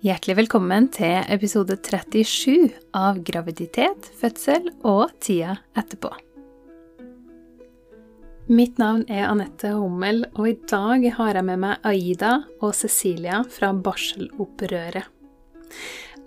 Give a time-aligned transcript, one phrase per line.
[0.00, 6.08] Hjertelig velkommen til episode 37 av Graviditet, fødsel og tida etterpå.
[8.48, 12.30] Mitt navn er Anette Hummel, og i dag har jeg med meg Aida
[12.62, 15.04] og Cecilia fra Barselopprøret.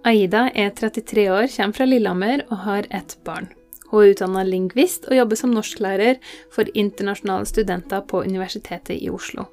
[0.05, 3.49] Aida er 33 år, kommer fra Lillehammer og har ett barn.
[3.89, 6.21] Hun er utdanna lingvist og jobber som norsklærer
[6.53, 9.49] for internasjonale studenter på Universitetet i Oslo.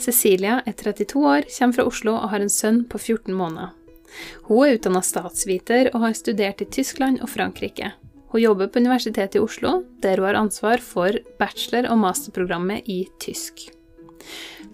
[0.00, 3.74] Cecilia er 32 år, kommer fra Oslo og har en sønn på 14 måneder.
[4.48, 7.92] Hun er utdanna statsviter og har studert i Tyskland og Frankrike.
[8.34, 13.04] Hun jobber på Universitetet i Oslo, der hun har ansvar for bachelor- og masterprogrammet i
[13.22, 13.68] tysk.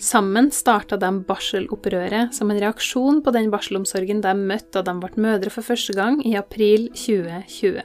[0.00, 5.10] Sammen starta de barselopprøret som en reaksjon på den barselomsorgen de møtte da de ble
[5.20, 7.82] mødre for første gang i april 2020.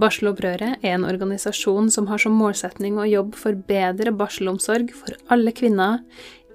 [0.00, 5.52] Barselopprøret er en organisasjon som har som målsetning å jobbe for bedre barselomsorg for alle
[5.52, 6.00] kvinner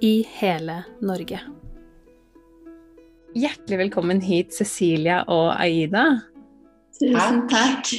[0.02, 1.44] i hele Norge.
[3.36, 6.08] Hjertelig velkommen hit, Cecilia og Aida.
[6.98, 7.94] Tusen takk.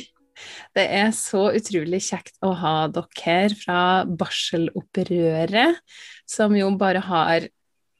[0.74, 5.78] Det er så utrolig kjekt å ha dere her fra barselopprøret,
[6.26, 7.46] som jo bare har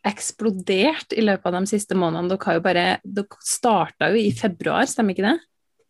[0.06, 2.32] eksplodert i løpet av de siste månedene.
[2.32, 5.38] Dere, har jo bare, dere starta jo i februar, stemmer ikke det?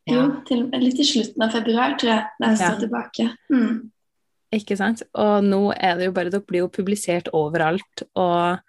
[0.07, 2.81] Jo, til, litt i slutten av februar, tror jeg, da jeg står Ja.
[2.85, 3.25] tilbake.
[3.51, 3.91] Mm.
[4.55, 5.03] Ikke sant?
[5.19, 8.61] Og nå er det jo bare Dere blir jo publisert overalt og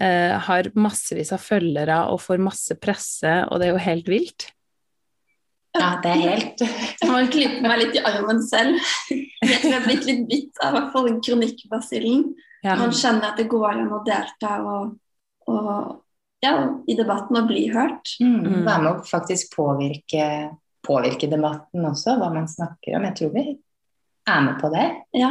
[0.00, 4.50] eh, har massevis av følgere og får masse presse, og det er jo helt vilt.
[5.74, 6.60] Ja, det er helt
[7.02, 8.76] Jeg må klippe meg litt i armen selv.
[9.44, 12.28] Jeg tror jeg er blitt litt bitt av hvert fall kronikkbasillen.
[12.64, 12.76] Ja.
[12.80, 14.94] Man kjenner at det går an å delta og,
[15.50, 15.72] og
[16.44, 16.54] ja,
[16.88, 18.14] i debatten og bli hørt.
[18.20, 20.28] mm, Være med å faktisk påvirke,
[20.84, 23.06] påvirke debatten også, hva man snakker om.
[23.08, 23.44] Jeg tror vi
[24.28, 24.86] er med på det.
[25.16, 25.30] Ja,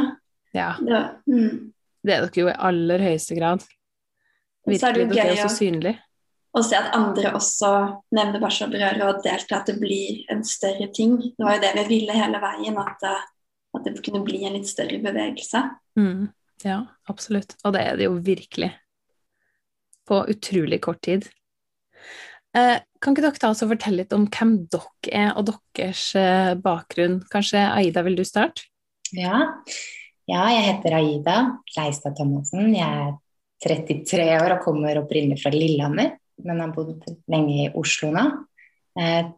[0.54, 0.72] ja.
[0.80, 1.70] det, mm.
[2.04, 3.62] Det er dere jo i aller høyeste grad.
[4.64, 5.98] Og så det Virkelig, dere er så synlige.
[6.54, 7.70] Og se at andre også
[8.14, 11.16] nevner barselopprøret og deltar, at det blir en større ting.
[11.34, 13.24] Det var jo det vi ville hele veien, at, det-
[13.74, 15.64] at det kunne bli en litt større bevegelse.
[15.98, 16.28] Mm.
[16.64, 16.76] Ja,
[17.10, 17.56] absolutt.
[17.64, 18.70] Og det er det jo virkelig.
[20.06, 21.26] På utrolig kort tid.
[22.54, 26.06] Eh, kan ikke dere ta oss og fortelle litt om hvem dere er, og deres
[26.18, 27.18] eh, bakgrunn?
[27.32, 28.68] Kanskje Aida, vil du starte?
[29.14, 29.40] Ja.
[30.30, 31.38] ja, jeg heter Aida
[31.74, 32.70] Leistad Thomassen.
[32.76, 33.16] Jeg er
[33.64, 36.14] 33 år og kommer opprinnelig fra Lillehammer,
[36.46, 38.28] men har bodd lenge i Oslo nå.
[39.00, 39.32] Eh,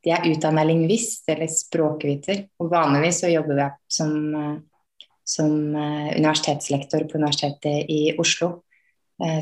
[0.00, 4.14] Jeg er utdanna lingvist, eller språkviter, og vanligvis så jobber jeg som,
[5.28, 8.62] som universitetslektor på Universitetet i Oslo.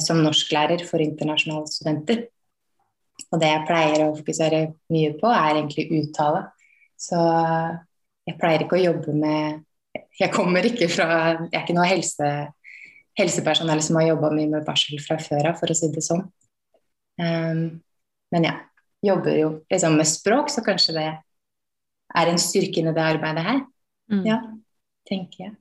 [0.03, 2.25] Som norsklærer for internasjonale studenter.
[3.29, 4.61] Og det jeg pleier å fokusere
[4.95, 6.47] mye på, er egentlig uttale.
[6.99, 7.19] Så
[8.29, 9.65] jeg pleier ikke å jobbe med
[10.19, 11.07] Jeg kommer ikke fra
[11.47, 12.31] Jeg er ikke noe helse,
[13.19, 16.25] helsepersonell som har jobba mye med barsel fra før av, for å si det sånn.
[17.19, 17.63] Um,
[18.35, 18.57] men ja.
[18.99, 21.07] Jobber jo liksom med språk, så kanskje det
[22.19, 23.61] er en styrke inni det arbeidet her.
[24.11, 24.25] Mm.
[24.27, 24.39] Ja,
[25.07, 25.53] tenker jeg.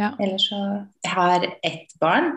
[0.00, 0.10] Ja.
[0.20, 0.58] Eller så
[1.04, 2.34] Jeg har ett barn,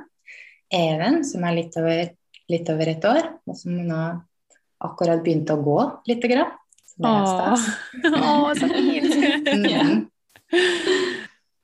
[0.71, 2.07] Even, som er litt over,
[2.51, 3.99] litt over et år, og som nå
[4.85, 5.79] akkurat begynte å gå
[6.09, 6.53] lite grann.
[7.03, 7.09] Å,
[8.21, 9.11] Åh, så fint!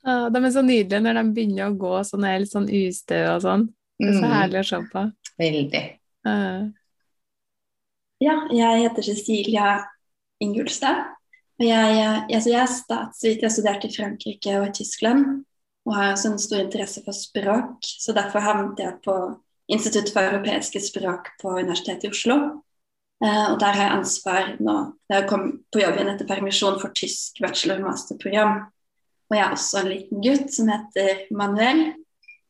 [0.08, 3.42] Åh, de er så nydelige når de begynner å gå sånn, helt sånn ustø og
[3.46, 3.68] sånn.
[4.02, 4.34] Det er så Mhm.
[4.34, 5.04] herlig å se på.
[5.40, 5.84] Veldig.
[6.26, 6.62] Eh,
[8.22, 9.86] Ja, jeg heter Cecilia
[10.40, 11.06] Ingulstad.
[11.60, 15.46] Og jeg, jeg, så jeg er statsviter, jeg studerte i Frankrike og i Tyskland.
[15.86, 19.16] Og har også en stor interesse for språk, så derfor havnet jeg på
[19.72, 22.62] Institutt for europeiske språk på Universitetet i Oslo.
[23.24, 24.76] Eh, og der har jeg ansvar nå,
[25.10, 28.56] da jeg kom på jobb igjen etter permisjon for tysk bachelor- og masterprogram.
[29.30, 31.94] Og jeg har også en liten gutt som heter Manuel,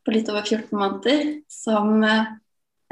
[0.04, 1.20] på litt over 14 måneder,
[1.52, 2.24] som eh,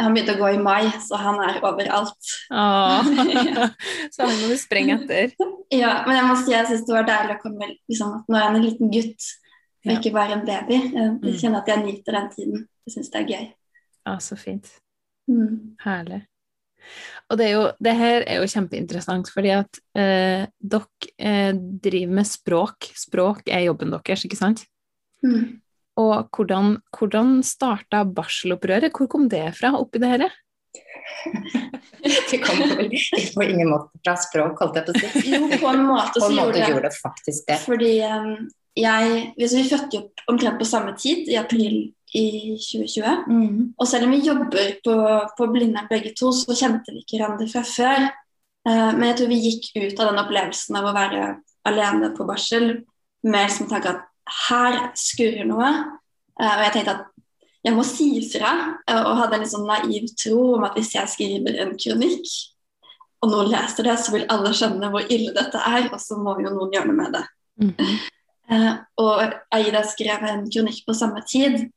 [0.01, 2.29] han begynte å gå i mai, så han er overalt.
[2.53, 3.09] Åh.
[4.15, 5.33] Så han må du sprenge etter.
[5.75, 8.39] Ja, men jeg må si jeg syns det var deilig å komme liksom, at nå
[8.39, 9.27] er han en liten gutt,
[9.85, 9.97] og Ja.
[9.99, 10.79] ikke bare en baby.
[10.93, 11.37] Jeg Mm.
[11.41, 12.69] kjenner at jeg nyter den tiden.
[12.87, 13.47] Jeg syns det er gøy.
[14.07, 14.69] Ja, så fint.
[15.29, 15.77] Mm.
[15.85, 16.23] Herlig.
[17.31, 22.15] Og det, er jo, det her er jo kjempeinteressant, fordi at eh, dere eh, driver
[22.19, 22.91] med språk.
[22.99, 24.65] Språk er jobben deres, ikke sant?
[25.23, 25.61] Mm.
[26.01, 28.91] Og hvordan, hvordan starta barselopprøret?
[28.97, 30.27] Hvor kom det fra oppi det her?
[32.01, 32.89] Det kom vel
[33.35, 35.33] på ingen måte fra språk, holdt jeg på å si.
[35.35, 37.59] Jo, på en måte På en måte gjorde det gjorde det faktisk det.
[37.61, 38.31] Fordi um,
[38.79, 41.75] jeg hvis Vi fødte jo opp omtrent på samme tid, i april
[42.17, 43.25] i 2020.
[43.31, 43.61] Mm.
[43.79, 44.97] Og selv om vi jobber på,
[45.39, 48.09] på Blindern begge to, så kjente vi ikke hverandre fra før.
[48.69, 51.31] Eh, men jeg tror vi gikk ut av den opplevelsen av å være
[51.71, 52.73] alene på barsel
[53.27, 54.07] mer som tanke at
[54.49, 55.71] her skurrer noe.
[56.41, 57.07] Eh, og jeg tenkte at
[57.67, 58.53] jeg må si fra,
[58.89, 62.31] eh, og hadde en litt sånn naiv tro om at hvis jeg skriver en kronikk,
[63.21, 66.39] og noen leser det, så vil alle skjønne hvor ille dette er, og så må
[66.41, 67.27] jo noen gjøre noe med det.
[67.61, 67.75] Mm
[68.51, 71.69] eh, og Aida skrev en kronikk på samme tid,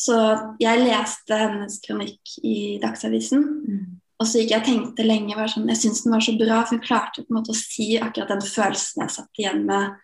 [0.00, 0.16] så
[0.62, 3.42] jeg leste hennes kronikk i Dagsavisen.
[3.68, 3.82] Mm.
[4.20, 6.76] Og så gikk jeg og tenkte lenge sånn, Jeg syntes den var så bra, for
[6.76, 9.96] hun klarte på en måte å si akkurat den følelsen jeg satt igjen med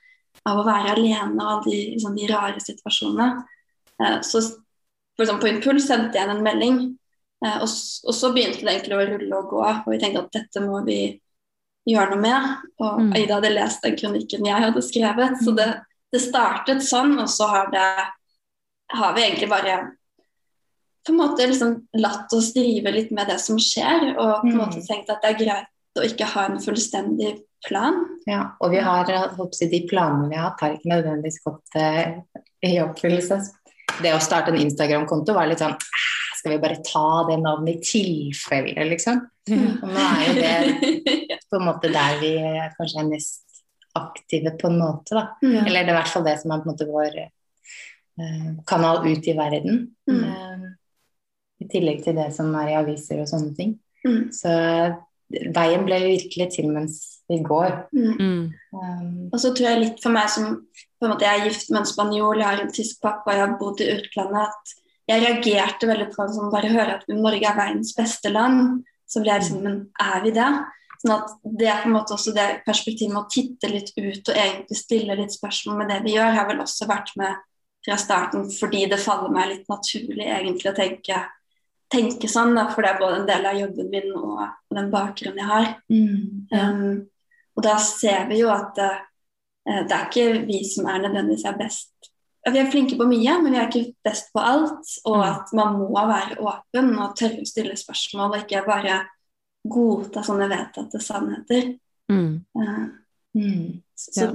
[0.47, 3.29] av å være alene og alle de, liksom, de rare situasjonene.
[4.03, 4.43] Eh, så
[5.17, 6.81] eksempel, på impuls sendte jeg en melding,
[7.45, 7.69] eh, og,
[8.07, 9.63] og, så begynte det egentlig å rulle og gå.
[9.65, 11.01] Og vi tenkte at dette må vi
[11.89, 12.53] gjøre noe med.
[12.83, 13.13] Og mm.
[13.17, 15.69] Aida hadde lest den kronikken jeg hadde skrevet, så det,
[16.15, 17.17] det startet sånn.
[17.21, 17.89] Og så har, det,
[18.95, 19.79] har vi egentlig bare
[21.07, 24.59] på en måte liksom latt oss drive litt med det som skjer, og på en
[24.59, 24.87] måte mm.
[24.89, 27.37] tenkt at det er greit å ikke ha en fullstendig
[27.67, 28.03] plan.
[28.27, 32.43] Ja, og vi har, jeg, de planene vi har hatt, har ikke nødvendigvis gått uh,
[32.67, 33.39] i oppfyllelse
[34.03, 35.77] det å starte en Instagram-konto var litt sånn
[36.37, 39.23] Skal vi bare ta det navnet i tilfelle, liksom?
[39.51, 39.79] Mm.
[39.81, 42.35] Og nå er jo det på en måte der vi
[42.77, 43.43] kanskje er mest
[43.97, 45.25] aktive, på en måte, da.
[45.41, 45.63] Mm.
[45.65, 47.17] Eller det er i hvert fall det som er på en måte vår
[48.69, 49.83] kanal ut i verden.
[50.09, 50.23] Mm.
[50.25, 50.69] Uh,
[51.65, 53.77] I tillegg til det som er i aviser og sånne ting.
[54.07, 54.31] Mm.
[54.35, 54.53] Så
[55.31, 56.99] veien ble virkelig til mens
[57.31, 57.73] vi går.
[57.97, 58.53] Um,
[59.33, 60.61] og så tror jeg litt for meg som
[60.97, 63.43] på en måte Jeg er gift med en spanjol, jeg har en tysk pappa, jeg
[63.43, 64.47] har bodd i utlandet.
[64.47, 64.77] at
[65.11, 68.87] Jeg reagerte veldig på sånn, bare høre at Norge er verdens beste land.
[69.07, 70.49] Så ble jeg liksom Men er vi det?
[71.03, 74.31] Sånn at Det er på en måte også det perspektivet med å titte litt ut
[74.31, 77.35] og egentlig stille litt spørsmål med det vi gjør, har vel også vært med
[77.87, 81.21] fra starten fordi det faller meg litt naturlig egentlig å tenke,
[81.93, 82.57] tenke sånn.
[82.59, 85.51] Da, for det er både en del av jobben min og, og den bakgrunnen jeg
[85.53, 85.69] har.
[85.93, 86.97] Mm, um,
[87.57, 88.99] og da ser vi jo at uh,
[89.87, 92.11] det er ikke vi som er nødvendigvis er best.
[92.47, 94.93] Vi er flinke på mye, men vi er ikke best på alt.
[95.07, 95.25] Og mm.
[95.31, 99.01] at man må være åpen og tørre å stille spørsmål, og ikke bare
[99.67, 101.73] godta sånne vedtatte sannheter.
[102.11, 102.31] Mm.
[102.55, 102.87] Uh,
[103.39, 103.67] mm.
[103.99, 104.31] Så,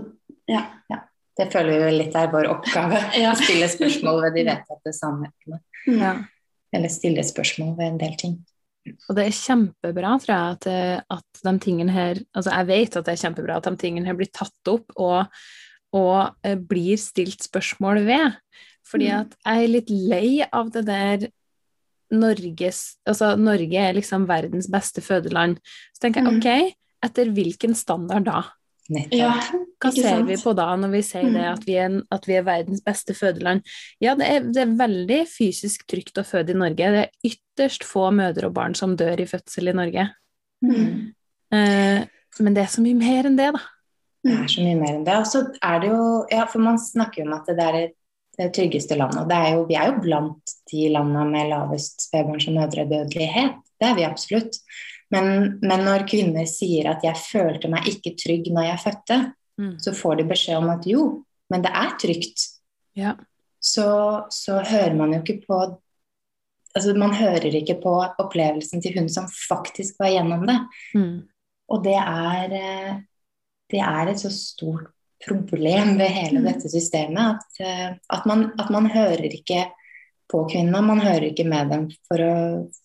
[0.51, 0.65] ja.
[0.91, 1.03] ja.
[1.39, 2.99] Det føler vi litt er vår oppgave.
[3.21, 3.33] ja.
[3.33, 5.61] Å stille spørsmål ved de vedtatte sannhetene.
[5.87, 6.15] Ja.
[6.75, 8.39] Eller stille spørsmål ved en del ting.
[9.09, 12.95] Og det er kjempebra, tror jeg, at, eh, at de tingene her Altså, jeg vet
[12.97, 15.43] at det er kjempebra at de tingene her blir tatt opp og,
[15.93, 16.15] og
[16.47, 18.39] uh, blir stilt spørsmål ved.
[18.87, 19.19] Fordi mm.
[19.19, 21.27] at jeg er litt lei av det der
[22.11, 25.61] Norges Altså, Norge er liksom verdens beste fødeland.
[25.95, 26.41] Så tenker jeg, mm.
[26.41, 28.41] OK, etter hvilken standard da?
[29.15, 29.33] Ja,
[29.81, 30.27] Hva ser sant?
[30.27, 31.51] vi på da, når vi sier det, mm.
[31.53, 33.63] at vi, er, at vi er verdens beste fødeland?
[34.03, 36.91] Ja, det er, det er, veldig fysisk trygt å føde i Norge.
[36.95, 40.07] Det er ytterst få mødre og barn som dør i fødsel i Norge.
[40.65, 41.13] Mm.
[41.55, 42.03] Eh,
[42.41, 43.63] men det er så mye mer enn det, da.
[44.21, 45.17] Det er så mye mer enn det.
[45.17, 47.79] Og så er det jo Ja, for man snakker jo om at det er
[48.37, 49.25] det tryggeste landet.
[49.25, 53.59] Og er jo, vi er jo blant de landene med lavest spedbarns- og mødredødelighet.
[53.81, 54.61] Det er vi absolutt.
[55.11, 55.27] Men,
[55.59, 59.19] men, når kvinner sier at 'jeg følte meg ikke trygg når jeg fødte',
[59.59, 59.75] mm.
[59.83, 61.03] så får de beskjed om at jo,
[61.51, 62.47] men det er trygt.
[62.95, 63.15] Ja.
[63.59, 63.87] Så,
[64.31, 65.61] så, hører man jo ikke på
[66.71, 70.55] Altså, man hører ikke på opplevelsen til hun som faktisk var gjennom det.
[70.95, 71.17] Mm.
[71.67, 72.53] Og det er,
[73.67, 74.87] det er et så stort
[75.27, 76.47] problem ved hele mm.
[76.47, 79.65] dette systemet at, eh, at, man, at, man, hører ikke
[80.31, 80.81] på kvinnene.
[80.85, 82.35] Man hører ikke med dem for å,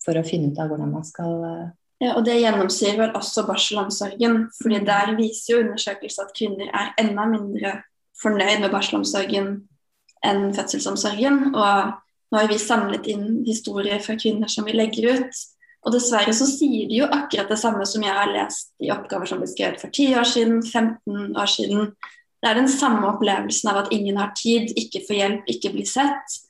[0.03, 1.67] for å finne ut av hvordan man skal eh,
[1.99, 4.49] ja, og Det gjennomsyrer vel også barselomsorgen.
[4.61, 7.81] fordi Der viser jo undersøkelser at kvinner er enda mindre
[8.21, 9.67] fornøyd med barselomsorgen
[10.25, 11.55] enn fødselsomsorgen.
[11.55, 11.93] Og
[12.31, 15.43] nå har vi samlet inn historier fra kvinner som vi legger ut.
[15.85, 19.29] Og dessverre så sier de jo akkurat det samme som jeg har lest i oppgaver
[19.29, 21.93] som ble skrevet for 10 år siden, 15 år siden.
[22.41, 25.87] Det er den samme opplevelsen av at ingen har tid, ikke får hjelp, ikke blir
[25.89, 26.41] sett.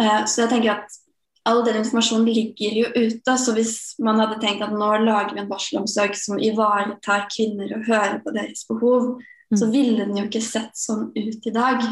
[0.00, 1.01] Eh, så jeg tenker at
[1.48, 3.36] all den informasjonen ligger jo ute.
[3.38, 7.86] Så hvis man hadde tenkt at nå lager vi en barselomsorg som ivaretar kvinner og
[7.88, 9.16] hører på deres behov,
[9.50, 9.58] mm.
[9.58, 11.82] så ville den jo ikke sett sånn ut i dag.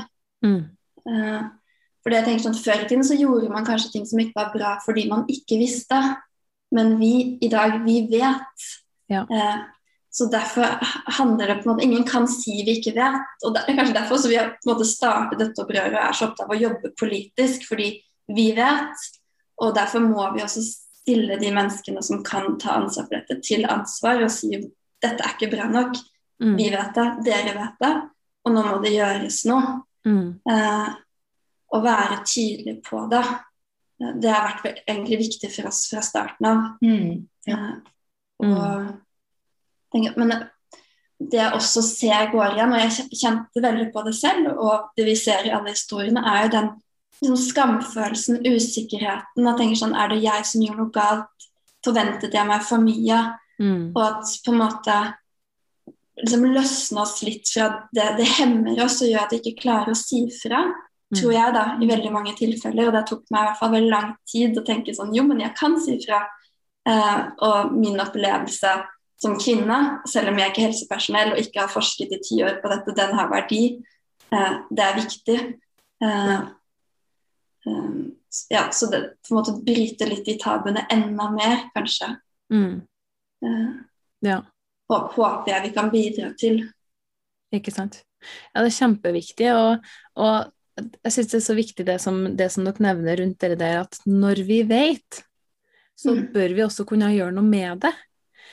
[0.46, 0.62] Mm.
[1.08, 1.42] Uh,
[2.00, 4.54] for jeg tenker sånn, Før i tiden så gjorde man kanskje ting som ikke var
[4.54, 5.98] bra fordi man ikke visste.
[6.70, 8.70] Men vi i dag, vi vet.
[9.10, 9.26] Ja.
[9.26, 9.66] Uh,
[10.10, 10.66] så derfor
[11.18, 13.34] handler det på en måte Ingen kan si vi ikke vet.
[13.46, 16.02] Og det er kanskje derfor så vi har på en måte startet dette opprøret og
[16.02, 17.92] er så opptatt av å jobbe politisk, fordi
[18.30, 19.10] vi vet.
[19.60, 23.66] Og derfor må vi også stille de menneskene som kan ta ansvar for dette, til
[23.68, 25.96] ansvar og si dette er ikke bra nok.
[26.40, 26.56] Mm.
[26.56, 27.92] Vi vet det, dere vet det,
[28.44, 29.78] og nå må det gjøres noe.
[30.08, 30.26] Mm.
[30.48, 30.90] Eh,
[31.70, 33.22] å være tydelig på det.
[34.00, 36.62] Det har vært egentlig viktig for oss fra starten av.
[36.84, 37.26] Mm.
[37.48, 37.60] Ja.
[38.40, 38.88] Eh, og,
[39.92, 40.34] tenker, men
[41.20, 45.04] det jeg også ser går igjen, og jeg kjente veldig på det selv, og det
[45.08, 46.70] vi ser i alle historiene, er jo den
[47.20, 49.46] liksom skamfølelsen, usikkerheten.
[49.46, 51.48] Jeg tenker sånn, Er det jeg som gjorde noe galt?
[51.84, 53.20] Forventet jeg meg for mye?
[53.60, 53.92] Mm.
[53.94, 54.98] Og at på en måte
[56.20, 59.92] liksom løsne oss litt fra det, det hemmer oss og gjør at vi ikke klarer
[59.92, 60.64] å si fra.
[61.10, 62.86] Tror jeg, da, i veldig mange tilfeller.
[62.86, 65.42] Og det tok meg i hvert fall veldig lang tid å tenke sånn Jo, men
[65.42, 66.22] jeg kan si fra.
[66.88, 68.70] Eh, og min opplevelse
[69.20, 72.60] som kvinne, selv om jeg ikke er helsepersonell og ikke har forsket i ti år
[72.62, 73.64] på dette, den har verdi.
[74.30, 75.38] Eh, det er viktig.
[76.06, 76.38] Eh,
[78.50, 82.12] ja, så det på en måte bryter litt de tabuene enda mer, kanskje.
[82.52, 82.80] Mm.
[83.44, 83.70] Eh,
[84.22, 84.42] Ja,
[84.90, 86.62] hå- håper jeg vi kan bidra til.
[87.54, 88.02] ikke sant.
[88.54, 89.86] Ja, det er kjempeviktig, og,
[90.20, 93.58] og jeg syns det er så viktig det som, det som dere nevner rundt det
[93.58, 95.22] der, at når vi vet,
[96.00, 96.32] så Mm.
[96.32, 97.92] bør vi også kunne gjøre noe med det.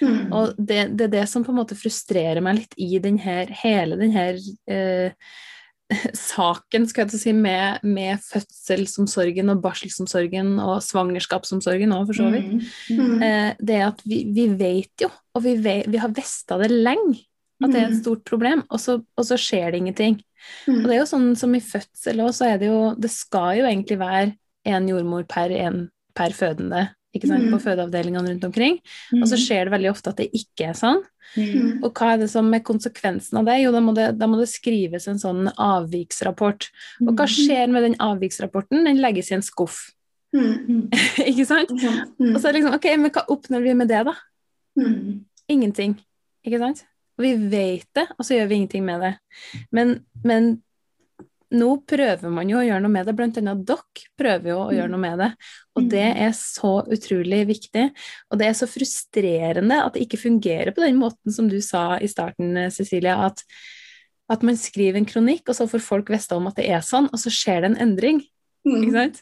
[0.02, 0.32] Mm.
[0.34, 3.48] Og det, det er det som på en måte frustrerer meg litt i den her,
[3.64, 4.36] hele den her
[4.68, 5.12] eh,
[6.14, 12.68] saken skal jeg si, med, med fødselsomsorgen og barselsomsorgen og svangerskapsomsorgen òg, for så vidt.
[12.92, 13.24] Mm.
[13.24, 16.72] Eh, det er at vi, vi vet jo, og vi, vet, vi har vesta det
[16.74, 17.22] lenge,
[17.64, 18.02] at det er et Mm.
[18.04, 20.20] stort problem, og så, og så skjer det ingenting.
[20.68, 20.82] Mm.
[20.82, 23.58] Og det er jo sånn som i fødsel òg, så er det jo Det skal
[23.58, 24.36] jo egentlig være
[24.68, 27.52] én jordmor per, en, per fødende, ikke sant, Mm.
[27.54, 28.80] på fødeavdelingene rundt omkring.
[29.22, 31.02] Og så skjer det veldig ofte at det ikke er sånn.
[31.36, 31.84] Mm.
[31.84, 33.58] Og hva er det som er konsekvensen av det?
[33.62, 36.70] Jo, da må det, da må det skrives en sånn avviksrapport.
[37.04, 38.86] Og hva skjer med den avviksrapporten?
[38.88, 39.94] Den legges i en skuff,
[40.36, 40.90] Mm.
[41.32, 41.70] ikke sant?
[41.72, 42.34] Mm.
[42.36, 44.14] Og så er det liksom, ok, men hva oppnår vi med det, da?
[44.78, 45.22] Mm.
[45.50, 45.94] Ingenting,
[46.46, 46.84] ikke sant?
[47.18, 49.14] Og vi vet det, og så gjør vi ingenting med det.
[49.72, 49.94] Men,
[50.28, 50.50] men
[51.54, 54.74] nå prøver man jo å gjøre noe med det, blant annet dere prøver jo å
[54.76, 55.30] gjøre noe med det.
[55.80, 57.86] Og det er så utrolig viktig.
[58.32, 61.98] Og det er så frustrerende at det ikke fungerer på den måten som du sa
[62.04, 63.44] i starten, Cecilia, at,
[64.32, 67.08] at man skriver en kronikk, og så får folk vite om at det er sånn,
[67.14, 68.24] og så skjer det en endring.
[68.68, 68.92] Ikke Mm.
[68.92, 69.22] sant?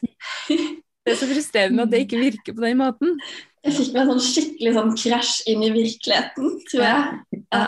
[1.06, 3.12] Det er så frustrerende at det ikke virker på den måten.
[3.66, 7.42] Jeg fikk meg en sånn skikkelig sånn krasj inn i virkeligheten, tror jeg.
[7.54, 7.62] Ja.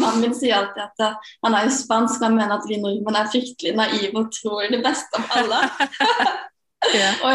[0.00, 3.20] Mannen min sier alltid at eh, han er jo spansk, han mener at vi nordmenn
[3.20, 5.64] er fryktelig naive og tror det beste om alle.
[6.94, 7.10] Ja.
[7.24, 7.30] Og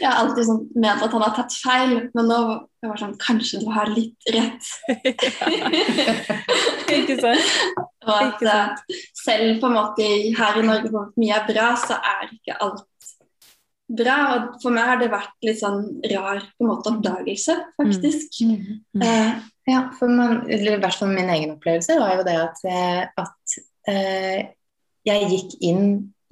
[0.00, 2.38] jeg har alltid sånn ment at han har tatt feil, men nå
[2.78, 4.68] jeg var sånn Kanskje du har litt rett.
[6.96, 7.82] Ikke sant?
[8.08, 10.06] Og at eh, selv på en måte
[10.38, 12.86] her i Norge hvor mye er bra, så er ikke alt
[13.88, 14.16] bra.
[14.34, 18.42] Og for meg har det vært litt sånn rar på en måte oppdagelse, faktisk.
[18.44, 19.02] Mm.
[19.02, 19.32] Eh,
[19.68, 23.02] Ja, for man, eller i hvert fall min egen opplevelse var jo det at, eh,
[23.20, 23.56] at
[23.92, 24.46] eh,
[25.04, 25.82] jeg gikk inn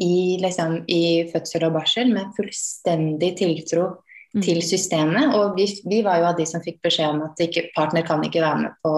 [0.00, 3.98] i, liksom, i fødsel og barsel med fullstendig tiltro
[4.36, 4.42] Mm.
[4.42, 5.32] til systemet.
[5.34, 8.20] Og vi, vi var jo av de som fikk beskjed om at ikke, partner kan
[8.26, 8.92] ikke være med på,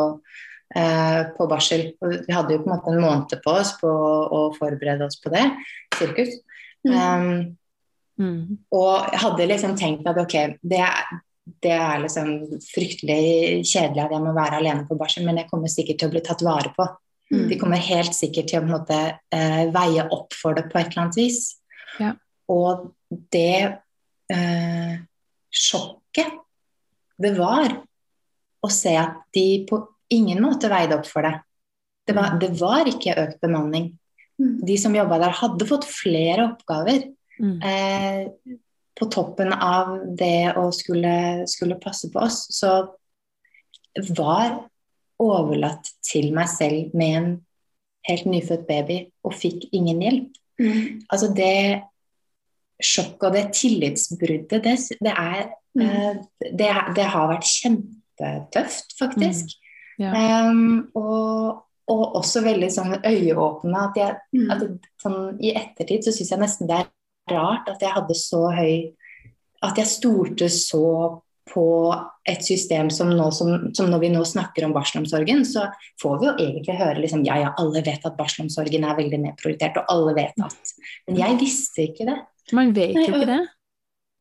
[0.74, 1.92] eh, på barsel.
[2.02, 5.30] Vi hadde jo på en måte en måned på oss på å forberede oss på
[5.30, 5.44] det.
[5.94, 6.40] Sirkus.
[6.86, 6.94] mm.
[6.94, 7.56] Um,
[8.18, 8.58] Mm.
[8.74, 10.32] og jeg hadde liksom tenkt at ok,
[10.66, 11.18] det er,
[11.62, 12.32] det er liksom
[12.66, 16.14] fryktelig kjedelig at jeg må være alene på barsel, men jeg kommer sikkert til å
[16.16, 16.86] bli tatt vare på.
[17.30, 17.44] Mm.
[17.52, 18.98] De kommer helt sikkert til å måte,
[19.30, 21.60] eh, veie opp for det på et eller annet vis.
[22.00, 22.14] Ja.
[22.50, 22.88] Og
[23.32, 23.78] det
[24.32, 24.94] eh,
[25.52, 26.34] sjokket
[27.18, 27.74] det var
[28.64, 29.80] å se at de på
[30.14, 31.36] ingen måte veide opp for det.
[32.08, 32.38] Det var, Mm.
[32.40, 33.98] det var ikke økt bemanning.
[34.40, 34.64] Mm.
[34.64, 37.58] De som jobba der, hadde fått flere oppgaver Mm.
[37.62, 38.54] eh,
[38.98, 42.46] på toppen av det å skulle, skulle passe på oss.
[42.50, 42.72] Så
[44.16, 44.64] var
[45.22, 47.28] overlatt til meg selv med en
[48.08, 50.34] helt nyfødt baby og fikk ingen hjelp.
[50.58, 51.04] Mm.
[51.10, 51.82] Altså det
[52.82, 55.82] sjokket og det tillitsbruddet, det, det, er, Mm.
[55.86, 56.16] eh,
[56.58, 59.54] det, det har vært kjempetøft, faktisk.
[59.98, 60.12] Ja.
[60.48, 63.78] Um, og, og også veldig sånn øyeåpne.
[63.90, 64.50] At jeg, Mm.
[64.50, 64.62] at
[65.02, 66.86] sånn, I ettertid så syns jeg nesten det er
[67.34, 68.74] rart at jeg hadde så høy
[69.64, 70.84] At jeg stolte så
[71.48, 71.66] på
[72.28, 75.66] et system som, nå, som, som når vi nå snakker om barselomsorgen, så
[76.02, 79.80] får vi jo egentlig høre liksom, ja, ja, alle vet at barselomsorgen er veldig nedprioritert,
[79.80, 80.74] og alle vet at
[81.08, 82.18] Men jeg visste ikke det.
[82.56, 83.44] Man vet jo ikke det.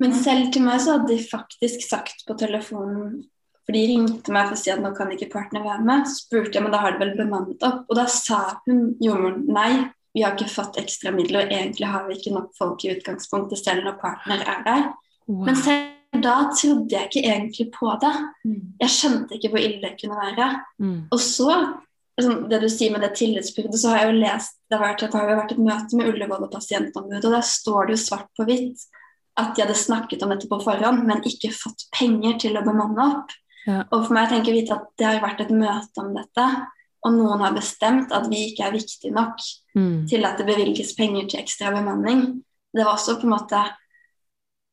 [0.04, 3.24] Men selv til meg så hadde de faktisk sagt på telefonen
[3.66, 6.06] For de ringte meg for å si at nå kan ikke partner være med.
[6.08, 7.82] Så spurte jeg, men da har de vel bemannet opp.
[7.90, 9.72] Og da sa hun jordmoren nei,
[10.18, 13.62] vi har ikke fått ekstra midler, og egentlig har vi ikke nok folk i utgangspunktet
[13.62, 14.88] selv når partner er der.
[15.28, 15.44] Wow.
[15.46, 15.94] Men selv
[16.24, 18.14] da trodde jeg ikke egentlig på det.
[18.82, 20.48] Jeg skjønte ikke hvor ille det kunne være.
[20.82, 21.00] Mm.
[21.14, 21.58] Og så,
[22.18, 25.04] liksom, det du sier med det tillitsbruddet, så har jeg jo lest Det har vært,
[25.06, 28.32] det har vært et møte med Ullevål og pasientombudet, og der står det jo svart
[28.36, 28.88] på hvitt
[29.38, 33.04] at de hadde snakket om dette på forhånd, men ikke fått penger til å bemanne
[33.04, 33.36] opp.
[33.68, 33.84] Ja.
[33.94, 36.46] Og for meg tenker jeg vite at det har vært et møte om dette,
[37.08, 39.40] og noen har bestemt at vi ikke er viktige nok
[39.78, 40.08] Mm.
[40.10, 42.44] til at det bevilges penger til ekstra bemanning.
[42.74, 43.60] det var også på en måte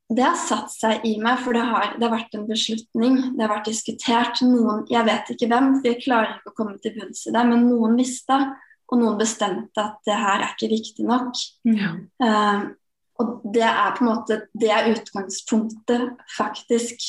[0.09, 3.15] Det har satt seg i meg, for det har, det har vært en beslutning.
[3.33, 4.41] Det har vært diskutert.
[4.45, 7.45] Noen, jeg vet ikke hvem, for jeg klarer ikke å komme til bunns i det,
[7.49, 8.37] men noen visste,
[8.85, 11.33] og noen bestemte at det her er ikke viktig nok.
[11.65, 11.95] Ja.
[12.21, 12.69] Uh,
[13.17, 17.01] og det er på en måte det er utgangspunktet faktisk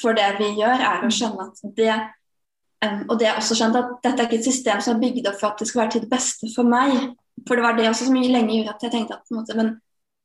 [0.00, 1.92] for det vi gjør, er å skjønne at det
[2.84, 5.28] um, Og det er også skjønt at dette er ikke et system som er bygd
[5.30, 6.96] opp for at det skal være til det beste for meg.
[7.48, 9.56] For det var det også som lenge gjorde at jeg tenkte at på en måte,
[9.58, 9.70] men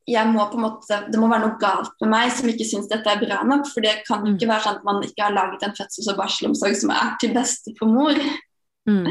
[0.06, 2.90] jeg må på en måte, det må være noe galt med meg som ikke syns
[2.92, 3.66] dette er bra nok.
[3.72, 6.20] For det kan jo ikke være sånn at man ikke har laget en fødsels- og
[6.20, 8.20] barselomsorg som er til beste for mor.
[8.86, 9.10] Mm.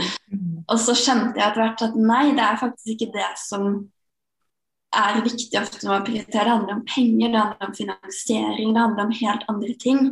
[0.71, 3.67] Og så skjønte jeg etter hvert at nei, det er faktisk ikke det som
[4.95, 6.45] er viktig ofte når man prioriterer.
[6.45, 10.03] Det handler om penger, det handler om finansiering, det handler om helt andre ting.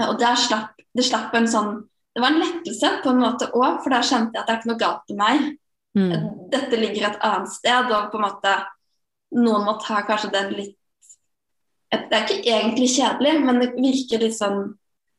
[0.00, 1.74] Og der slapp, det slapp en sånn
[2.12, 4.60] Det var en lettelse på en måte òg, for da skjønte jeg at det er
[4.60, 5.48] ikke noe galt med meg.
[5.96, 6.12] Mm.
[6.52, 8.52] Dette ligger et annet sted, og på en måte
[9.36, 10.78] noen må ta kanskje den litt
[11.92, 14.62] Det er ikke egentlig kjedelig, men det virker litt sånn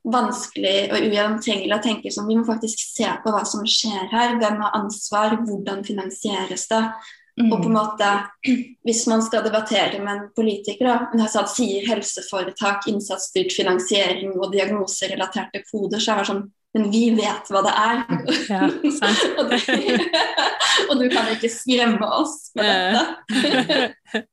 [0.04, 4.38] vanskelig og ugjennomtrengelig å tenke sånn Vi må faktisk se på hva som skjer her.
[4.42, 5.38] Hvem har ansvar?
[5.46, 6.82] Hvordan finansieres det?
[7.40, 7.48] Mm.
[7.50, 8.10] Og på en måte,
[8.86, 15.64] Hvis man skal debattere med en politiker, da, sånn, sier helseforetak, innsatsstyrt finansiering og diagnoserelaterte
[15.70, 18.00] koder, så er det sånn Men vi vet hva det er.
[18.50, 19.20] Ja, sant.
[19.40, 19.58] og, du,
[20.90, 24.24] og du kan ikke skremme oss med dette.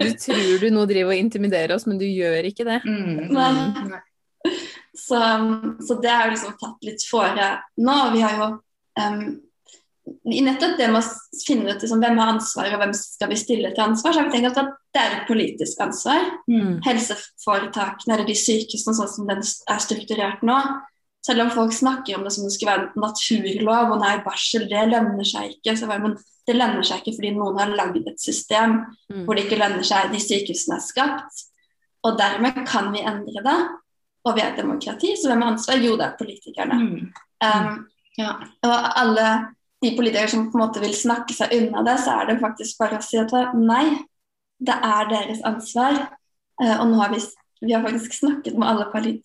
[0.00, 2.80] Du tror du nå driver og intimiderer oss, men du gjør ikke det.
[2.88, 3.28] Mm.
[3.36, 3.52] Nei.
[3.90, 4.02] Nei.
[4.96, 5.18] Så,
[5.86, 7.48] så det har jeg liksom tatt litt fore
[7.80, 7.96] nå.
[8.16, 8.48] Vi har jo
[9.00, 9.22] um,
[10.32, 13.38] i nettopp det med å finne ut liksom, hvem har ansvar og hvem skal vi
[13.38, 16.26] stille til ansvar, så har vi tenkt at det er et politisk ansvar.
[16.50, 16.80] Mm.
[16.84, 20.58] Helseforetakene eller de sykehusene sånn som den er strukturert nå.
[21.22, 24.64] Selv om folk snakker om det som det skulle være en naturlov, og nei, barsel,
[24.70, 25.76] det lønner seg ikke.
[25.78, 26.16] Så, men
[26.48, 28.80] det lønner seg ikke fordi noen har lagd et system
[29.12, 29.24] Mm.
[29.26, 31.42] hvor det ikke lønner seg, de sykehusene er skapt.
[32.02, 33.58] Og dermed kan vi endre det.
[34.24, 35.78] Og vi er et demokrati, så hvem har ansvar?
[35.82, 36.78] Jo, det er politikerne.
[36.78, 37.12] Mm.
[37.42, 37.86] Um,
[38.18, 38.32] Ja.
[38.62, 39.28] og alle
[39.82, 42.78] de politikere som på en måte vil snakke seg unna det, så er det faktisk
[42.78, 43.98] bare å si at nei,
[44.60, 46.08] det er deres ansvar.
[46.62, 47.20] Uh, og nå har vi,
[47.62, 49.22] vi har faktisk snakket med alle poli-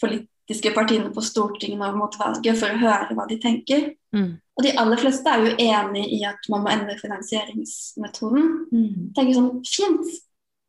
[0.47, 3.95] politiske partiene på Stortinget nå mot valget for å høre hva de tenker.
[4.15, 4.39] Mm.
[4.55, 8.45] Og de aller fleste er jo enig i at man må endre finansieringsmetoden.
[8.71, 9.13] Mm.
[9.15, 10.07] tenker sånn, fint,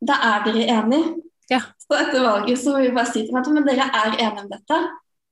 [0.01, 1.15] da er dere enige.
[1.49, 1.61] Ja.
[1.79, 4.43] Så etter valget så vil vi bare si til dem at men dere er enige
[4.43, 4.79] om dette,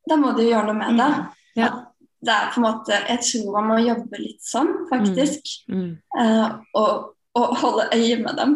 [0.08, 1.12] da må dere gjøre noe med det.
[1.60, 1.72] Ja.
[2.18, 5.52] Det er på en måte, Jeg tror man må jobbe litt sånn, faktisk.
[5.70, 5.98] Mm.
[6.18, 8.56] Uh, og, og holde øye med dem.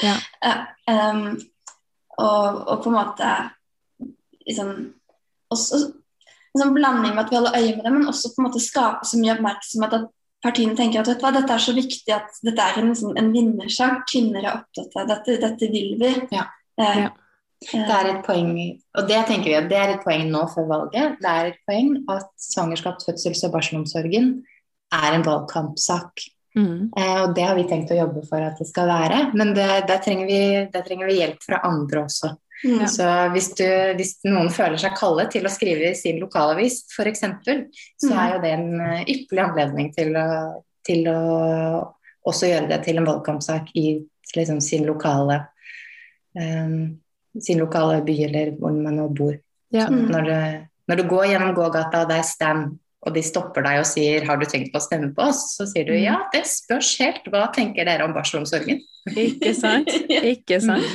[0.00, 0.16] Ja.
[0.42, 1.36] uh, um,
[2.18, 3.28] og, og på en måte
[4.48, 4.74] liksom
[5.54, 5.80] også
[6.54, 8.62] en sånn blanding med at vi holder øye med det, men også på en måte
[8.62, 10.06] skape så mye oppmerksomhet at
[10.44, 13.14] partiene tenker at vet du hva, dette er så viktig at dette er en, liksom,
[13.18, 14.04] en vinnersak.
[14.10, 16.14] Kvinner er opptatt av dette, dette vil vi.
[16.34, 16.48] Ja.
[16.80, 17.12] Eh, Ja.
[17.64, 18.50] Det er et poeng,
[18.98, 21.14] og det tenker vi at det er et poeng nå før valget.
[21.22, 24.26] Det er et poeng at svangerskaps-, fødsels- og barselomsorgen
[24.92, 26.26] er en valgkampsak.
[26.58, 26.90] Mm.
[26.92, 29.22] Eh, og det har vi tenkt å jobbe for at det skal være.
[29.38, 30.40] Men det, der, trenger vi,
[30.74, 32.34] der trenger vi hjelp fra andre også.
[32.64, 33.66] Mm, Så hvis, du,
[33.98, 37.20] hvis noen føler seg kallet til å skrive i sin lokalavis f.eks.,
[38.00, 38.18] så Mm.
[38.18, 40.26] er jo det en eh, ypperlig anledning til å,
[40.86, 41.18] til å
[42.26, 44.00] også gjøre det til en valgkampsak i
[44.36, 45.42] liksom, sin lokale
[46.38, 47.00] um,
[47.40, 49.34] sin lokale by eller hvor man nå bor.
[49.74, 49.88] Ja.
[49.90, 53.80] Når, du, når du går gjennom gågata og det er stand, og de stopper deg
[53.82, 56.02] og sier 'har du tenkt på å stemme på oss', så sier du Mm.
[56.04, 57.24] ja, det spørs helt.
[57.28, 58.80] Hva tenker dere om barselomsorgen?
[59.12, 59.88] Ikke sant?
[60.32, 60.86] Ikke sant?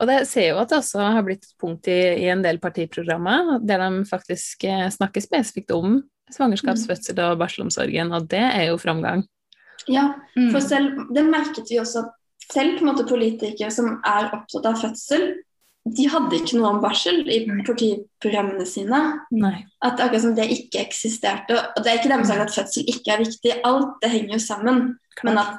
[0.00, 2.58] Og det ser jo at det også har blitt et punkt i, i en del
[2.62, 6.00] partiprogrammer der de faktisk eh, snakker spesifikt om
[6.32, 9.26] svangerskaps-, fødsel- og barselomsorgen, og det er jo framgang.
[9.88, 10.50] ja, Mm.
[10.52, 12.04] for selv, det merket vi også
[12.52, 15.24] selv på en måte politikere som er opptatt av fødsel,
[15.84, 18.98] de hadde ikke noe om barsel i partiprogrammene sine.
[19.32, 19.64] Nei.
[19.82, 21.56] At akkurat som det ikke eksisterte.
[21.56, 24.42] Og det er ikke dermed sagt at fødsel ikke er viktig, alt det henger jo
[24.44, 24.82] sammen.
[25.24, 25.56] Men at,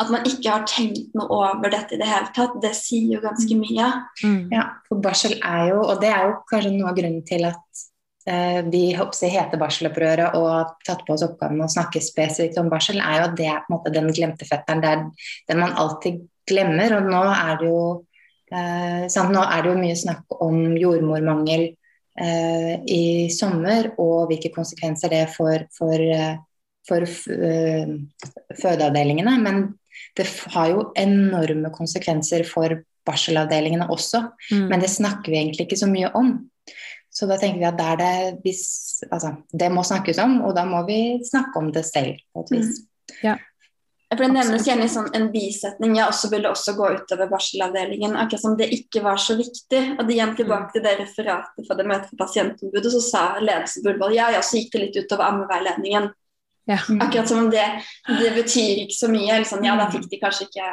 [0.00, 3.22] at man ikke har tenkt noe over dette i det hele tatt, det sier jo
[3.22, 3.88] ganske mye.
[4.24, 4.52] Mm.
[4.54, 7.82] Ja, for barsel er jo, og det er jo kanskje noe av grunnen til at
[8.30, 12.70] eh, vi hoppsi, heter Barselopprøret og har tatt på oss oppgaven å snakke spesifikt om
[12.72, 14.80] barsel, er jo at det er på en måte den glemte fetteren.
[14.80, 15.04] Det er
[15.52, 16.96] den man alltid glemmer.
[16.96, 17.82] Og nå er det jo,
[18.48, 24.54] eh, sant, nå er det jo mye snakk om jordmormangel eh, i sommer, og hvilke
[24.56, 26.48] konsekvenser det får for, for
[26.88, 27.92] for eh,
[28.62, 29.36] fødeavdelingene.
[29.42, 29.62] Men
[30.18, 34.22] det har jo enorme konsekvenser for barselavdelingene også.
[34.52, 34.66] Mm.
[34.70, 36.34] Men det snakker vi egentlig ikke så mye om.
[37.12, 38.64] Så da tenker vi at der det, hvis,
[39.10, 42.20] altså, det må snakkes om, og da må vi snakke om det selv.
[42.32, 42.78] på et vis.
[44.12, 47.30] For Det nevnes gjerne i sånn en bisetning ja, også vil det også gå utover
[47.30, 48.16] barselavdelingen.
[48.20, 49.80] Akkurat som det ikke var så viktig.
[49.96, 53.84] Og det igjen tilbake til det referatet fra det møtet for pasientombudet, så sa ledelsen
[53.84, 56.10] på Ullevål ja, ja, så gikk det litt utover ammeveiledningen.
[56.70, 56.78] Ja.
[57.00, 57.64] Akkurat som om det,
[58.06, 59.40] det betyr ikke så mye.
[59.44, 60.72] Sånn, ja, da fikk de kanskje ikke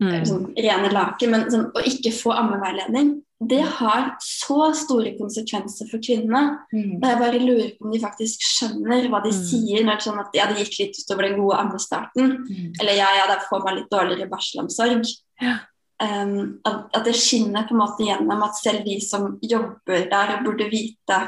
[0.00, 0.12] Mm.
[0.14, 6.00] liksom, rene laken, men sånn, å ikke få ammeveiledning, det har så store konsekvenser for
[6.00, 6.56] kvinnene.
[6.72, 6.94] Mm.
[6.96, 9.42] Og jeg bare lurer på om de faktisk skjønner hva de Mm.
[9.44, 12.32] sier når det er sånn at ja, det gikk litt utover den gode ammestarten.
[12.48, 12.72] Mm.
[12.80, 15.04] Eller ja, ja, da får man litt dårligere barselomsorg.
[15.42, 15.58] Ja.
[16.00, 20.40] Um, at, at det skinner på en måte gjennom at selv de som jobber der
[20.42, 21.18] burde vite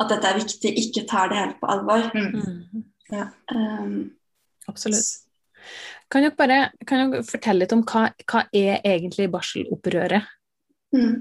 [0.00, 2.10] at dette er viktig, ikke tar det helt på alvor.
[2.14, 2.84] Mm.
[3.12, 3.28] Mm.
[3.54, 3.96] Um,
[4.70, 5.20] Absolutt.
[6.12, 10.32] Kan dere bare kan dere fortelle litt om hva, hva er egentlig barselopprøret?
[10.96, 11.14] mm.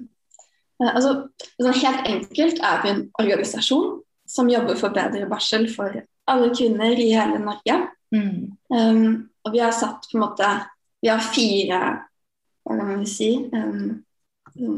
[0.83, 1.13] Altså,
[1.61, 5.95] sånn helt enkelt er vi en organisasjon som jobber for bedre barsel for
[6.29, 7.77] alle kvinner i hele Norge.
[8.13, 8.57] Mm.
[8.73, 9.05] Um,
[9.45, 10.47] og vi har satt på en måte
[11.01, 11.79] Vi har fire
[12.63, 13.31] Hva kan man si?
[13.51, 14.03] Um,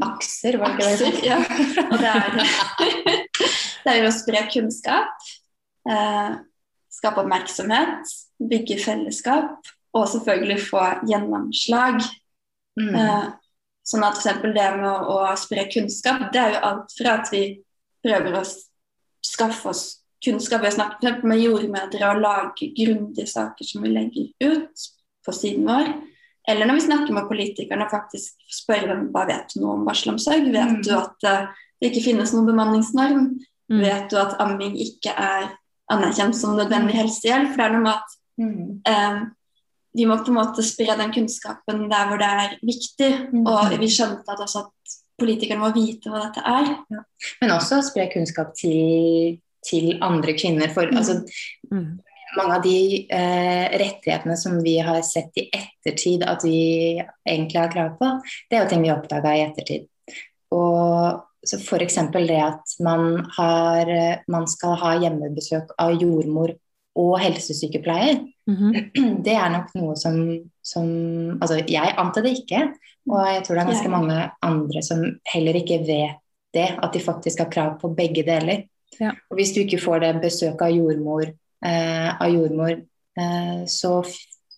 [0.02, 1.26] Akser, var det ikke det?
[1.26, 1.36] Ja.
[1.84, 2.38] Og det er,
[3.84, 5.26] det er å spre kunnskap,
[5.84, 6.38] eh,
[6.96, 12.00] skape oppmerksomhet, bygge fellesskap og selvfølgelig få gjennomslag.
[12.80, 12.94] Mm.
[12.94, 13.28] Eh,
[13.86, 14.42] sånn at f.eks.
[14.56, 17.44] det med å, å spre kunnskap, det er jo alt fra at vi
[18.04, 18.42] prøver å
[19.26, 19.84] skaffe oss
[20.24, 24.86] kunnskap ved å snakke med jordmødre og lage grundige saker som vi legger ut
[25.26, 25.92] på siden vår.
[26.48, 29.86] Eller når vi snakker med politikerne og faktisk spør dem hva vet du noe om
[29.86, 30.46] barselomsorg.
[30.54, 30.82] Vet Mm.
[30.86, 31.46] du at eh,
[31.80, 33.24] det ikke finnes noen bemanningsnorm?
[33.70, 33.80] Mm.
[33.82, 35.48] Vet du at amming ikke er
[35.92, 37.52] anerkjent som nødvendig helsehjelp?
[37.52, 38.80] For det er noe med at Mm.
[38.84, 39.20] eh,
[39.96, 43.32] vi må på en måte spre den kunnskapen der hvor det er viktig.
[43.32, 43.46] Mm.
[43.46, 46.76] Og vi skjønte at også at politikerne må vite hva dette er.
[47.40, 50.68] Men også spre kunnskap til, til andre kvinner.
[50.68, 50.96] For Mm.
[50.96, 51.24] altså,
[51.72, 51.98] Mm.
[52.36, 57.72] mange av de eh, rettighetene som vi har sett i ettertid at vi egentlig har
[57.72, 58.20] krav på,
[58.50, 59.88] det er jo ting vi oppdaga i ettertid.
[60.52, 61.98] Og så F.eks.
[62.14, 63.90] det at man, har,
[64.32, 66.54] man skal ha hjemmebesøk av jordmor
[66.96, 68.22] og helsesykepleier.
[68.48, 68.76] Mhm.
[69.26, 70.20] Det er nok noe som,
[70.64, 70.86] som
[71.40, 72.62] Altså, jeg ante det ikke,
[73.10, 76.22] og jeg tror det er ganske mange andre som heller ikke vet
[76.56, 78.64] det, at de faktisk har krav på begge deler.
[79.00, 79.12] Ja.
[79.30, 81.26] Og hvis du ikke får det besøk av jordmor,
[81.66, 83.98] eh, av jordmor eh, så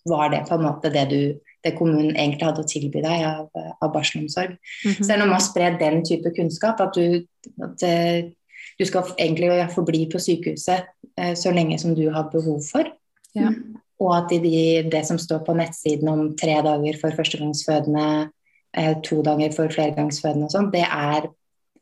[0.07, 1.21] var det på en måte det, du,
[1.65, 3.49] det kommunen egentlig hadde å tilby deg av,
[3.81, 4.55] av barselomsorg.
[4.85, 4.99] Mhm.
[4.99, 7.25] Så det er noe med å spre den type kunnskap, at du,
[7.65, 8.31] at, eh,
[8.79, 10.87] du skal egentlig forbli på sykehuset
[11.19, 12.87] eh, så lenge som du har behov for.
[13.35, 13.51] Ja.
[13.51, 13.79] Mm.
[13.99, 18.29] Og at de, det som står på nettsiden om tre dager for førstegangsfødende,
[18.77, 21.27] eh, to dager for flergangsfødende og sånn, det er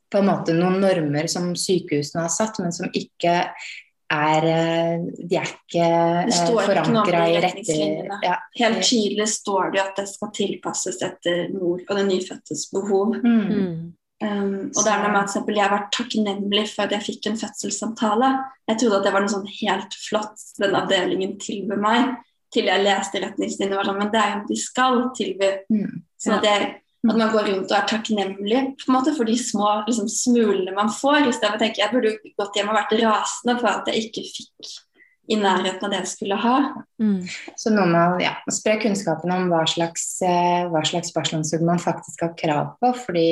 [0.07, 3.35] på en måte noen normer som sykehusene har satt, men som ikke
[4.13, 8.19] er eh, De er ikke eh, forankra i retningslinjene.
[8.23, 8.37] ja.
[8.59, 13.17] Helt tydelig står det at det skal tilpasses etter mor og den nyfødtes behov.
[13.23, 13.93] Mm.
[14.17, 17.37] Um, og det er med at eksempel, Jeg vært takknemlig for at jeg fikk en
[17.37, 18.31] fødselssamtale.
[18.71, 22.15] Jeg trodde at det var noe sånn helt flott den avdelingen tilbød meg.
[22.53, 25.51] Til jeg leste retningslinjene var sånn, men det er jo de skal tilby.
[25.69, 26.01] Mm.
[26.17, 26.69] Sånn at, jeg,
[27.09, 30.73] at man går rundt og er takknemlig på en måte for de små liksom, smulene
[30.75, 31.27] man får.
[31.27, 34.09] I stedet for å tenke jeg burde gått hjem og vært rasende for at jeg
[34.09, 34.73] ikke fikk
[35.27, 36.57] i nærheten av det jeg skulle ha.
[37.03, 37.21] Mm.
[37.59, 41.65] Så noe med å ja, å spre kunnskapen om hva slags, eh, hva slags barselomsorg
[41.67, 43.31] man faktisk har krav på, fordi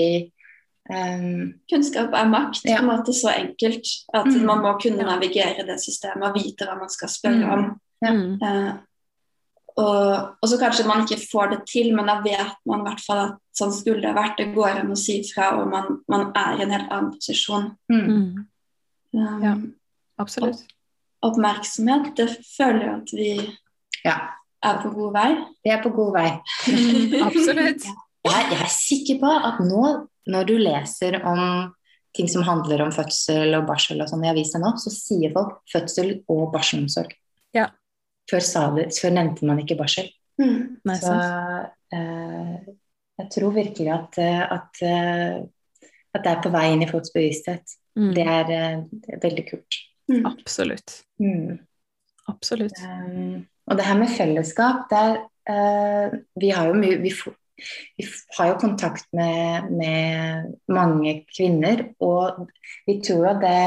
[0.91, 1.53] um...
[1.71, 2.65] Kunnskap er makt.
[2.67, 2.81] Ja.
[2.81, 4.43] på en måte Så enkelt at Mm.
[4.45, 7.53] man må kunne navigere det systemet og vite hva man skal spørre Mm.
[7.53, 7.79] om.
[8.03, 8.11] Ja.
[8.11, 8.79] Mm.
[9.75, 12.87] Eh, og, og så kanskje man ikke får det til, men da vet man i
[12.87, 14.37] hvert fall at sånn skulle det vært.
[14.39, 17.73] Det går an å si fra, og man, man er i en helt annen posisjon.
[17.91, 18.05] mm.
[18.05, 18.45] Mm.
[19.15, 19.55] Um, Ja.
[20.19, 20.63] Absolutt.
[21.25, 23.29] Oppmerksomhet, det føler jeg at vi
[24.05, 24.15] ja,
[24.63, 25.29] er på god vei.
[25.65, 26.29] vi er på god vei.
[27.25, 27.87] Absolutt.
[28.25, 29.81] Jeg, jeg er sikker på at nå,
[30.33, 31.41] når du leser om
[32.17, 35.59] ting som handler om fødsel og barsel og sånn i avisa nå, så sier folk
[35.69, 37.11] fødsel og barselomsorg.
[37.53, 37.67] Ja.
[38.31, 40.07] Før, sa det, før nevnte man ikke barsel.
[40.41, 40.79] Mm.
[40.87, 41.13] Nei, Så
[41.95, 42.55] eh,
[43.21, 47.13] jeg tror virkelig at, eh, at, eh, at det er på vei inn i folks
[47.15, 47.77] bevissthet.
[47.95, 48.09] Mm.
[48.17, 49.79] Det, er, eh, det er veldig kult.
[50.11, 50.25] Mm.
[50.29, 50.99] Absolutt.
[51.21, 51.55] Mm.
[52.29, 52.77] Absolutt.
[52.81, 57.37] Um, og det her med fellesskap, der uh, Vi har jo mye vi, får-
[57.97, 58.05] vi
[58.37, 62.47] har jo kontakt med, med mange kvinner, og
[62.87, 63.59] vi tror at det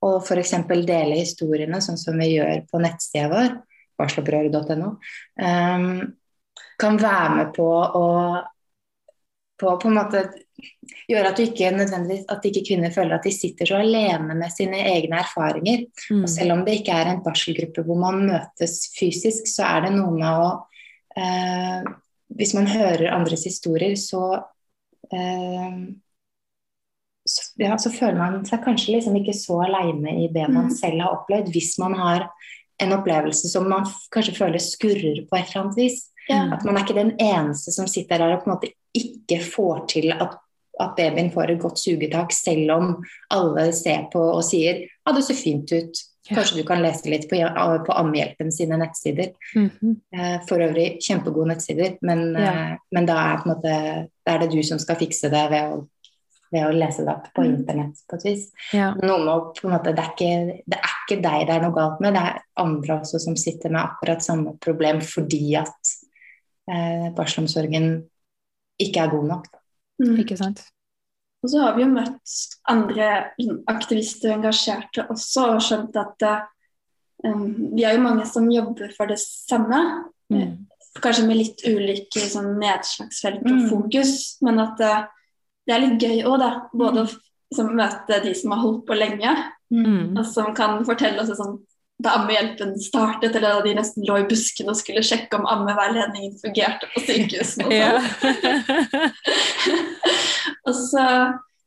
[0.00, 0.54] å f.eks.
[0.88, 3.58] dele historiene, sånn som vi gjør på nettsida vår,
[4.00, 4.94] barselopprøret.no,
[5.44, 5.90] um,
[6.80, 7.68] kan være med på
[8.00, 8.06] å
[9.60, 10.22] på, på en måte
[11.10, 11.70] gjøre at du ikke
[12.32, 15.86] at ikke kvinner føler at de sitter så alene med sine egne erfaringer.
[16.10, 16.22] Mm.
[16.24, 19.94] Og selv om det ikke er en barselgruppe hvor man møtes fysisk, så er det
[19.96, 20.52] noe med å
[21.20, 21.90] eh,
[22.40, 24.22] Hvis man hører andres historier, så,
[25.10, 25.78] eh,
[27.26, 30.76] så, ja, så føler man seg kanskje liksom ikke så aleine i det man Mm.
[30.76, 32.28] selv har opplevd, hvis man har
[32.80, 35.98] en opplevelse som man kanskje føler skurrer på et eller annet vis.
[36.28, 36.44] Ja.
[36.54, 39.84] At man er ikke den eneste som sitter der og på en måte ikke får
[39.90, 40.36] til at,
[40.80, 42.92] at babyen får et godt sugetak, selv om
[43.34, 46.06] alle ser på og sier ja, det ser fint ut.
[46.30, 47.38] Kanskje du kan lese litt på,
[47.86, 49.32] på Ammehjelpen sine nettsider.
[49.56, 49.94] Mm -hmm.
[50.48, 52.52] For øvrig kjempegode nettsider, men, Ja.
[52.52, 55.86] eh, men da, er måte, er det du som skal fikse det ved å,
[56.52, 57.50] ved å lese det opp på Mm.
[57.60, 58.46] internett på et vis.
[58.74, 58.90] Ja.
[58.94, 61.62] Noe med å på en måte, det, er ikke, det er ikke deg det er
[61.62, 65.92] noe galt med, det er andre også som sitter med akkurat samme problem fordi at
[66.70, 68.08] eh, barselomsorgen
[68.80, 69.46] ikke er god nok.
[70.02, 70.16] Mm.
[70.24, 70.62] Ikke sant?
[71.42, 72.34] Og så har vi jo møtt
[72.68, 73.06] andre
[73.72, 76.42] aktivister og engasjerte også, og skjønt at eh,
[77.30, 79.80] um, vi er jo mange som jobber for det samme.
[80.32, 80.66] Mm.
[81.00, 83.68] Kanskje med litt ulike sånn, nedslagsfelt og Mm.
[83.70, 85.04] fokus, men at eh,
[85.70, 86.50] det er litt gøy òg, da.
[86.74, 89.36] Både å liksom, møte de som har holdt på lenge,
[89.70, 90.16] Mm.
[90.18, 91.60] og som kan fortelle oss sånn
[92.02, 96.32] da ammehjelpen startet, eller da de nesten lå i buskene og skulle sjekke om ammeveiledningen
[96.40, 97.68] fungerte på sykehusene.
[97.68, 99.12] og sånn.
[100.66, 101.04] Og så,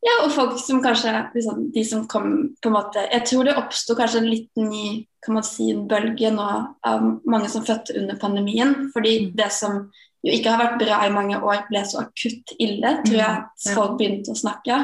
[0.03, 2.27] ja, og folk som kanskje liksom, De som kom
[2.61, 4.85] på en måte Jeg tror det oppsto kanskje en liten ny
[5.23, 6.45] kan man si, en bølge nå
[6.83, 8.89] av mange som fødte under pandemien.
[8.91, 9.35] Fordi Mm.
[9.39, 9.85] det som
[10.23, 13.41] jo ikke har vært bra i mange år, ble så akutt ille, tror jeg Mm,
[13.43, 14.77] at folk begynte å snakke.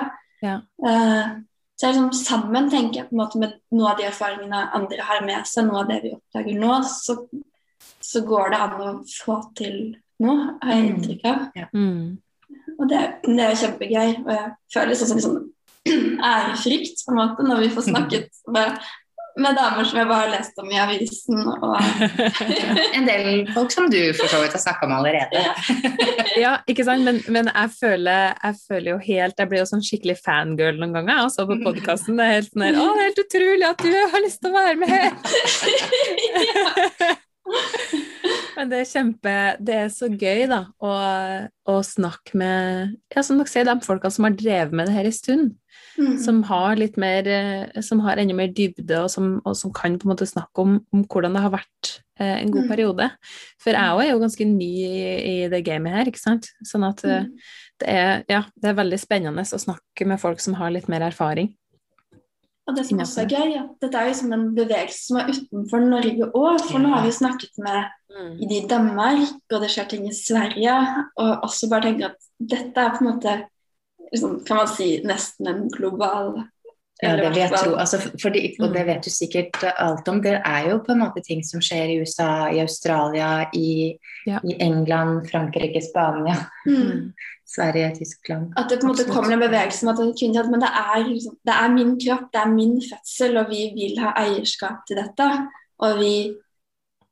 [0.44, 0.58] Ja.
[0.86, 1.30] Eh,
[1.80, 5.06] så jeg liksom, sammen, tenker jeg, på en måte med noe av de erfaringene andre
[5.08, 7.16] har med seg, noe av det vi oppdager nå, så,
[8.04, 9.78] så går det an å få til
[10.20, 10.90] noe, har jeg Mm.
[10.96, 11.46] inntrykk av.
[11.74, 12.18] Mm.
[12.80, 14.10] Og det, det er jo kjempegøy.
[14.26, 15.40] Og jeg føler sånn, som sånn
[16.34, 18.76] ærefrykt på en måte når vi får snakket med,
[19.38, 21.40] med damer som jeg bare har lest om i avisen.
[21.40, 21.78] Og,
[22.98, 25.40] En del folk som du for så vidt har snakka med allerede.
[26.40, 27.04] Ja, ikke sant?
[27.04, 30.94] Men, men jeg, føler, jeg føler jo helt Jeg blir jo sånn skikkelig fangirl noen
[30.96, 32.20] ganger altså på podkasten.
[32.20, 34.52] Det er helt sånn her Å, det er helt utrolig at du har lyst til
[34.52, 35.10] å være med her!
[38.60, 40.92] Men det er kjempe Det er så gøy, da, å,
[41.72, 45.10] å snakke med Ja, som dere sier, de folka som har drevet med det her
[45.10, 45.56] en stund.
[46.00, 46.14] Mm.
[46.24, 49.98] Som har litt mer eh, Som har enda mer dybde, og som, og som kan
[50.00, 52.70] på en måte snakke om, om hvordan det har vært eh, en god Mm.
[52.72, 53.10] periode.
[53.60, 56.48] For jeg òg er jo ganske ny i, i det gamet her, ikke sant.
[56.64, 57.34] Sånn at Mm.
[57.80, 61.02] det er, ja, det er veldig spennende å snakke med folk som har litt mer
[61.02, 61.54] erfaring.
[62.70, 65.32] Og det som også er gøy, at dette er jo som en bevegelse som er
[65.34, 66.60] utenfor Norge òg.
[66.70, 70.76] For nå har vi snakket med i Danmark, og det skjer ting i Sverige.
[71.18, 73.34] Og også bare tenker at dette er på en måte
[74.12, 76.40] liksom, kan man si nesten en global
[77.02, 77.78] Ja, det jeg tro.
[77.80, 80.18] Altså, fordi, og det vet du sikkert alt om.
[80.24, 83.96] Det er jo på en måte ting som skjer i USA, i Australia, i,
[84.28, 84.42] Ja.
[84.44, 86.36] i England, Frankrike, Spania,
[86.68, 87.14] Mm.
[87.56, 88.54] Sverige, Tyskland.
[88.58, 91.38] At det på en måte kommer en bevegelse om at det men det er, liksom,
[91.46, 95.30] det er min kropp, det er min fødsel, og vi vil ha eierskap til dette.
[95.80, 96.36] Og vi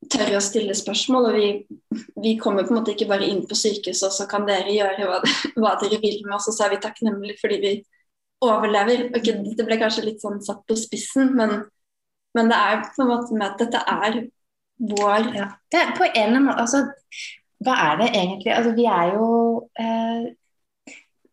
[0.06, 1.48] tør å stille spørsmål, og vi,
[2.22, 5.08] vi kommer på en måte ikke bare inn på sykehuset, og så kan dere gjøre
[5.10, 5.20] hva,
[5.60, 7.72] hva dere vil med oss, og så er vi takknemlige fordi vi
[8.44, 9.08] overlever.
[9.18, 11.62] Okay, det ble kanskje litt sånn satt på spissen, men,
[12.38, 14.20] men det er på en måte med at dette er
[14.78, 15.48] vår Ja.
[15.70, 16.84] Det er på en eller annen altså,
[17.66, 19.30] Hva er det egentlig Altså, vi er jo
[19.74, 20.28] eh,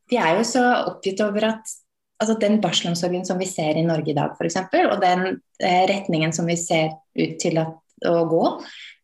[0.09, 1.73] Vi er jo så oppgitt over at
[2.21, 4.57] altså, den barselomsorgen som vi ser i Norge i dag, f.eks.,
[4.89, 5.27] og den
[5.59, 7.77] eh, retningen som vi ser ut til at,
[8.09, 8.45] å gå,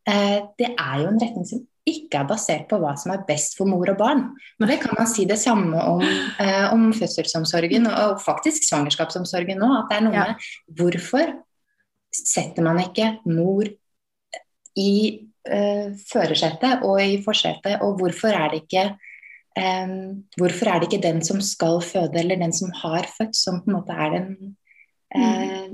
[0.10, 3.56] eh, det er jo en retning som ikke er basert på hva som er best
[3.58, 4.36] for mor og barn.
[4.60, 6.02] men det kan man si det samme om,
[6.40, 9.72] eh, om fødselsomsorgen og, faktisk svangerskapsomsorgen nå.
[9.80, 10.26] At det er noe Ja.
[10.28, 10.36] med
[10.78, 11.34] hvorfor
[12.14, 13.66] setter man ikke mor
[14.78, 18.98] i uh, førersetet og i forsetet, og hvorfor er det ikke
[19.52, 23.60] Um, hvorfor er det ikke den som skal føde, eller den som har født, som
[23.60, 24.56] på en måte er den
[25.16, 25.74] eh,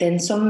[0.00, 0.46] den som,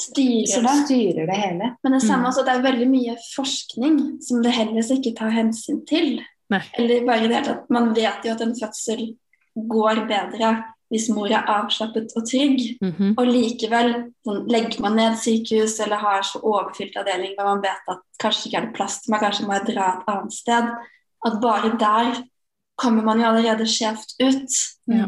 [0.00, 0.76] styrer det.
[0.86, 1.76] styrer det hele.
[1.84, 2.28] Men det samme Mm.
[2.30, 6.20] også, det er veldig mye forskning som det heller ikke tar hensyn til.
[6.50, 6.62] Nei.
[6.78, 9.16] Eller bare det at Man vet jo at en fødsel
[9.56, 12.76] går bedre hvis mor er avslappet og trygg.
[12.82, 13.14] Mhm.
[13.16, 17.88] Og likevel sånn, legger man ned sykehus eller har så overfylt avdeling hvor man vet
[17.88, 20.68] at kanskje ikke er det plass til meg, kanskje må jeg dra et annet sted.
[21.24, 22.22] At bare der
[22.76, 24.52] kommer man jo allerede skjevt ut.
[24.88, 25.06] Ja.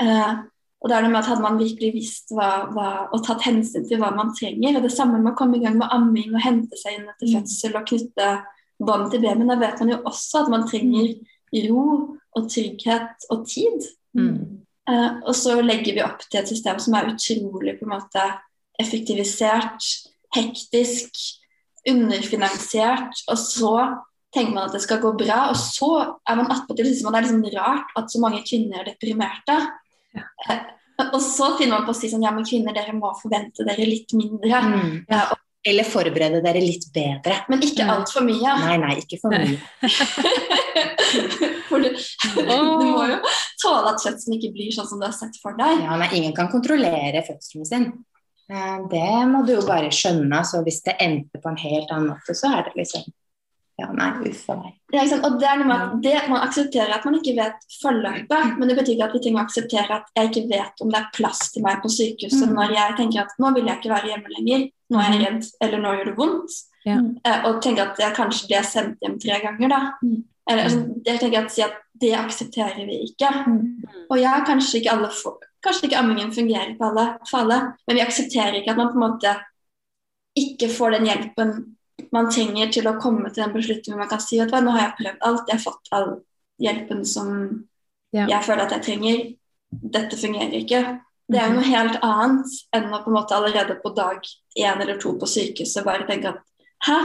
[0.00, 0.36] Eh,
[0.80, 3.86] og det er det med at Hadde man virkelig visst hva, hva, og tatt hensyn
[3.88, 6.44] til hva man trenger, og det samme med å komme i gang med amming og
[6.44, 7.38] hente seg inn etter Mm.
[7.40, 8.28] fødsel og knytte
[8.78, 11.14] bånd til babyen, da vet man jo også at man trenger
[11.66, 11.86] ro
[12.36, 13.88] og trygghet og tid.
[14.14, 14.62] Mm.
[14.86, 18.26] Uh, og så legger vi opp til et system som er utrolig på en måte
[18.78, 19.82] effektivisert,
[20.36, 21.16] hektisk,
[21.88, 23.72] underfinansiert, og så
[24.34, 25.90] tenker man at det skal gå bra, og så
[26.28, 29.56] er man attpåtil synes man det er liksom rart at så mange kvinner er deprimerte.
[30.16, 30.56] Ja.
[31.12, 33.84] Og så finner man på å si sånn ja, men kvinner, dere må forvente dere
[33.84, 34.62] litt mindre.
[34.64, 34.94] Mm.
[35.12, 37.40] Ja, og, Eller forberede dere litt bedre.
[37.50, 37.90] men ikke Mm.
[37.96, 38.52] altfor mye.
[38.62, 39.58] Nei, nei, ikke for mye.
[41.68, 43.16] For du, du må jo
[43.62, 45.82] tåle at fødselen ikke blir sånn som du har sett for deg.
[45.84, 47.86] Ja, nei, ingen kan kontrollere fødselen sin.
[48.50, 50.42] Eh, Det må du jo bare skjønne.
[50.46, 53.06] Så hvis det endte på en helt annen måte, så er det liksom
[53.76, 54.76] Ja, nei, uff a meg.
[54.94, 55.02] Ja?
[55.26, 58.70] Og det er noe med at det, Man aksepterer at man ikke vet forløpet, men
[58.70, 61.10] det betyr ikke at vi trenger å akseptere at jeg ikke vet om det er
[61.12, 62.54] plass til meg på sykehuset Mm.
[62.56, 65.50] når jeg tenker at nå vil jeg ikke være hjemme lenger, nå er jeg redd,
[65.60, 66.56] eller nå gjør det vondt.
[66.86, 66.96] Ja.
[67.26, 69.80] Eh, og tenker at jeg kanskje ble sendt hjem tre ganger, da.
[70.02, 70.24] Mm.
[70.48, 73.28] Eller, altså, jeg tenker at, si at det aksepterer vi ikke.
[74.08, 77.56] Og ja, kanskje ikke alle får Kanskje ikke ammingen fungerer for alle, for alle,
[77.88, 79.32] men vi aksepterer ikke at man på en måte
[80.38, 81.75] ikke får den hjelpen
[82.16, 84.96] man trenger til å komme til den beslutningen man kan si at nå har jeg
[85.00, 86.12] prøvd alt, jeg har fått all
[86.62, 87.32] hjelpen som
[88.14, 88.26] Ja.
[88.26, 89.24] jeg føler at jeg trenger.
[89.70, 90.80] Dette fungerer ikke.
[91.28, 94.22] Det er jo noe helt annet enn å på en måte allerede på dag
[94.56, 96.42] én eller to på sykehuset bare tenke at
[96.86, 96.98] hæ?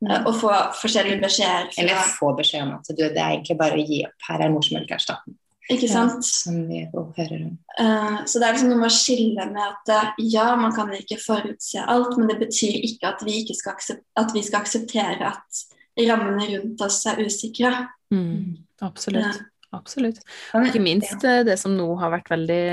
[0.00, 0.26] Mm.
[0.26, 1.68] Og få forskjellige beskjeder.
[1.78, 4.16] Eller få beskjed om at du, det er egentlig bare å gi opp.
[4.28, 5.36] Her er morsmelkerstatning.
[5.70, 6.24] Ikke sant?
[6.26, 7.52] Som vi jo om.
[7.78, 10.90] Uh, så det er liksom noe med å skille med at eh, ja, man kan
[10.96, 14.64] ikke forutse alt, men det betyr ikke at vi, ikke skal, aksep at vi skal
[14.64, 15.62] akseptere at
[16.08, 17.70] rammene rundt oss er usikre.
[18.10, 18.58] Mm.
[18.82, 19.44] Absolutt.
[19.70, 20.18] Absolutt.
[20.56, 22.64] Og Ikke minst eh, det som nå har vært veldig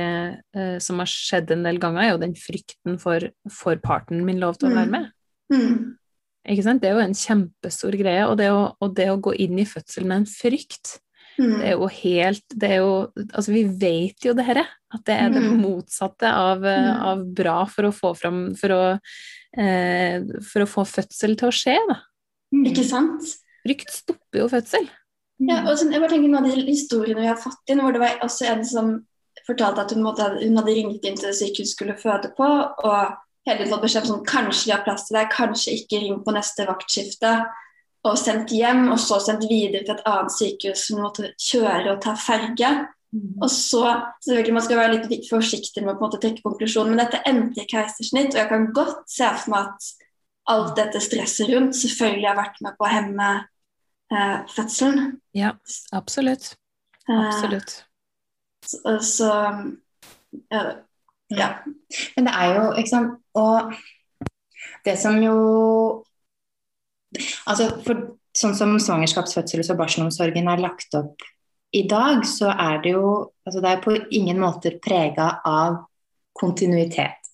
[0.57, 4.41] uh, Som har skjedd en del ganger, er jo den frykten for får parten min
[4.41, 4.95] lov til å være Mm.
[4.95, 5.11] med?
[5.53, 5.77] Mm.
[6.47, 6.81] Ikke sant?
[6.81, 8.23] Det er jo en kjempestor greie.
[8.25, 10.97] Og det å, og det å gå inn i fødsel med en frykt,
[11.37, 11.59] Mm.
[11.59, 12.93] det er jo helt det er jo,
[13.33, 14.65] Altså, vi vet jo det herre.
[14.93, 15.59] At det er det Mm.
[15.61, 17.01] motsatte av, eh, Mm.
[17.03, 18.99] av bra for å få fram For å,
[19.57, 21.97] eh, for å få fødsel til å skje, da.
[22.53, 22.65] Mm.
[22.73, 23.21] Ikke sant?
[23.65, 24.89] Frykt stopper jo fødsel.
[25.39, 27.91] Ja, og så, jeg bare tenker Noen av de historiene vi har fått inn, hvor
[27.93, 29.05] det var også en som
[29.47, 32.47] fortalte at hun, måtte, hun hadde ringt inn til sykehuset skulle føde på,
[32.83, 33.13] og
[33.45, 36.23] hele tiden fått beskjed om sånn, kanskje de har plass til deg, kanskje ikke ring
[36.23, 37.45] på neste vaktskifte.
[38.05, 42.01] Og sendt hjem, og så sendt videre til et annet sykehus som måtte kjøre og
[42.03, 42.69] ta ferge.
[43.41, 43.81] Og så,
[44.25, 47.23] selvfølgelig Man skal være litt forsiktig med å på en måte trekke konklusjonen, men dette
[47.25, 49.89] endte i keisersnitt, og jeg kan godt se for meg at
[50.53, 53.29] alt dette stresset rundt selvfølgelig har vært med på å hemme
[54.13, 55.17] eh, fødselen.
[55.35, 55.55] Ja,
[55.95, 56.53] absolutt.
[57.07, 57.85] Eh, Absolutt.
[58.67, 59.31] Så, så
[60.51, 60.71] eh,
[61.31, 61.49] ja.
[62.15, 63.73] Men det er jo, ikke sant Og
[64.83, 65.35] det som jo
[67.47, 68.03] Altså, for
[68.37, 71.25] sånn som svangerskapsfødsels- og barselomsorgen er lagt opp
[71.75, 73.07] i dag, så er det jo
[73.47, 75.77] altså Det er på ingen måter prega av
[76.37, 77.27] kontinuitet.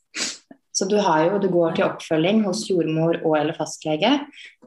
[0.73, 4.11] Så du har jo, du går til oppfølging hos jordmor og eller fastlege.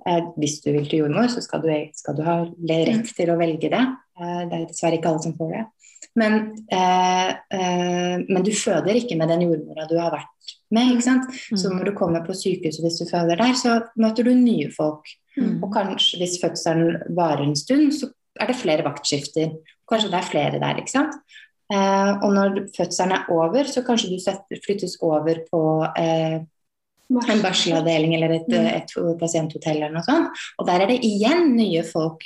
[0.07, 2.37] Eh, hvis du vil til jordmor, så skal du, skal du ha
[2.71, 3.83] rett til å velge det.
[4.19, 5.65] Eh, det er dessverre ikke alle som får det.
[6.17, 10.95] Men, eh, eh, men du føder ikke med den jordmora du har vært med.
[10.97, 11.25] ikke sant?
[11.55, 11.77] Så Mm.
[11.79, 15.05] når du kommer på sykehuset hvis du føder der, så møter du nye folk.
[15.37, 15.63] Mm.
[15.63, 19.53] Og kanskje hvis fødselen varer en stund, så er det flere vaktskifter.
[19.91, 21.15] Kanskje det er flere der, ikke sant.
[21.73, 25.63] Eh, og når fødselen er over, så kanskje du setter, flyttes over på
[25.99, 26.41] eh,
[27.11, 28.67] en barselavdeling eller et, Mm.
[28.67, 30.29] et pasienthotell eller noe sånt.
[30.59, 32.21] Og der er det igjen nye folk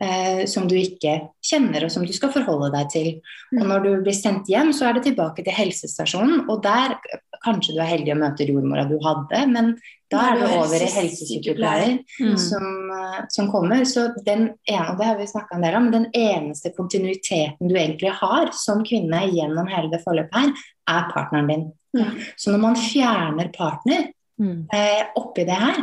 [0.00, 3.08] eh, som du ikke kjenner og som du skal forholde deg til.
[3.54, 3.68] Og Mm.
[3.68, 6.96] når du blir sendt hjem, så er det tilbake til helsestasjonen, og der
[7.44, 9.78] kanskje du er heldig og møter jordmora du hadde, men
[10.10, 11.98] da er det over i helsesykepleier.
[12.20, 12.36] Mm.
[12.38, 13.84] som, eh, som kommer.
[13.84, 17.74] Så den ene, og det har vi snakka en del om, den eneste kontinuiteten du
[17.74, 20.52] egentlig har som kvinne gjennom hele det forløpet her,
[20.88, 21.72] er partneren din.
[21.96, 22.10] Mm.
[22.36, 24.66] Så når man fjerner partner Mm.
[24.72, 25.76] eh, oppi det her,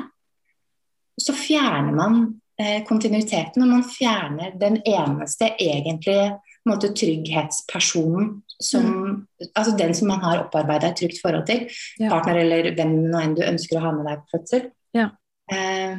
[1.20, 2.41] så fjerner man
[2.88, 6.32] kontinuiteten, og man fjerner den eneste egentlige
[6.68, 11.64] måte, trygghetspersonen som Altså den som man har opparbeida et trygt forhold til.
[11.98, 12.12] Ja.
[12.12, 14.68] Partner eller hvem nå enn du ønsker å ha med deg på fødsel.
[14.94, 15.08] Ja.
[15.50, 15.98] Eh,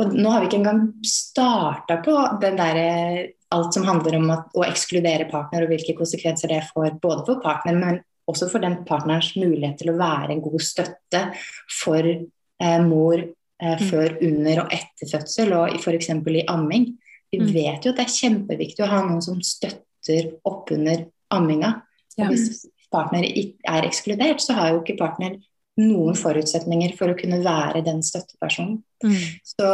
[0.00, 2.80] og nå har vi ikke engang starta på den der,
[3.52, 7.44] alt som handler om at, å ekskludere partner og hvilke konsekvenser det får både for
[7.44, 8.00] partner, men
[8.32, 11.24] også for den partnerens mulighet til å være en god støtte
[11.82, 13.43] for eh, mor eh, Mm.
[13.62, 16.08] Før, under og etter fødsel, og f.eks.
[16.10, 16.98] i amming.
[17.32, 17.52] Vi Mm.
[17.54, 21.82] vet jo at det er kjempeviktig å ha noen som støtter oppunder amminga.
[22.18, 22.28] Ja.
[22.28, 25.38] Hvis partner er ekskludert, så har jo ikke partner
[25.82, 28.82] noen forutsetninger for å kunne være den støttepersonen.
[29.02, 29.16] Mm.
[29.42, 29.70] Så,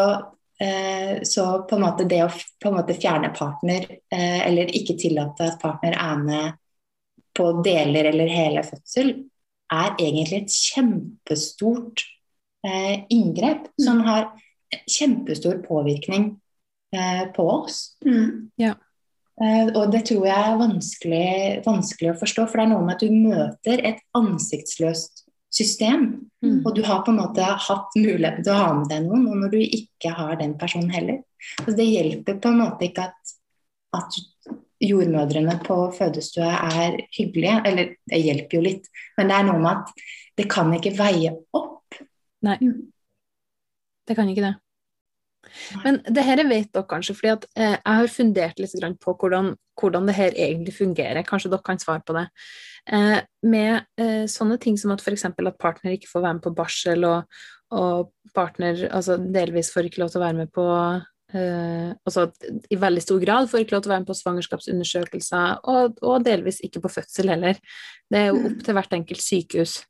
[0.60, 4.96] eh, så på en måte det å på en måte fjerne partner, eh, eller ikke
[4.96, 6.52] tillate at partner er med
[7.36, 9.12] på deler eller hele fødsel,
[9.70, 12.02] er egentlig et kjempestort
[12.66, 14.30] eh, inngrep som har
[14.86, 16.30] kjempestor påvirkning
[16.96, 17.96] eh, på oss.
[18.06, 18.50] Mm.
[19.40, 21.30] Eh, og det tror jeg er vanskelig,
[21.64, 26.06] vanskelig å forstå, for det er noe med at du møter et ansiktsløst system.
[26.44, 26.60] Mm.
[26.64, 29.40] Og du har på en måte hatt muligheten til å ha med deg noen, og
[29.42, 31.22] når du ikke har den personen heller.
[31.62, 33.34] Altså det hjelper på en måte ikke at,
[33.96, 34.20] at
[34.80, 38.88] jordmødrene på fødestua er hyggelige, eller det hjelper jo litt,
[39.18, 40.06] men det er noe med at
[40.40, 41.79] det kan ikke veie opp.
[42.46, 42.56] Nei.
[44.08, 44.56] Det kan ikke det.
[45.84, 49.14] Men det her vet dere kanskje, fordi at eh, jeg har fundert litt grann på
[49.16, 51.24] hvordan, hvordan det her egentlig fungerer.
[51.26, 52.26] Kanskje dere kan svare på det.
[52.92, 55.26] Eh, med eh, sånne ting som at f.eks.
[55.30, 57.40] at partner ikke får være med på barsel, og,
[57.72, 60.66] og partner altså delvis får ikke lov til å være med på
[61.34, 62.26] eh, altså
[62.70, 66.26] i veldig stor grad får ikke lov til å være med på svangerskapsundersøkelser, og, og
[66.26, 67.60] delvis ikke på fødsel heller.
[68.10, 69.80] Det er jo opp til hvert enkelt sykehus.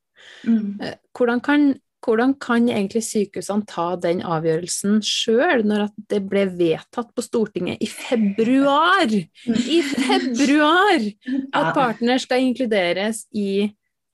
[0.47, 1.73] Eh, Hvordan kan,
[2.05, 7.89] hvordan kan egentlig sykehusene ta den avgjørelsen sjøl, når det ble vedtatt på Stortinget i
[7.91, 9.13] februar?
[9.47, 11.05] I februar!
[11.53, 13.69] At partner skal inkluderes i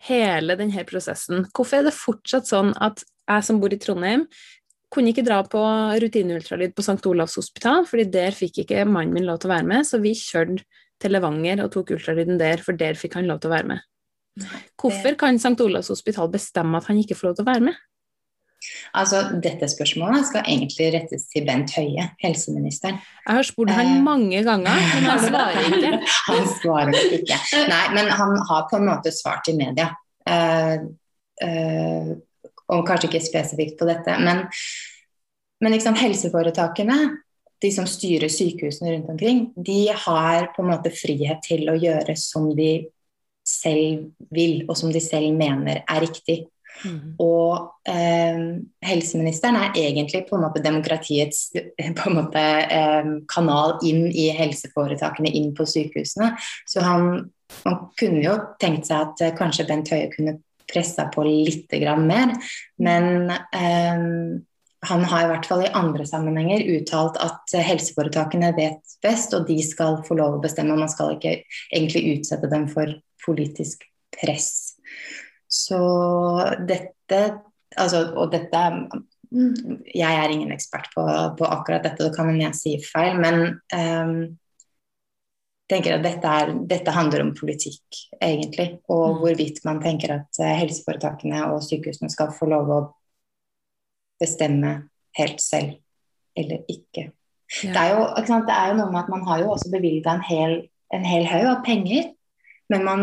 [0.06, 1.46] hele denne prosessen.
[1.54, 4.26] Hvorfor er det fortsatt sånn at jeg som bor i Trondheim,
[4.92, 5.60] kunne ikke dra på
[6.02, 7.02] rutineultralyd på St.
[7.10, 10.14] Olavs hospital, fordi der fikk ikke mannen min lov til å være med, så vi
[10.16, 10.62] kjørte
[11.02, 13.82] til Levanger og tok ultralyden der, for der fikk han lov til å være med.
[14.76, 15.56] Hvorfor kan St.
[15.64, 17.78] Olavs hospital bestemme at han ikke får lov til å være med?
[18.96, 22.96] Altså, dette spørsmålet skal egentlig rettes til Bent Høie, helseministeren.
[23.26, 24.02] Jeg har spurt han Eh.
[24.02, 25.90] mange ganger, men han svarer ikke.
[26.26, 27.36] Han svarer ikke.
[27.70, 29.90] Nei, men han har på en måte svart i media.
[30.26, 30.80] Eh,
[31.46, 32.10] eh,
[32.72, 34.16] og kanskje ikke spesifikt på dette.
[34.18, 34.46] Men,
[35.62, 36.98] men liksom helseforetakene,
[37.62, 42.16] de som styrer sykehusene rundt omkring, de har på en måte frihet til å gjøre
[42.18, 42.88] som de
[43.46, 46.44] selv vil, og som de selv mener er riktig.
[47.22, 48.40] Og eh,
[48.84, 51.48] helseministeren er egentlig på en måte demokratiets
[51.98, 56.34] på en måte, eh, kanal inn i helseforetakene, inn på sykehusene.
[56.68, 57.30] Så han,
[57.64, 62.08] man kunne jo tenkt seg at eh, kanskje Bent Høie kunne pressa på litt grann
[62.08, 62.34] mer,
[62.82, 64.04] men eh,
[64.86, 69.56] han har i hvert fall i andre sammenhenger uttalt at helseforetakene vet best, og de
[69.64, 70.76] skal få lov å bestemme.
[70.78, 71.38] Man skal ikke
[71.72, 72.92] egentlig utsette dem for
[73.24, 73.84] politisk
[74.16, 74.76] press.
[75.48, 75.78] Så
[76.68, 77.20] dette
[77.76, 78.62] altså, Og dette.
[79.94, 81.02] Jeg er ingen ekspert på,
[81.36, 84.20] på akkurat dette, det kan hende jeg sier feil, men um,
[85.68, 88.78] tenker at dette, er, dette handler om politikk, egentlig.
[88.88, 89.18] Og Mm.
[89.20, 92.80] hvorvidt man tenker at eh, helseforetakene og sykehusene skal få lov å
[94.22, 94.88] bestemme
[95.18, 95.74] helt selv,
[96.36, 97.10] eller ikke.
[97.64, 97.72] Ja.
[97.72, 98.46] Det, er jo, sant?
[98.46, 100.56] det er jo noe med at man har jo også bevilga en hel,
[100.94, 102.12] en hel haug av penger,
[102.72, 103.02] men man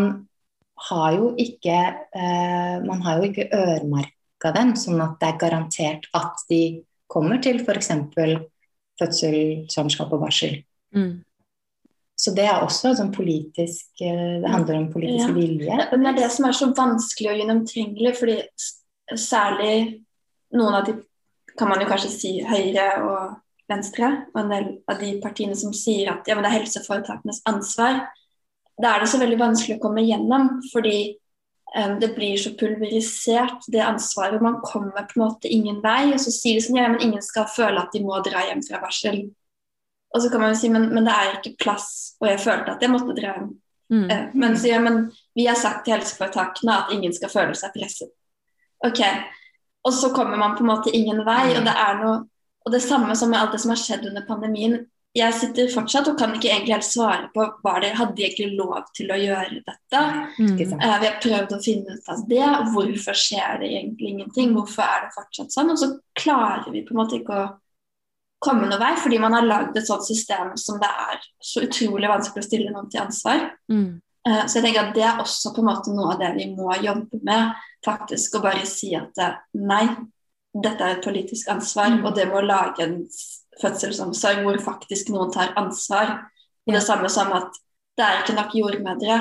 [0.89, 1.77] har jo ikke
[2.15, 6.63] eh, man har jo ikke øremerka dem, sånn at det er garantert at de
[7.07, 7.91] kommer til f.eks.
[8.99, 9.37] fødsel,
[9.71, 10.57] svangerskap og barsel.
[10.95, 11.21] Mm.
[12.23, 15.35] Så det er også sånn politisk eh, Det handler om politisk Ja.
[15.35, 15.77] vilje.
[15.91, 18.37] Men det er det som er så vanskelig og gjennomtrengelig, fordi
[19.19, 20.03] særlig
[20.53, 20.97] noen av de
[21.57, 23.33] kan man jo kanskje si Høyre og
[23.69, 27.41] Venstre, og en del av de partiene som sier at ja, men det er helseforetakenes
[27.49, 28.01] ansvar.
[28.81, 30.97] Da er det så veldig vanskelig å komme gjennom, fordi
[31.77, 34.41] um, det blir så pulverisert, det ansvaret.
[34.41, 37.25] Man kommer på en måte ingen vei, og så sier de sånn ja, men ingen
[37.25, 39.25] skal føle at de må dra hjem fra barsel.
[40.13, 42.75] Og så kan man jo si men, men det er ikke plass, og jeg følte
[42.75, 43.53] at jeg måtte dra hjem
[43.91, 44.09] Mm.
[44.09, 47.73] Uh, Men, så, ja, men vi har sagt til helseforetakene at ingen skal føle seg
[47.75, 48.09] presset.
[48.83, 49.01] Ok,
[49.83, 51.57] Og så kommer man på en måte ingen vei.
[51.57, 52.15] Og det er noe,
[52.65, 54.77] og det samme som med alt det som har skjedd under pandemien.
[55.13, 58.57] Jeg sitter fortsatt og kan ikke egentlig helt svare på hva det hadde jeg egentlig
[58.57, 59.99] lov til å gjøre dette.
[60.39, 60.55] Mm.
[60.57, 62.47] Eh, vi har prøvd å finne ut av det.
[62.73, 64.55] Hvorfor skjer det egentlig ingenting?
[64.57, 65.69] Hvorfor er det fortsatt sånn?
[65.69, 67.51] Og så klarer vi på en måte ikke å
[68.43, 72.09] komme noen vei, fordi man har lagd et sånt system som det er så utrolig
[72.09, 73.45] vanskelig å stille noen til ansvar.
[73.71, 74.01] Mm.
[74.27, 76.49] Eh, Så jeg tenker at det er også på en måte noe av det vi
[76.55, 77.53] må jobbe med.
[77.85, 79.85] Faktisk å bare si at eh, nei,
[80.53, 82.05] dette er et politisk ansvar, Mm.
[82.05, 82.97] og det må lage en
[83.61, 86.15] fødselsomsorg hvor faktisk noen tar ansvar.
[86.67, 87.51] Og det samme som at
[87.97, 89.17] det er ikke nok jordmødre.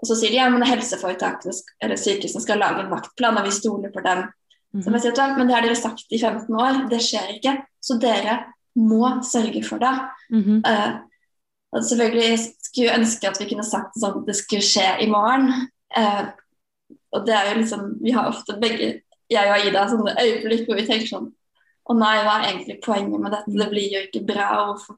[0.00, 1.52] Og så sier de ja, men helseforetakene
[1.82, 4.24] eller sykehusene skal lage en vaktplan, og vi stoler på dem.
[4.70, 5.00] Så Mhm.
[5.00, 7.56] sier, men det har dere sagt i 15 år, det skjer ikke.
[7.82, 8.44] Så dere
[8.76, 9.94] må sørge for det.
[10.30, 10.62] Mhm.
[10.64, 10.92] Eh,
[11.72, 15.06] og selvfølgelig skulle jeg ønske at vi kunne sagt sånn at det skulle skje i
[15.10, 15.68] morgen.
[15.96, 16.30] Uh,
[17.12, 20.76] og det er jo liksom Vi har ofte begge, jeg og Ida, sånne øyeblikk hvor
[20.78, 21.32] vi tenker sånn
[21.88, 23.50] Å nei, hva er egentlig poenget med dette?
[23.56, 24.48] Det blir jo ikke bra.
[24.70, 24.96] og Hvorfor,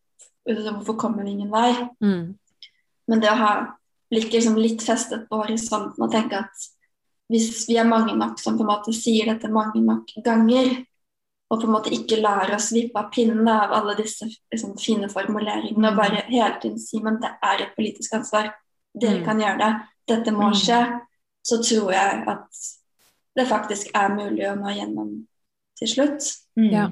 [0.75, 1.73] hvorfor kommer vi ingen vei?
[2.03, 2.35] Mm.
[3.09, 3.53] Men det å ha
[4.11, 6.67] blikket liksom litt festet på horisonten og tenke at
[7.33, 10.83] hvis vi er mange nok som på en måte sier dette mange nok ganger,
[11.49, 15.09] og på en måte ikke lar oss vippe av pinnen av alle disse liksom, fine
[15.09, 18.53] formuleringene, og bare hele tiden si men det er et politisk ansvar,
[18.95, 19.25] dere Mm.
[19.25, 19.73] kan gjøre det,
[20.09, 20.55] dette må Mm.
[20.55, 21.01] skje,
[21.45, 22.49] så tror jeg at
[23.37, 25.27] det faktisk er mulig å nå gjennom
[25.79, 26.29] til slutt.
[26.59, 26.69] Mm.
[26.73, 26.89] Ja.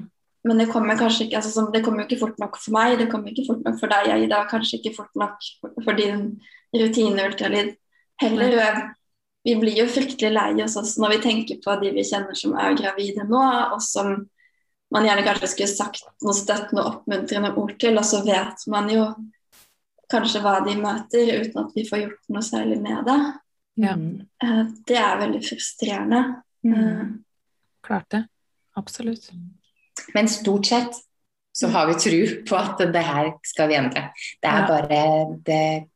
[0.47, 3.11] Men det kommer kanskje ikke altså, sånn, det kommer ikke fort nok for meg, det
[3.11, 6.23] kommer ikke fort nok for deg, Aida, kanskje ikke fort nok for, for din
[6.73, 7.75] rutine-ultralyd
[8.23, 8.57] heller.
[8.57, 8.89] Mm.
[9.45, 12.55] Vi blir jo fryktelig lei oss også når vi tenker på de vi kjenner som
[12.57, 13.41] er gravide nå,
[13.75, 14.15] og som
[14.91, 18.89] man gjerne kanskje skulle sagt noe støttende og oppmuntrende ord til, og så vet man
[18.91, 19.05] jo
[20.11, 23.19] kanskje hva de møter, uten at vi får gjort noe særlig med det.
[23.81, 23.95] Ja.
[24.43, 26.21] Eh, Det er veldig frustrerende.
[26.65, 26.75] Mm.
[26.75, 27.05] Eh,
[27.87, 28.25] Klart det.
[28.77, 29.29] Absolutt.
[30.15, 30.93] Men stort sett
[31.53, 34.05] så har vi tru på at det her skal vi endre.
[34.41, 34.67] Det er Ja.
[34.67, 35.87] bare det,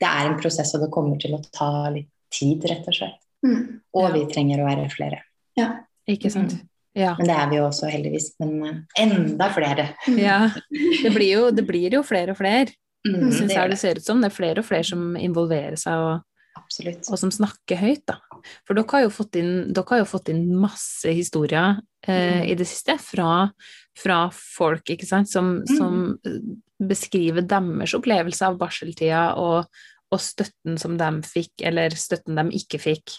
[0.00, 3.20] det er en prosess, og det kommer til å ta litt tid, rett og slett.
[3.44, 3.80] mm.
[3.94, 4.12] Og Ja.
[4.14, 5.20] vi trenger å være flere.
[5.56, 6.54] Ja, Ikke sant?
[6.94, 7.14] Ja.
[7.18, 8.32] Men det er vi jo også, heldigvis.
[8.40, 9.94] Men eh, enda flere.
[10.08, 10.50] ja.
[10.70, 12.72] Det, blir jo, det blir jo flere og flere,
[13.06, 14.20] Mm, syns det jeg det, det ser ut som.
[14.20, 16.20] Det er flere og flere som involverer seg og,
[16.58, 17.08] Absolutt.
[17.10, 18.18] og som snakker høyt, da.
[18.66, 21.78] For dere har jo fått inn, dere har jo fått inn masse historier
[22.08, 23.50] eh, i det siste fra,
[23.98, 26.40] fra folk, ikke sant, som, som eh,
[26.80, 29.66] beskriver deres opplevelse av barseltida og,
[30.10, 33.18] og støtten som de fikk, eller støtten de ikke fikk.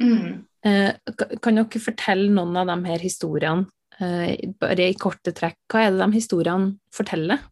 [0.00, 0.46] Mm.
[0.66, 0.92] Eh,
[1.42, 3.66] kan dere fortelle noen av de her historiene,
[3.98, 5.58] eh, bare i korte trekk?
[5.70, 7.42] Hva er det de historiene forteller?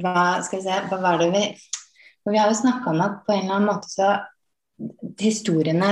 [0.00, 1.46] Hva skal vi se, hva var det vi
[2.24, 4.14] For vi har jo snakka om at på en eller annen måte så
[5.20, 5.88] Historiene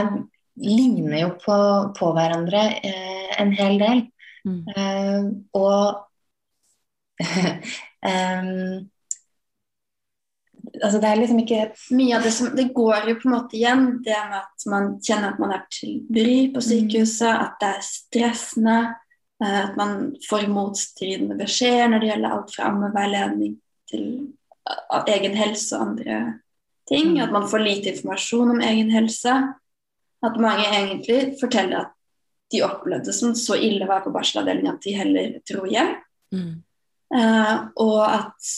[0.60, 1.58] ligner jo på,
[1.96, 4.02] på hverandre eh, en hel del.
[4.46, 4.62] Mm.
[4.76, 5.28] Eh,
[5.58, 6.08] og
[8.12, 8.88] em,
[10.82, 11.62] Altså, det er liksom ikke
[11.98, 14.88] mye av det som Det går jo på en måte igjen, det med at man
[15.04, 18.76] kjenner at man er til bry på sykehuset, at det er stressende,
[19.42, 23.56] eh, at man får motstridende beskjeder når det gjelder alt fra ammeveiledning
[23.90, 24.06] til
[24.70, 26.20] eh, egen helse og andre
[26.88, 27.18] ting.
[27.20, 29.36] At man får lite informasjon om egen helse.
[30.22, 31.94] At mange egentlig forteller at
[32.52, 35.96] de opplevde det som så ille å være på barselavdelinga at de heller dro hjem.
[36.34, 36.52] Mm.
[37.12, 38.52] Uh, og at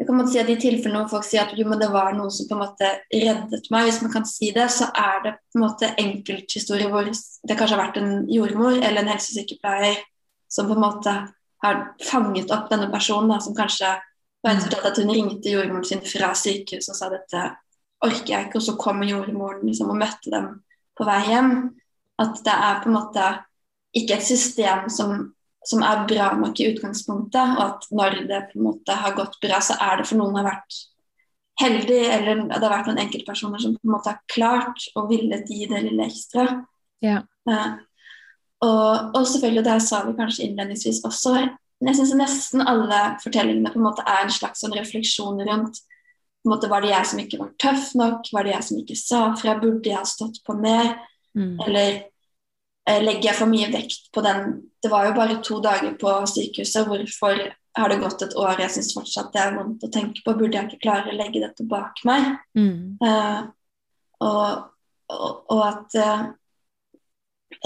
[0.00, 2.32] jeg kan si at I tilfellene hvor folk sier at jo, men det var noe
[2.32, 5.58] som på en måte reddet meg, hvis man kan si det, så er det på
[5.58, 10.00] en måte enkelthistorier hvor det kanskje har vært en jordmor eller en helsesykepleier
[10.50, 11.14] som på en måte
[11.60, 13.92] har fanget opp denne personen, da, som kanskje
[14.40, 17.44] var rett at hun ringte jordmoren sin fra sykehuset og sa dette
[18.00, 20.48] orker jeg ikke, og så kommer jordmoren liksom, og møtte dem
[21.00, 21.52] på vei hjem.
[22.20, 23.28] At det er på en måte
[23.96, 25.30] ikke et system som
[25.66, 29.36] som er bra nok i utgangspunktet, og at når det på en måte har gått
[29.42, 30.78] bra, så er det for noen har vært
[31.60, 35.50] heldig, eller det har vært noen enkeltpersoner som på en måte har klart og villet
[35.52, 36.46] gi det lille ekstra.
[37.04, 37.20] Ja.
[37.48, 37.76] Uh,
[38.64, 41.36] og, og selvfølgelig, det sa vi kanskje innledningsvis også,
[41.80, 45.78] jeg syns nesten alle fortellingene på en måte er en slags sånn refleksjon rundt
[46.48, 48.28] måte, Var det jeg som ikke var tøff nok?
[48.32, 49.58] Var det jeg som ikke sa fra?
[49.60, 50.94] Burde jeg ha stått på mer?
[51.36, 51.58] Mm.
[51.66, 51.90] Eller
[52.88, 56.14] eh, legger jeg for mye vekt på den Det var jo bare to dager på
[56.26, 57.36] sykehuset, hvorfor
[57.76, 58.56] har det gått et år?
[58.58, 60.32] Jeg syns fortsatt det er vondt å tenke på.
[60.34, 62.30] Burde jeg ikke klare å legge dette bak meg?
[62.56, 62.96] Mm.
[63.04, 63.42] Eh,
[64.24, 64.70] og,
[65.12, 66.22] og, og at eh,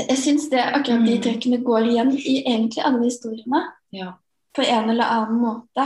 [0.09, 1.23] Jeg syns det akkurat de Mm.
[1.23, 3.63] trekkene går igjen i egentlig alle historiene.
[3.95, 4.15] Ja.
[4.55, 5.85] På en eller annen måte.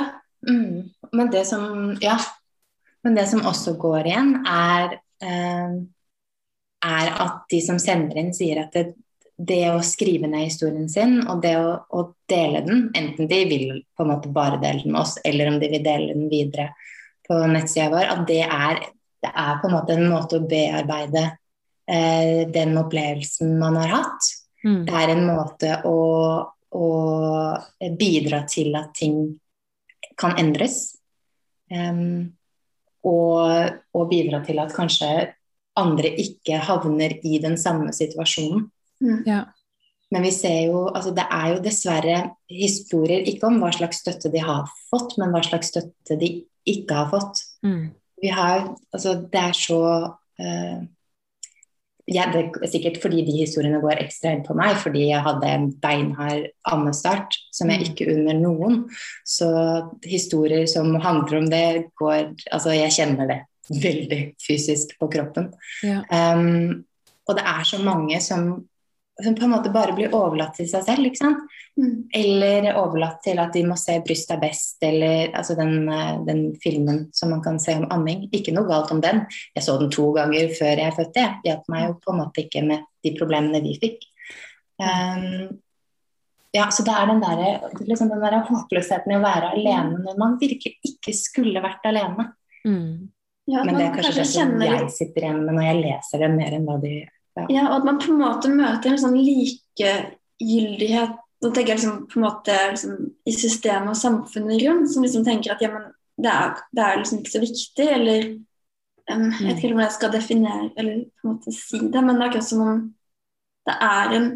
[0.48, 0.90] Mm.
[1.12, 2.16] Men det som Ja.
[3.06, 5.76] Men det som også går igjen, er, eh,
[6.88, 8.92] er at de som sender inn, sier at det,
[9.38, 13.66] det å skrive ned historien sin og det å, å dele den, enten de vil
[13.94, 16.72] på en måte bare dele den med oss, eller om de vil dele den videre
[17.28, 18.82] på nettsida vår, at det er,
[19.22, 21.24] det er på en måte en måte å bearbeide
[21.86, 24.30] eh, den opplevelsen man har hatt.
[24.64, 24.80] Mm.
[24.88, 25.98] Det er en måte å,
[26.74, 26.88] å
[28.00, 29.20] bidra til at ting
[30.18, 30.96] kan endres.
[31.70, 32.37] Em,
[33.06, 35.10] og, og bidra til at kanskje
[35.78, 38.66] andre ikke havner i den samme situasjonen.
[39.00, 39.22] Mm.
[39.26, 39.44] Ja.
[40.10, 42.18] Men vi ser jo, altså det er jo dessverre
[42.50, 46.30] historier ikke om hva slags støtte de har fått, men hva slags støtte de
[46.68, 47.42] ikke har fått.
[47.62, 47.90] Mm.
[48.22, 49.82] Vi har, altså det er så
[50.40, 50.80] eh,
[52.08, 55.50] ja, Det er sikkert fordi de historiene går ekstra inn på meg, fordi jeg hadde
[55.52, 57.86] en beinhard ammestart som jeg Mm.
[57.90, 58.78] ikke unner noen.
[59.26, 59.48] Så
[60.04, 63.40] historier som handler om det, går Altså, jeg kjenner det
[63.84, 65.52] veldig fysisk på kroppen.
[65.84, 66.00] Ja.
[66.08, 66.84] Um,
[67.28, 68.64] og det er så mange som
[69.22, 71.06] som på en måte bare blir overlatt til seg selv.
[71.06, 71.38] ikke sant?
[71.78, 72.08] Mm.
[72.14, 76.42] Eller overlatt til at de må se 'Bryst er best', eller altså den, eh, den,
[76.62, 78.28] filmen som man kan se om amming.
[78.32, 79.26] Ikke noe galt om den.
[79.54, 81.26] Jeg så den to ganger før jeg fødte.
[81.44, 84.02] Det hjalp meg jo på en måte ikke med de problemene vi fikk.
[84.78, 85.60] Um,
[86.52, 90.36] ja, så det er den der, liksom der håpløsheten i å være alene når man
[90.40, 92.32] virkelig ikke skulle vært alene.
[92.64, 93.10] Mm.
[93.48, 96.30] Ja, Men det er kanskje det som jeg sitter igjen med når jeg leser det,
[96.34, 96.92] mer enn hva de
[97.48, 102.06] Ja, og at man på en måte møter en sånn likegyldighet Nå tenker jeg liksom
[102.10, 102.94] på en måte liksom,
[103.28, 106.96] i systemet og samfunnet rundt, som liksom tenker at ja, men det er, det er
[106.98, 108.24] liksom ikke så viktig, eller
[109.12, 112.16] um, Jeg vet ikke hvordan jeg skal definere eller på en måte si det, men
[112.16, 112.80] det er akkurat som om
[113.68, 114.26] det er en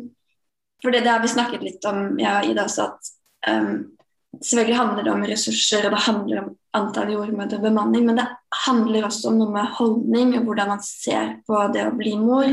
[0.83, 3.11] For det, det har vi snakket litt om, jeg og Ida også, at
[3.55, 3.77] um,
[4.43, 8.27] selvfølgelig handler det om ressurser, og det handler om antall jordmødre og bemanning, men det
[8.65, 12.49] handler også om noe med holdning og hvordan man ser på det å bli mor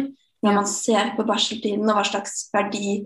[0.46, 3.00] når man ser på barseltiden og hva slags verdi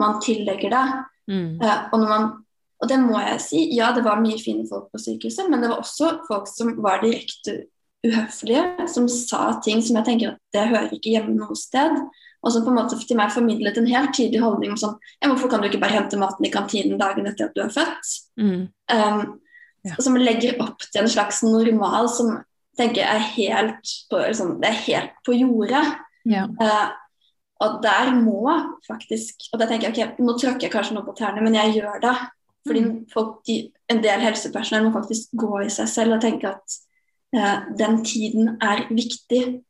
[0.00, 0.84] man tillegger det.
[1.30, 1.60] Mm.
[1.62, 2.30] Eh, og, man,
[2.80, 5.70] og det må jeg si, ja det var mye fine folk på sykehuset, men det
[5.70, 7.62] var også folk som var direkte
[8.00, 12.00] uhøflige, som sa ting som jeg tenker at det hører ikke hjemme noe sted.
[12.40, 15.28] Og som på en måte til meg formidlet en helt tydelig holdning om sånn ja,
[15.28, 18.14] Hvorfor kan du ikke bare hente maten i kantinen dagen etter at du er født?
[18.40, 18.62] Mm.
[18.88, 19.24] Um,
[19.82, 19.96] Ja.
[19.96, 22.34] Som legger opp til en slags normal som
[22.78, 25.84] tenker er helt på, liksom, det er helt på jordet.
[26.28, 26.46] Ja.
[26.60, 26.90] Eh,
[27.60, 28.42] og der må
[28.86, 31.74] faktisk Og da tenker jeg ok, nå tråkker jeg kanskje noe på tærne, men jeg
[31.80, 32.14] gjør det.
[32.66, 33.06] Fordi Mm.
[33.12, 36.76] folk, de, en del helsepersonell må faktisk gå i seg selv og tenke at
[37.34, 39.62] eh, den tiden er viktig.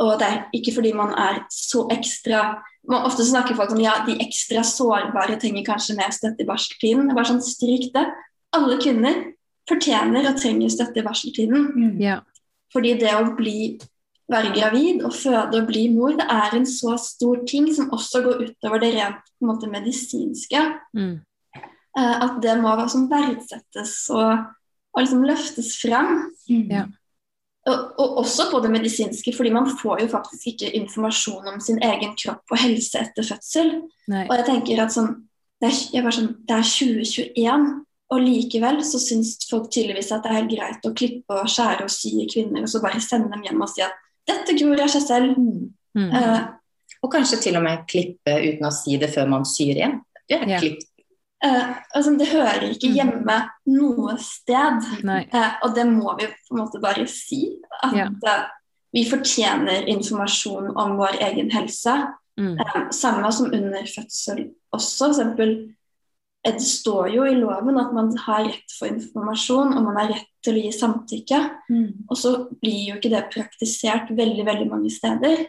[0.00, 3.92] Og det er ikke fordi man er så ekstra man, Ofte snakker folk om ja,
[4.06, 7.12] de ekstra sårbare trenger kanskje mer støtte i barseltiden.
[7.14, 8.06] Bare sånn, Stryk det.
[8.56, 9.20] Alle kvinner
[9.68, 12.00] fortjener og trenger støtte i barseltiden.
[12.00, 12.20] Ja.
[12.72, 13.78] Fordi det å bli,
[14.30, 18.22] være gravid og føde og bli mor, det er en så stor ting som også
[18.26, 20.62] går utover det rent på en måte, medisinske.
[20.94, 21.18] Mm.
[21.98, 24.46] eh, at det må liksom verdsettes og,
[24.94, 26.30] og liksom løftes frem.
[26.48, 26.86] Ja.
[27.68, 31.82] Og, og også på det medisinske, fordi man får jo faktisk ikke informasjon om sin
[31.84, 33.74] egen kropp og helse etter fødsel.
[34.08, 34.24] Nei.
[34.30, 35.12] Og jeg tenker at sånn,
[35.60, 37.66] det er, jeg bare sånn, det er 2021,
[38.10, 41.84] og likevel så syns folk tydeligvis at det er helt greit å klippe og skjære
[41.86, 43.94] og sy i kvinner, og så bare sende dem hjem og si at
[44.30, 45.36] dette gror jeg seg selv.
[45.98, 46.08] Mm.
[46.14, 46.40] Uh,
[47.00, 50.00] Og kanskje til og med klippe uten å si det før man syr igjen.
[50.28, 50.60] Det er yeah.
[50.60, 50.82] klipp.
[51.40, 52.96] Uh, altså, det hører ikke Mm.
[52.98, 53.36] hjemme
[53.72, 54.82] noe sted.
[55.08, 57.56] Eh, og det må vi på en måte bare si.
[57.82, 58.44] At yeah.
[58.92, 61.96] vi fortjener informasjon om vår egen helse.
[62.36, 62.58] Mm.
[62.60, 64.98] Eh, samme som under fødsel også.
[64.98, 65.56] For eksempel,
[66.44, 70.28] det står jo i loven at man har rett for informasjon, og man har rett
[70.44, 71.40] til å gi samtykke.
[72.08, 72.30] Og så
[72.62, 75.46] blir jo ikke det praktisert veldig veldig mange steder.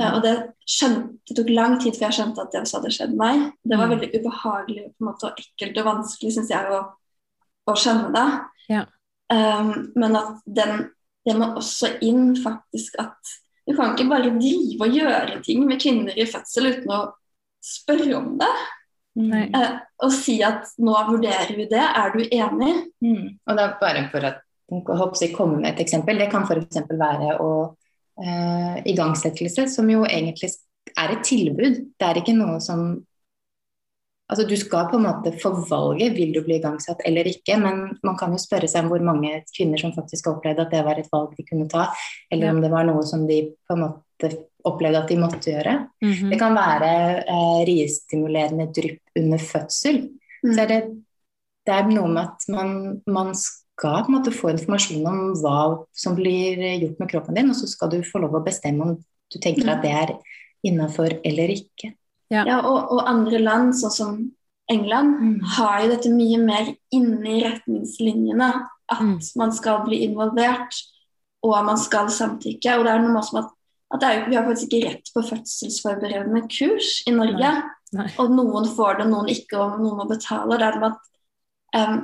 [0.00, 0.34] Eh, og det,
[0.68, 3.52] skjønte, det tok lang tid før jeg skjønte at det også hadde skjedd meg.
[3.64, 3.94] Det var Mm.
[3.98, 6.78] veldig ubehagelig måte, og ekkelt og vanskelig, syns jeg, å,
[7.68, 8.28] å skjønne det.
[8.68, 8.84] Ja.
[9.32, 10.90] Um, men at den,
[11.26, 13.16] det må også inn faktisk at
[13.66, 17.00] du kan ikke bare drive og gjøre ting med kvinner i fødsel uten å
[17.60, 18.52] spørre om det.
[19.16, 19.72] Eh,
[20.04, 22.72] og si at nå vurderer vi det, er du enig?
[23.00, 23.24] Mm.
[23.46, 26.18] Og det er bare for at jeg komme med et eksempel.
[26.20, 26.82] Det kan f.eks.
[26.90, 27.50] være å
[28.20, 30.52] eh, igangsettelse, som jo egentlig
[30.96, 31.84] er et tilbud.
[31.96, 32.88] Det er ikke noe som
[34.26, 37.92] Altså Du skal på en måte få valget vil du bli igangsatt eller ikke, men
[38.02, 40.98] man kan jo spørre seg om hvor mange kvinner som faktisk opplevde at det var
[40.98, 41.84] et valg de kunne ta,
[42.32, 42.52] eller Ja.
[42.52, 44.32] om det var noe som de på en måte
[44.66, 45.74] opplevde at de måtte gjøre.
[46.02, 46.30] Mhm.
[46.32, 46.90] Det kan være
[47.24, 50.00] eh, riestimulerende drypp under fødsel.
[50.44, 50.52] Mm.
[50.54, 50.80] Så er det,
[51.66, 55.84] det er noe med at man, man skal på en måte få informasjon om hva
[55.94, 58.96] som blir gjort med kroppen din, og så skal du få lov å bestemme om
[59.32, 60.12] du tenker at det er
[60.66, 61.92] innafor eller ikke.
[62.30, 62.42] Ja.
[62.46, 64.16] Ja, og, og andre land, sånn som
[64.70, 65.40] England, Mm.
[65.56, 68.48] har jo dette mye mer inni retningslinjene.
[68.90, 69.18] At Mm.
[69.36, 70.74] man skal bli involvert,
[71.42, 72.78] og man skal samtykke.
[72.78, 73.50] Og det er noe med at,
[73.94, 77.50] at er vi har faktisk ikke rett på fødselsforberedende kurs i Norge.
[77.94, 78.06] Nei.
[78.18, 80.58] Og noen får det, noen ikke, og noen må betale.
[80.58, 81.04] Det er at
[81.78, 82.00] um,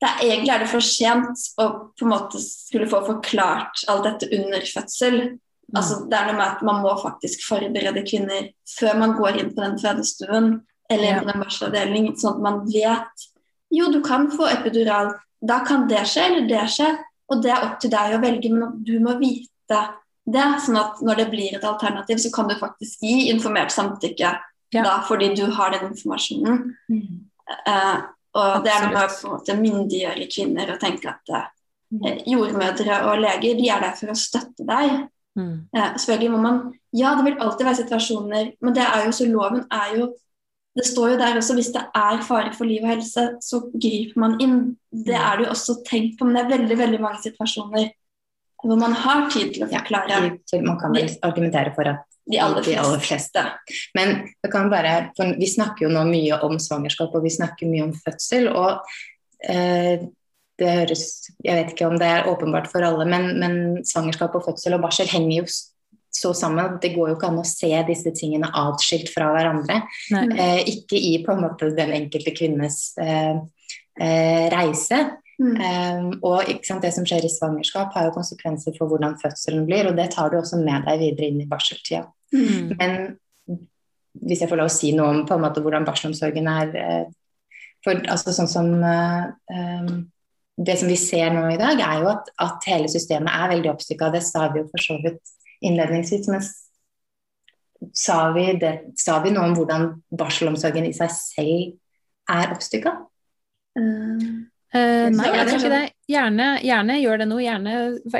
[0.00, 1.66] det er, Egentlig er det for sent å
[1.96, 5.20] på en måte skulle få forklart alt dette under fødsel.
[5.74, 9.52] Altså, det er noe med at Man må faktisk forberede kvinner før man går inn
[9.52, 10.50] på den fødestuen
[10.88, 11.20] eller Ja.
[11.20, 13.24] på den barselavdelingen, sånn at man vet
[13.74, 15.14] jo, du kan få epidural.
[15.42, 16.92] Da kan det skje, eller det skje.
[17.26, 19.80] Og det er opp til deg å velge, men du må vite
[20.26, 20.48] det.
[20.64, 24.34] Sånn at når det blir et alternativ, så kan du faktisk gi informert samtykke
[24.74, 24.82] Ja.
[24.82, 26.76] da, fordi du har den informasjonen.
[27.46, 27.96] Eh,
[28.36, 31.46] og det er noe med å på en måte myndiggjøre kvinner og tenke at uh,
[32.26, 35.06] jordmødre og leger de er der for å støtte deg.
[35.38, 35.54] Mm.
[35.72, 36.60] Uh, selvfølgelig må man
[36.96, 40.06] Ja, det vil alltid være situasjoner, men det er jo så loven er jo
[40.76, 44.20] Det står jo der også hvis det er fare for liv og helse, så griper
[44.20, 44.58] man inn.
[44.92, 47.86] Det er det jo også tenkt på, men det er veldig, veldig mange situasjoner
[48.62, 52.04] hvor man har tid til å Ja, forklare Så man kan vel argumentere for at
[52.26, 53.42] de aller de aller fleste.
[53.94, 54.26] Men
[54.70, 58.48] bare, vi snakker jo nå mye om svangerskap og vi snakker mye om fødsel.
[58.50, 58.82] og
[59.48, 60.02] eh,
[60.56, 64.46] det høres, Jeg vet ikke om det er åpenbart for alle, men, men svangerskap og
[64.48, 65.46] fødsel og barsel henger jo
[66.16, 66.78] så sammen.
[66.82, 69.82] Det går jo ikke an å se disse tingene atskilt fra hverandre.
[70.12, 73.36] Eh, ikke i på en måte den enkelte kvinnes eh,
[74.00, 75.02] eh, reise.
[75.36, 75.56] Mm.
[75.60, 79.90] Um, og sant, Det som skjer i svangerskap, har jo konsekvenser for hvordan fødselen blir.
[79.90, 82.06] og Det tar du også med deg videre inn i barseltida.
[82.32, 82.72] Mm.
[82.80, 83.18] Men
[84.24, 87.06] hvis jeg får lov å si noe om på en måte hvordan barselomsorgen er eh,
[87.84, 90.06] for altså Sånn som eh, um,
[90.56, 93.74] Det som vi ser nå i dag, er jo at, at hele systemet er veldig
[93.74, 94.08] oppstykka.
[94.14, 96.30] Det sa vi jo for så vidt innledningsvis.
[96.32, 96.40] Men
[97.92, 102.94] sa vi, det, sa vi noe om hvordan barselomsorgen i seg selv er oppstykka?
[103.76, 104.24] Eh,
[104.76, 105.84] Eh, nei, jeg tror ikke det.
[106.10, 107.38] Gjerne, gjerne gjør det nå.
[107.42, 107.78] Gjerne,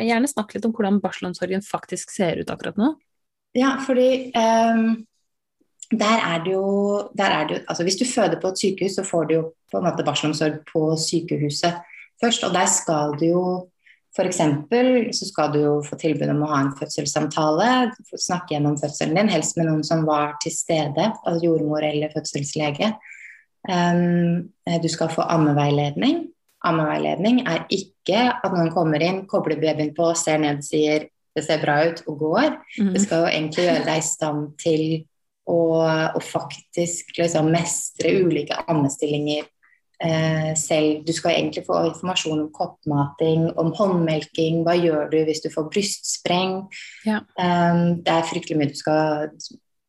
[0.09, 2.95] gjerne snakk litt om hvordan barselomsorgen faktisk ser ut akkurat nå.
[3.57, 4.89] Ja, fordi um,
[5.93, 6.67] der er det jo,
[7.17, 9.45] der er det jo altså Hvis du føder på et sykehus, så får du jo
[9.71, 11.81] på en måte barselomsorg på sykehuset
[12.23, 12.45] først.
[12.45, 13.47] Og der skal du jo
[14.17, 14.39] f.eks.
[15.19, 19.29] så skal du jo få tilbud om å ha en fødselssamtale, snakke gjennom fødselen din,
[19.29, 22.95] helst med noen som var til stede, altså jordmor eller fødselslege.
[23.69, 24.49] Um,
[24.81, 26.26] du skal få ammeveiledning.
[26.67, 31.61] Ammeveiledning er ikke at noen kommer inn, kobler babyen på, ser ned, sier det ser
[31.61, 32.55] bra ut og går.
[32.79, 32.95] Mm.
[32.95, 34.87] Det skal jo egentlig gjøre deg i stand til
[35.47, 35.59] å,
[36.17, 39.45] å faktisk liksom mestre ulike ammestillinger
[40.01, 41.05] eh, selv.
[41.07, 45.69] Du skal egentlig få informasjon om koppmating, om håndmelking, hva gjør du hvis du får
[45.75, 46.59] brystspreng.
[47.07, 47.21] Ja.
[47.37, 49.31] Um, det er fryktelig mye du skal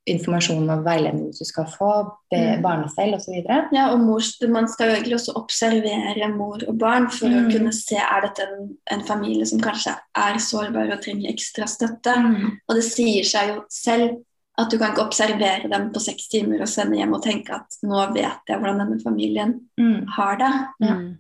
[0.08, 1.89] informasjon og veiledning du skal få,
[2.32, 2.62] be, Mm.
[2.64, 3.34] barnestell osv.
[3.74, 7.47] Ja, og mors, Man skal jo egentlig også observere mor og barn for Mm.
[7.47, 11.68] å kunne se er dette en, en familie som kanskje er sårbar og trenger ekstra
[11.68, 12.16] støtte.
[12.70, 14.18] Og det sier seg jo selv
[14.58, 17.76] at du kan ikke observere dem på seks timer og sende hjem og tenke at
[17.84, 20.05] nå vet jeg hvordan denne familien Mm.
[20.16, 20.53] har det.
[20.88, 20.93] Ja.
[20.95, 21.18] Mm.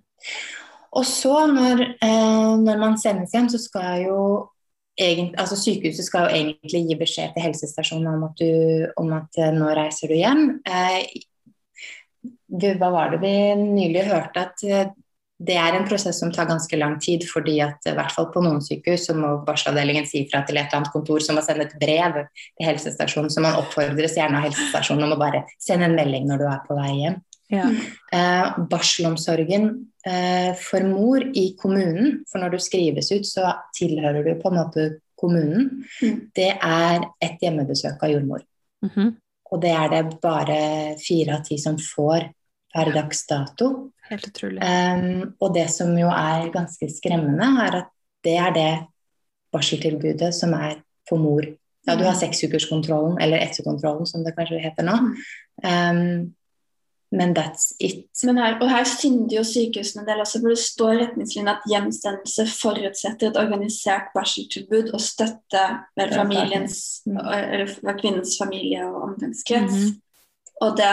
[0.93, 4.49] Og så når, eh, når man sendes hjem, så skal jo
[4.97, 9.41] egent, altså sykehuset skal jo egentlig gi beskjed til helsestasjonen om at, du, om at
[9.41, 10.45] eh, nå reiser du hjem.
[10.67, 11.03] Eh,
[12.47, 14.95] vi, hva var det vi nylig hørte at eh,
[15.37, 18.41] det er en prosess som tar ganske lang tid, fordi at i hvert fall på
[18.41, 21.67] noen sykehus så må barselavdelingen si fra til et eller annet kontor som må sende
[21.67, 25.97] et brev til helsestasjonen, så man oppfordres gjerne av helsestasjonen om å bare sende en
[25.97, 27.19] melding når du er på vei hjem.
[27.53, 27.69] Ja.
[28.11, 29.69] Eh, barselomsorgen
[30.61, 34.85] for mor i kommunen, for når du skrives ut, så tilhører du på en måte
[35.17, 36.31] kommunen, Mm.
[36.35, 38.43] det er et hjemmebesøk av jordmor.
[38.85, 39.15] Mhm.
[39.51, 42.29] Og det er det bare fire av ti som får
[42.75, 43.91] per dags dato.
[44.09, 44.61] Helt utrolig.
[44.61, 47.87] Um, og det som jo er ganske skremmende, er at
[48.23, 48.87] det er det
[49.53, 51.41] barseltilbudet som er for mor.
[51.87, 54.97] Ja, du har seksukerskontrollen, eller etterkontrollen, som det kanskje heter nå.
[55.63, 56.35] Um,
[57.11, 58.05] men that's it.
[58.23, 61.53] Men her, og her synder jo sykehusene en del også, for det står i retningslinjene
[61.55, 65.63] at hjemsendelse forutsetter et organisert barseltilbud og støtte
[65.97, 67.17] med familiens, Mm.
[67.17, 69.73] eller kvinnens familie og omgangskrets.
[69.73, 70.01] Mhm.
[70.61, 70.91] Og det,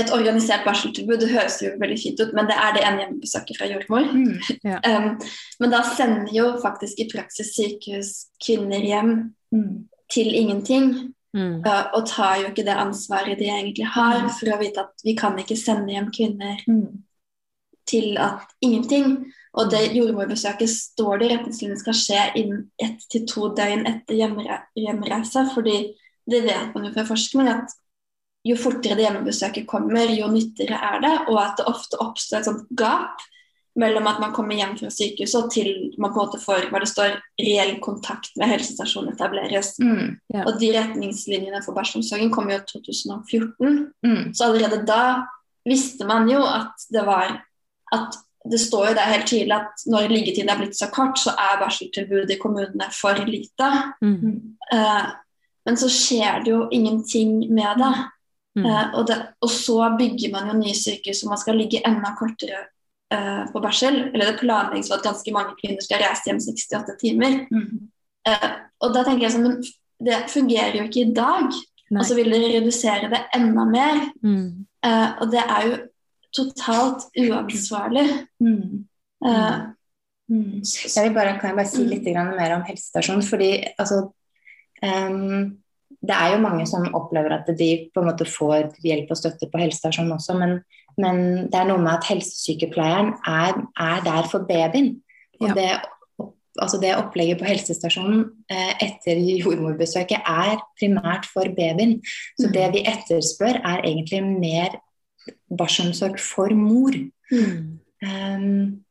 [0.00, 3.58] et organisert barseltilbud det høres jo veldig fint ut, men det er det ene hjemmebesøket
[3.58, 4.08] fra jordmor.
[4.12, 4.38] Mm.
[4.88, 5.20] Um,
[5.60, 8.12] men da sender jo faktisk i praksis sykehus
[8.46, 9.88] kvinner hjem Mm.
[10.10, 11.14] til ingenting.
[11.32, 11.62] Mm.
[11.64, 15.14] Og, og tar jo ikke det ansvaret de egentlig har for å vite at vi
[15.16, 17.02] kan ikke sende hjem kvinner Mm.
[17.88, 19.32] til at ingenting.
[19.54, 24.16] Og det jordmorbesøket står det i retningslinjene skal skje innen ett til to døgn etter
[24.16, 25.48] hjemre hjemreise.
[25.54, 25.94] fordi
[26.30, 27.74] det vet man jo fra forskning at
[28.44, 31.14] jo fortere det hjemmebesøket kommer, jo nyttigere er det.
[31.28, 33.20] Og at det ofte oppstår et sånt gap
[33.78, 35.70] mellom at man kommer hjem fra sykehuset og til
[36.00, 39.74] man på en måte får hva det står, reell kontakt med helsestasjonen etableres.
[39.80, 40.18] Mm.
[40.34, 40.44] yeah.
[40.44, 43.78] Og de retningslinjene for barselomsorgen kom jo i 2014.
[44.04, 44.26] Mm.
[44.36, 45.04] Så allerede da
[45.68, 47.38] visste man jo at det var
[47.92, 48.20] at
[48.50, 51.60] det står jo der helt tydelig at når liggetiden er blitt så kort, så er
[51.60, 53.68] barseltilbudet i kommunene for lite.
[54.02, 54.56] Mm.
[54.72, 55.12] Uh,
[55.64, 57.92] men så skjer det jo ingenting med det.
[58.58, 58.66] Mm.
[58.66, 62.12] Eh, og, det og så bygger man jo nye sykehus, og man skal ligge enda
[62.18, 62.66] kortere
[63.12, 63.98] eh, på barsel.
[64.10, 67.38] Eller det planlegges for at ganske mange kvinner skal reise hjem 68 timer.
[67.52, 67.90] Mm.
[68.30, 68.48] Eh,
[68.82, 69.60] og da tenker jeg sånn, men
[70.02, 71.60] det fungerer jo ikke i dag.
[71.92, 72.00] Nei.
[72.00, 74.02] Og så vil dere redusere det enda mer.
[74.24, 74.64] Mm.
[74.88, 75.78] Eh, og det er jo
[76.32, 78.08] totalt uansvarlig.
[78.42, 78.82] Mm.
[79.28, 79.60] Eh,
[80.32, 80.62] Mm.
[80.64, 83.24] Jeg vil bare, kan jeg bare si litt mer om helsestasjonen?
[83.26, 83.98] fordi altså,
[84.82, 85.58] Um,
[86.02, 89.46] det er jo mange som opplever at de på en måte får hjelp og støtte
[89.50, 90.56] på helsestasjonen også, men,
[90.98, 95.02] men det er noe med at helsesykepleieren er, er der for babyen.
[95.40, 95.54] Og Ja.
[95.54, 95.70] det,
[96.60, 102.02] altså det opplegget på helsestasjonen eh, etter jordmorbesøket er primært for babyen.
[102.38, 102.52] Så Mm.
[102.52, 104.68] det vi etterspør, er egentlig mer
[105.58, 106.92] barselomsorg for mor.
[107.30, 107.78] Mm.
[108.02, 108.84] Um,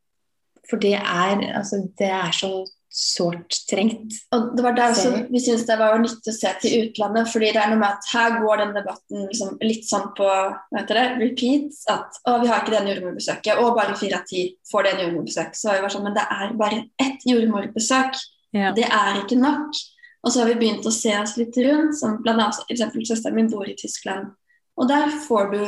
[0.70, 4.18] for det er, altså, det er så sårt trengt.
[4.36, 7.54] Og det var der også vi syntes det var nyttig å se til utlandet, fordi
[7.56, 10.28] det er noe med at her går den debatten liksom litt sånn på
[10.76, 11.80] det, repeat.
[11.94, 15.56] At å, vi har ikke det jordmorbesøket, og bare fire av ti får det jordmorbesøk.
[15.56, 18.22] Så vi var sånn, men det er bare ett jordmorbesøk.
[18.60, 18.76] Ja.
[18.76, 19.80] Det er ikke nok.
[20.22, 23.40] Og så har vi begynt å se oss litt rundt, som blant annet eksempel søsteren
[23.40, 24.34] min bor i Tyskland.
[24.78, 25.62] Og der får du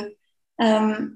[0.62, 1.14] ehm,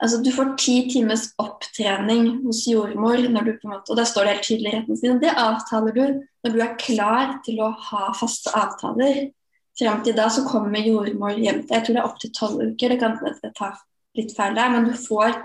[0.00, 4.08] Altså Du får ti timers opptrening hos jordmor, når du på en måte, og der
[4.08, 5.20] står det helt tydelig i retningslinjene.
[5.20, 6.04] Det avtaler du
[6.44, 9.30] når du er klar til å ha faste avtaler.
[9.78, 12.98] Frem til da så kommer jordmor hjem Jeg tror det er opptil tolv uker, det
[13.00, 13.18] kan
[13.56, 13.70] ta
[14.16, 15.36] litt feil der, men du får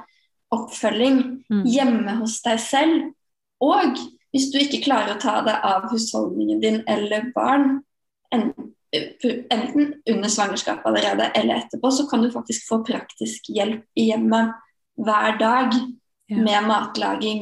[0.55, 1.63] oppfølging Mm.
[1.65, 3.11] hjemme hos deg selv.
[3.61, 3.97] Og
[4.33, 7.83] hvis du ikke klarer å ta deg av husholdningen din eller barn,
[8.33, 8.74] enten,
[9.53, 14.55] enten under svangerskapet allerede eller etterpå, så kan du faktisk få praktisk hjelp i hjemmet
[14.97, 15.75] hver dag
[16.27, 16.37] Ja.
[16.41, 17.41] med matlaging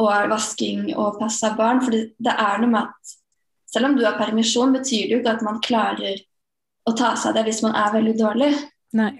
[0.00, 1.82] og vasking og pass av barn.
[1.84, 3.16] For det er noe med at
[3.68, 6.22] selv om du har permisjon, betyr det jo ikke at man klarer
[6.88, 8.50] å ta seg av det hvis man er veldig dårlig.
[8.96, 9.12] Nei.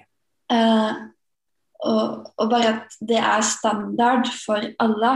[0.52, 0.92] Eh,
[1.84, 5.14] og, og bare at det er standard for alle.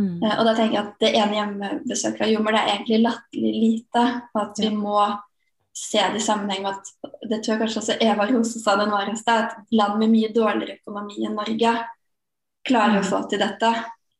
[0.00, 0.22] Mm.
[0.22, 3.54] Eh, og da tenker jeg at det ene hjemmebesøket av jordmor det er egentlig latterlig
[3.60, 4.04] lite.
[4.32, 4.98] Og at vi må
[5.76, 6.90] se det i sammenheng med at
[7.28, 10.12] Det tror jeg kanskje også Eva Rose sa den var i sted, at land med
[10.12, 11.72] mye dårligere økonomi enn Norge
[12.66, 13.72] klarer å få til dette.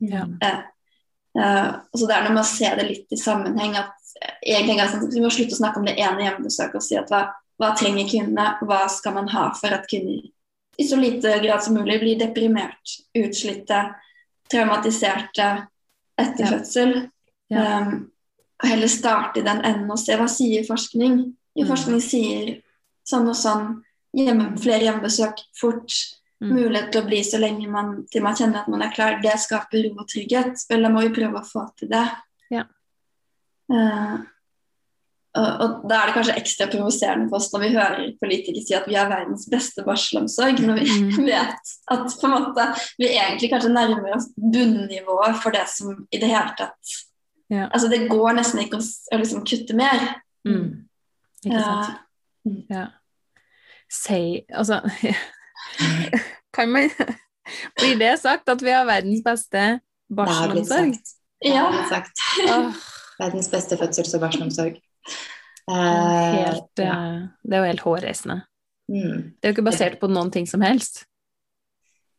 [0.04, 0.24] Ja.
[0.42, 3.76] Eh, og så det er noe med å se det litt i sammenheng.
[3.76, 6.96] at eh, egentlig sånn, Vi må slutte å snakke om det ene hjemmebesøket og si
[6.98, 7.26] at hva,
[7.61, 10.24] hva trenger kvinnene, hva skal man ha for at kvinner
[10.76, 13.94] i så lite grad som mulig blir deprimert, utslitte,
[14.52, 15.66] traumatiserte
[16.20, 16.50] etter Ja.
[16.50, 17.11] fødsel.
[17.48, 17.80] Ja.
[17.80, 18.11] Um,
[18.62, 21.36] og heller starte i den enden og se hva sier forskning.
[21.57, 21.70] Jo, Mm.
[21.72, 22.62] forskning sier
[23.09, 23.82] sånn og sånn.
[24.16, 25.92] Hjemme, flere hjemmebesøk fort.
[26.42, 26.52] Mm.
[26.52, 29.20] Mulighet til å bli så lenge man, til man kjenner at man er klar.
[29.22, 30.66] Det skaper ro og trygghet.
[30.68, 32.04] Vel, da må vi prøve å få til det.
[32.50, 32.64] Ja.
[33.72, 34.18] Uh,
[35.36, 38.76] og, og da er det kanskje ekstra provoserende for oss når vi hører politikere si
[38.78, 41.26] at vi har verdens beste barselomsorg, når vi Mm.
[41.32, 46.18] vet at på en måte vi egentlig kanskje nærmer oss bunnivået for det som i
[46.22, 46.94] det hele tatt
[47.50, 47.68] Ja.
[47.68, 50.16] Altså det går nesten ikke å liksom kutte mer.
[50.48, 50.86] Mm.
[51.45, 51.97] Ikke sant.
[52.47, 52.84] Eh, Ja.
[53.91, 54.80] Si Altså
[56.55, 56.91] Kan man
[57.78, 60.95] Blir det sagt at vi har verdens beste Det har blitt barselomsorg?
[60.95, 61.14] sagt.
[61.45, 61.64] Ja.
[61.70, 62.22] blitt sagt.
[63.18, 64.76] Verdens beste fødsels- og barselomsorg.
[65.66, 66.95] Eh, helt, ja.
[66.95, 68.37] eh, det er jo helt hårreisende.
[68.87, 69.22] Mm.
[69.34, 71.05] Det er jo ikke basert på noen ting som helst.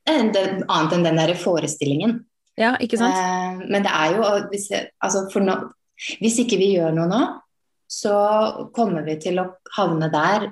[0.08, 2.18] Eh, det, annet enn den der forestillingen.
[2.60, 3.16] Ja, ikke sant?
[3.16, 4.68] Eh, men det er jo hvis,
[5.04, 5.56] altså for nå,
[6.20, 7.22] hvis ikke vi gjør noe nå,
[7.88, 10.52] så kommer vi til å havne der,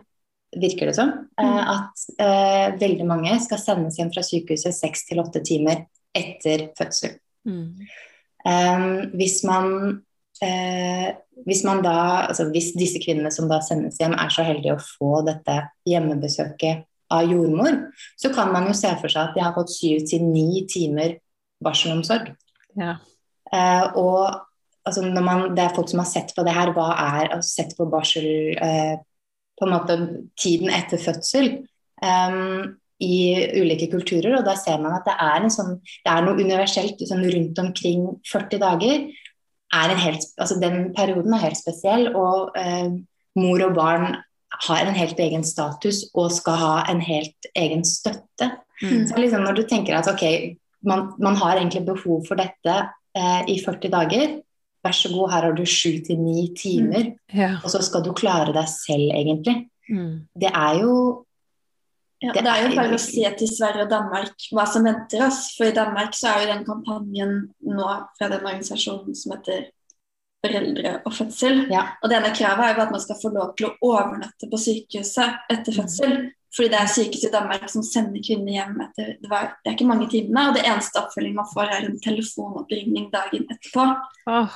[0.55, 1.67] virker det som, eh, Mm.
[1.67, 7.19] at eh, veldig mange skal sendes hjem fra sykehuset seks til åtte timer etter fødsel.
[7.45, 7.75] Mm.
[8.45, 10.01] Eh, hvis man
[10.41, 11.11] eh,
[11.45, 14.81] hvis man da, altså hvis disse kvinnene som da sendes hjem er så heldige å
[14.81, 19.53] få dette hjemmebesøket av jordmor, så kan man jo se for seg at de har
[19.53, 21.17] fått syv til ni timer
[21.63, 22.31] barselomsorg.
[22.79, 22.95] Ja.
[23.51, 24.41] Eh, og
[24.85, 27.51] altså, når man, det er folk som har sett på det her, hva er altså,
[27.61, 28.27] sett på barsel
[28.61, 28.95] eh,
[29.55, 29.99] på en måte
[30.39, 31.51] tiden etter fødsel
[32.03, 33.15] um, i
[33.55, 37.01] ulike kulturer, og da ser man at det er, en sånn, det er noe universelt
[37.07, 39.07] sånn rundt omkring 40 dager.
[39.75, 42.91] Er en helt, altså, den perioden er helt spesiell, og eh,
[43.39, 44.19] mor og barn
[44.67, 48.51] har en helt egen status og skal ha en helt egen støtte.
[48.81, 49.07] Mm.
[49.09, 50.23] Så liksom når du tenker at ok,
[50.87, 52.75] man, man har egentlig behov for dette
[53.17, 54.37] eh, i 40 dager,
[54.85, 57.55] vær så god, her har du sju til ni timer, Ja.
[57.63, 59.67] og så skal du klare deg selv, egentlig.
[59.89, 60.27] Mm.
[60.39, 60.97] Det er jo
[62.23, 65.25] Ja, Det det er jo bare å se til Sverige og Danmark hva som venter
[65.27, 65.51] oss.
[65.57, 69.65] For i Danmark så er jo den kampanjen nå fra den organisasjonen som heter
[70.45, 71.67] Foreldre og fødsel.
[71.73, 71.83] Ja.
[72.03, 74.57] Og det ene kravet er jo at man skal få lov til å overnatte på
[74.61, 75.77] sykehuset etter Mm.
[75.81, 76.31] fødsel.
[76.55, 79.75] Fordi det er sykehuset i Danmark som sender kvinner hjem etter det, var, det er
[79.75, 80.47] ikke mange timene.
[80.49, 83.85] Og det eneste oppfølging man får, er en telefonoppringning dagen etterpå.
[84.27, 84.49] Åh, Eh,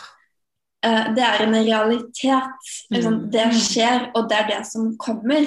[1.15, 2.69] det er en realitet.
[2.91, 3.31] Liksom, Mm.
[3.31, 5.45] det skjer, og det er det som kommer.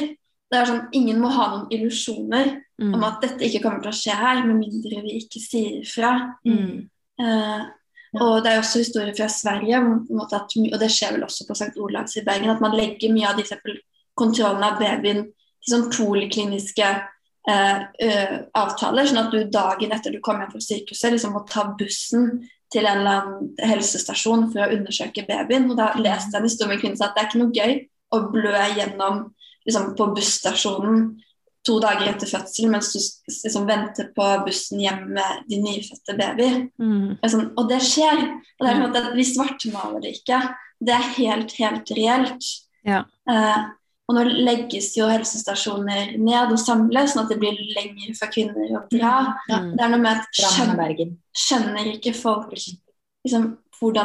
[0.52, 2.94] Det er sånn, Ingen må ha noen illusjoner mm.
[2.94, 6.36] om at dette ikke kommer til å skje her, med mindre vi ikke sier ifra.
[6.44, 6.90] Mm.
[7.20, 7.62] Eh,
[8.20, 11.72] Og det er også historier fra Sverige, at, og det skjer vel også på St.
[11.80, 13.46] Olavs i Bergen, at man legger mye av de
[14.14, 16.90] kontrollen av babyen til sånn polikliniske
[17.48, 21.64] eh, avtaler, sånn at du dagen etter du kommer hjem fra sykehuset, liksom må ta
[21.78, 25.68] bussen til en eller annen helsestasjon for å undersøke babyen.
[25.70, 27.42] Og da leste jeg en historie om en kvinne som sa at det er ikke
[27.42, 27.74] noe gøy
[28.12, 29.20] å blø gjennom
[29.66, 31.04] liksom, på busstasjonen
[31.66, 36.48] to dager etter fødsel mens du liksom venter på bussen hjem med din nyfødte baby.
[36.82, 37.20] Mm.
[37.22, 38.24] Sånn, og det skjer.
[38.58, 40.40] Og det er sånn at Vi svartmaler det ikke.
[40.82, 42.50] Det er helt, helt reelt.
[42.86, 43.04] Ja.
[43.30, 43.70] Uh,
[44.12, 48.76] og nå legges jo helsestasjoner ned og samles, sånn at det blir lenger for kvinner
[48.76, 49.14] å dra.
[49.48, 49.60] Ja.
[49.72, 53.54] Det er noe med at skjønner, skjønner ikke folk liksom,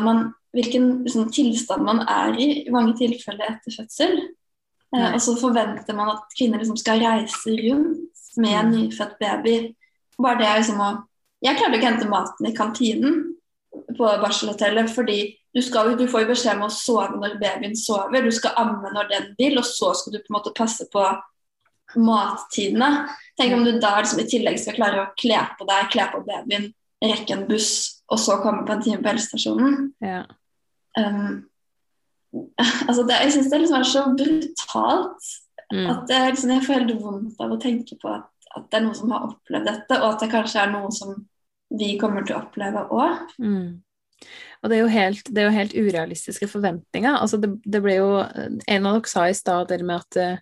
[0.06, 0.24] man,
[0.56, 4.16] hvilken liksom, tilstand man er i i mange tilfeller etter fødsel.
[4.96, 8.78] Eh, og så forventer man at kvinner liksom skal reise rundt med en mm.
[8.78, 9.58] nyfødt baby.
[10.18, 10.94] Bare det liksom å
[11.46, 13.18] Jeg klarte ikke å hente maten i kantinen
[13.94, 15.20] på barselhotellet fordi
[15.58, 18.92] du, skal, du får jo beskjed om å sove når babyen sover, du skal amme
[18.94, 21.02] når den vil, og så skal du på en måte passe på
[21.98, 23.08] mattidene.
[23.40, 26.22] Tenk om du da liksom, i tillegg skal klare å kle på deg, kle på
[26.28, 26.68] babyen,
[27.02, 27.72] rekke en buss,
[28.12, 29.88] og så komme på en time på helsestasjonen.
[30.06, 30.22] Ja.
[31.00, 31.48] Um,
[32.88, 35.32] altså det, jeg syns det liksom er så brutalt
[35.74, 35.88] mm.
[35.90, 38.86] at det, liksom, jeg får helt vondt av å tenke på at, at, det er
[38.86, 41.18] noen som har opplevd dette, og at det kanskje er noe som
[41.82, 43.36] vi kommer til å oppleve òg.
[43.42, 43.82] Mm.
[44.64, 47.14] Og det er, helt, det er, jo helt, urealistiske forventninger.
[47.14, 48.12] Altså det, det ble jo
[48.68, 50.42] En av dere sa i stad med at,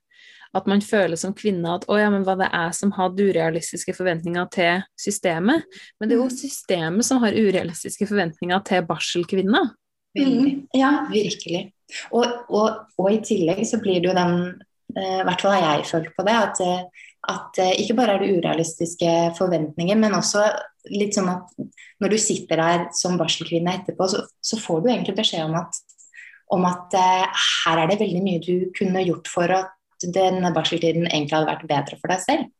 [0.55, 3.95] at man føler som kvinne at å ja, men var det jeg som hadde urealistiske
[3.97, 5.65] forventninger til systemet?
[5.99, 6.37] Men det er jo mm.
[6.39, 9.73] systemet som har urealistiske forventninger til barselkvinner.
[10.15, 10.91] Mm, ja.
[11.11, 11.65] Virkelig.
[12.11, 14.37] Og, og, og, i tillegg så blir det jo den
[14.95, 18.15] eh, I hvert fall har jeg følt på det, at, eh, at eh, ikke bare
[18.15, 20.45] er det urealistiske forventninger, men også
[20.93, 21.51] litt sånn at
[22.03, 25.79] når du sitter der som barselkvinne etterpå, så, så får du egentlig beskjed om at,
[26.53, 31.07] om at uh, her er det veldig mye du kunne gjort for at denne barseltiden
[31.07, 32.51] egentlig hadde vært bedre for deg selv.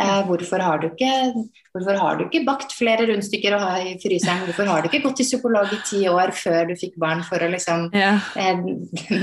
[0.00, 1.32] Eh, hvorfor, har du ikke,
[1.74, 4.46] hvorfor har du ikke bakt flere rundstykker å ha i fryseren?
[4.46, 7.44] Hvorfor har du ikke gått til psykolog i ti år før du fikk barn for
[7.44, 8.14] å liksom ja.
[8.40, 8.62] eh,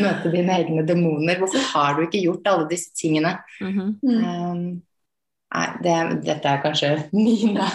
[0.03, 1.41] møte dine egne demoner?
[1.41, 3.39] Hvorfor har du ikke gjort alle disse tingene?
[3.57, 3.89] Mm -hmm.
[4.13, 4.61] um,
[5.55, 5.97] nei, det,
[6.27, 7.67] dette er kanskje mine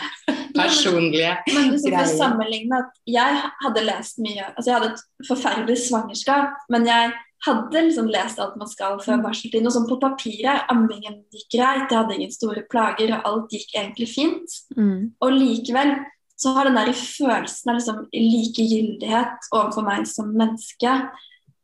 [0.54, 2.10] personlige Men du greier.
[2.14, 7.12] sammenligne at jeg hadde lest mye Altså jeg hadde et forferdelig svangerskap, men jeg
[7.44, 9.24] hadde liksom lest alt man skal før barseltid.
[9.26, 9.68] barseltiden.
[9.68, 13.74] Og sånn på papiret, ammingen gikk greit, jeg hadde ingen store plager, og alt gikk
[13.76, 14.58] egentlig fint.
[14.78, 15.12] Mm.
[15.20, 15.96] Og likevel
[16.40, 20.94] så har den der følelsen av liksom likegyldighet overfor meg som menneske,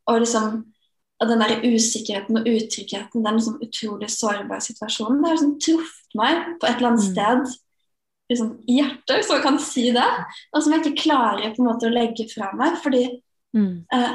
[0.09, 0.61] og liksom
[1.21, 6.17] og den der usikkerheten og utryggheten, den liksom utrolig sårbare situasjonen, det har liksom truffet
[6.17, 7.11] meg på et eller annet mm.
[7.11, 7.51] sted
[8.31, 10.09] liksom, i hjertet, hvis man kan si det.
[10.51, 12.79] Og som jeg ikke klarer på en måte å legge fra meg.
[12.81, 13.03] fordi
[13.53, 13.73] mm.
[13.93, 14.11] eh,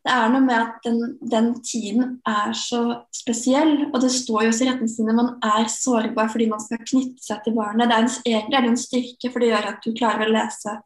[0.00, 1.00] det er noe med at den,
[1.32, 2.82] den, tiden er så
[3.14, 3.90] spesiell.
[3.90, 7.44] Og det står jo også i retningslinjene man er sårbar fordi man skal knytte seg
[7.44, 7.88] til barnet.
[7.88, 10.34] Det er en, egentlig er det en styrke, for det gjør at du klarer å
[10.34, 10.80] lese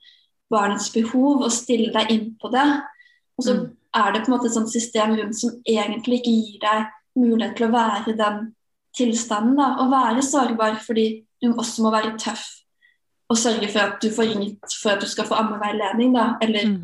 [0.55, 2.69] barnets behov og stille deg inn på det.
[3.39, 3.65] Og så mm.
[3.95, 6.91] Er det på en måte et sånt system rundt som egentlig ikke gir deg
[7.21, 8.41] mulighet til å være i den
[8.97, 9.57] tilstanden.
[9.59, 11.07] da, Å være sårbar fordi
[11.43, 12.45] du også må være tøff
[13.33, 16.13] og sørge for at du får ringt for at du skal få ammeveiledning.
[16.15, 16.83] da, eller mm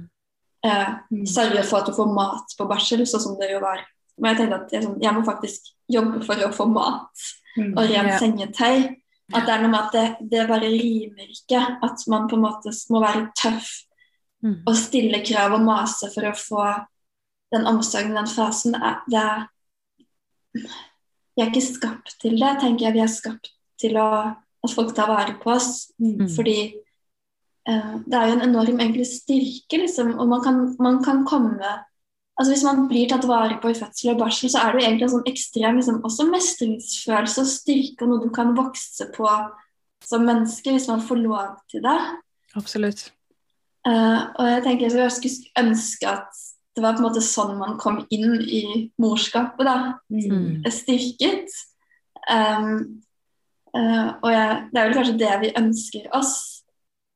[0.67, 1.27] eh, mm.
[1.27, 3.83] sørge for at du får mat på barsel, sånn som det jo var.
[4.21, 7.71] Men jeg tenkte at jeg, sånn, jeg må faktisk jobbe for å få mat mm.
[7.73, 8.89] og rent sengetøy.
[9.31, 11.61] At det er noe med at det, det, bare rimer ikke.
[11.87, 13.69] At man på en måte må være tøff
[14.45, 14.57] mm.
[14.67, 16.65] og stille krav og mase for å få
[17.55, 18.77] den omsorgen, den fasen.
[19.11, 19.49] Det er,
[20.55, 22.97] vi er ikke skapt til det, tenker jeg.
[22.99, 24.11] Vi er skapt til å,
[24.65, 25.91] at folk tar vare på oss.
[26.03, 26.29] Mm.
[26.37, 26.59] Fordi
[27.69, 30.15] Eh, det er jo en enorm egentlig styrke, liksom.
[30.19, 31.79] Og man kan, man kan, komme
[32.39, 34.87] altså Hvis man blir tatt vare på i fødsel og barsel, så er det jo
[34.87, 39.29] egentlig en sånn ekstrem liksom, også mestringsfølelse og styrke, og noe du kan vokse på
[40.09, 41.99] som menneske hvis man får lov til det.
[42.57, 43.11] Absolutt.
[43.85, 46.41] Uh, og jeg tenker jeg skulle ønske at
[46.77, 48.63] det var på en måte sånn man kom inn i
[49.03, 49.67] morskapet.
[49.67, 49.77] da,
[50.13, 50.63] mm.
[50.71, 51.51] Styrket.
[52.31, 53.03] Um,
[53.75, 56.35] uh, og jeg, det er vel kanskje det vi ønsker oss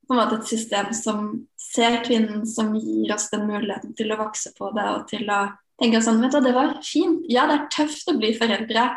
[0.05, 1.29] på en måte et system som
[1.61, 5.47] ser kvinnen, som gir oss den muligheten til å vokse på det og til å
[5.81, 7.25] tenke sånn vet du, Det var fint.
[7.31, 8.89] Ja, det er tøft å bli foreldre.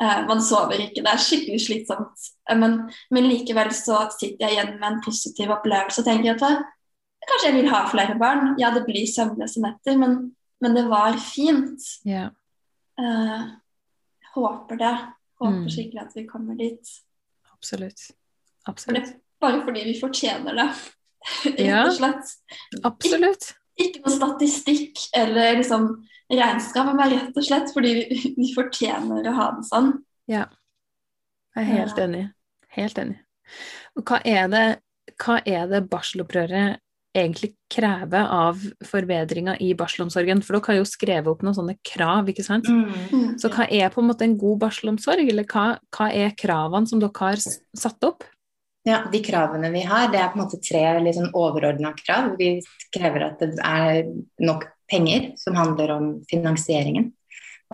[0.00, 2.28] Uh, man sover ikke, det er skikkelig slitsomt.
[2.48, 2.76] Uh, men,
[3.12, 6.46] men, likevel så sitter jeg igjen med en positiv opplevelse og tenker at
[7.28, 8.54] kanskje jeg vil ha flere barn.
[8.60, 10.16] Ja, det blir søvnløse netter, men,
[10.62, 11.84] men, det var fint.
[12.06, 12.30] Yeah.
[14.34, 14.94] håper det.
[15.40, 15.70] Håper mm.
[15.72, 16.94] skikkelig at vi kommer dit.
[17.52, 18.10] Absolutt.
[18.68, 19.14] Absolutt.
[19.40, 20.68] Bare fordi vi fortjener det.
[21.58, 22.36] rett og slett.
[22.84, 23.52] Absolutt.
[23.80, 25.88] Ikke noe statistikk eller liksom
[26.30, 29.94] regnskap, men rett og slett fordi vi, vi fortjener å ha det sånn.
[30.30, 30.46] Ja.
[31.56, 32.04] Jeg er helt Ja.
[32.06, 32.26] enig.
[32.70, 33.18] Helt enig.
[33.98, 34.66] Og hva er det,
[35.18, 36.78] hva er det barselopprøret
[37.16, 40.42] egentlig kreve av forbedringa i barselomsorgen?
[40.46, 42.68] For dere har jo skrevet opp noen sånne krav, ikke sant?
[42.70, 43.38] Mm.
[43.40, 47.02] Så hva er på en måte en god barselomsorg, eller hva, hva er kravene som
[47.02, 48.26] dere har satt opp?
[48.88, 52.34] Ja, De kravene vi har, det er på en måte tre litt sånn overordna krav.
[52.40, 52.58] Vi
[52.94, 54.06] krever at det er
[54.40, 57.10] nok penger, som handler om finansieringen.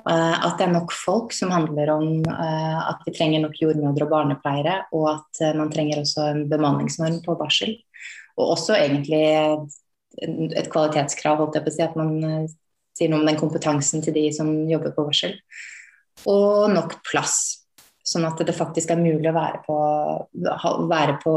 [0.05, 4.05] Eh, At det er nok folk, som handler om eh, at vi trenger nok jordmødre
[4.05, 4.77] og barnepleiere.
[4.93, 7.77] Og at eh, man trenger også en bemanningsnorm på barsel.
[8.37, 9.25] Og også egentlig
[10.21, 11.85] et kvalitetskrav, holdt jeg på å si.
[11.85, 12.49] At man eh,
[12.97, 15.37] sier noe om den kompetansen til de som jobber på varsel.
[16.31, 17.39] Og nok plass.
[18.07, 19.77] Sånn at det faktisk er mulig å være på,
[20.87, 21.37] være på,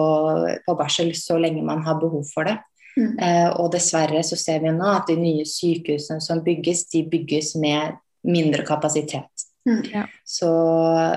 [0.67, 2.59] på barsel så lenge man har behov for det.
[2.99, 3.15] Mm.
[3.17, 7.55] Eh, og dessverre så ser vi nå at de nye sykehusene som bygges, de bygges
[7.61, 7.97] med
[8.27, 9.47] mindre kapasitet.
[9.69, 9.81] Mm.
[9.93, 10.05] Ja.
[10.27, 10.51] Så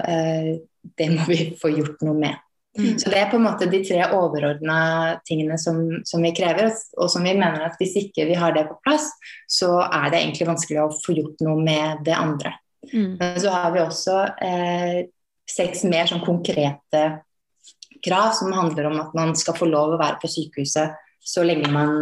[0.09, 0.55] eh,
[0.99, 2.41] det må vi få gjort noe med.
[2.79, 2.99] Mm.
[2.99, 4.77] Så det er på en måte de tre overordna
[5.29, 8.64] tingene som, som vi krever, og som vi mener at hvis ikke vi har det
[8.70, 9.11] på plass,
[9.51, 12.55] så er det egentlig vanskelig å få gjort noe med det andre.
[12.89, 13.18] Mm.
[13.20, 14.16] Men så har vi også
[14.47, 14.97] eh,
[15.49, 17.05] seks mer sånn konkrete
[18.03, 21.68] krav som handler om at man skal få lov å være på sykehuset så lenge
[21.70, 21.93] man,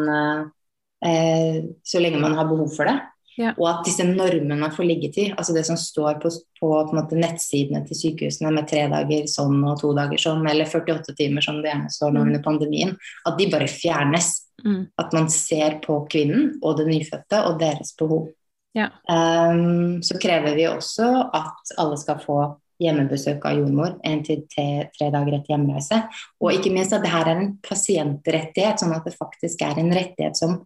[1.05, 2.97] eh, så lenge man har behov for det.
[3.41, 3.55] Ja.
[3.57, 6.29] Og at disse normene for liggetid, altså det som står på,
[6.61, 11.15] på, på nettsidene til sykehusene med tre dager sånn og to dager sånn, eller 48
[11.17, 12.27] timer som det gjerne står nå Mm.
[12.29, 14.47] under pandemien, at de bare fjernes.
[14.65, 14.91] Mm.
[15.01, 18.29] At man ser på kvinnen og det nyfødte og deres behov.
[18.77, 18.91] Ja.
[19.09, 22.41] Um, så krever vi også at alle skal få
[22.81, 26.03] hjemmebesøk av jordmor en til tre, dager etter hjemreise.
[26.41, 29.93] Og ikke minst at det her er en pasientrettighet, sånn at det faktisk er en
[29.97, 30.61] rettighet som,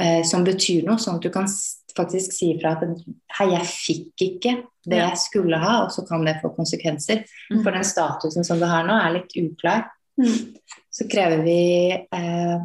[0.00, 1.00] uh, som betyr noe.
[1.00, 1.48] Sånn at du kan
[1.96, 3.04] faktisk si ifra at
[3.38, 7.22] hei, jeg fikk ikke det jeg skulle ha, og så kan det få konsekvenser.
[7.50, 7.60] Mm.
[7.62, 9.86] For den statusen som du har nå, er litt uklar
[10.18, 10.54] Mm.
[10.90, 12.58] så krever vi eh,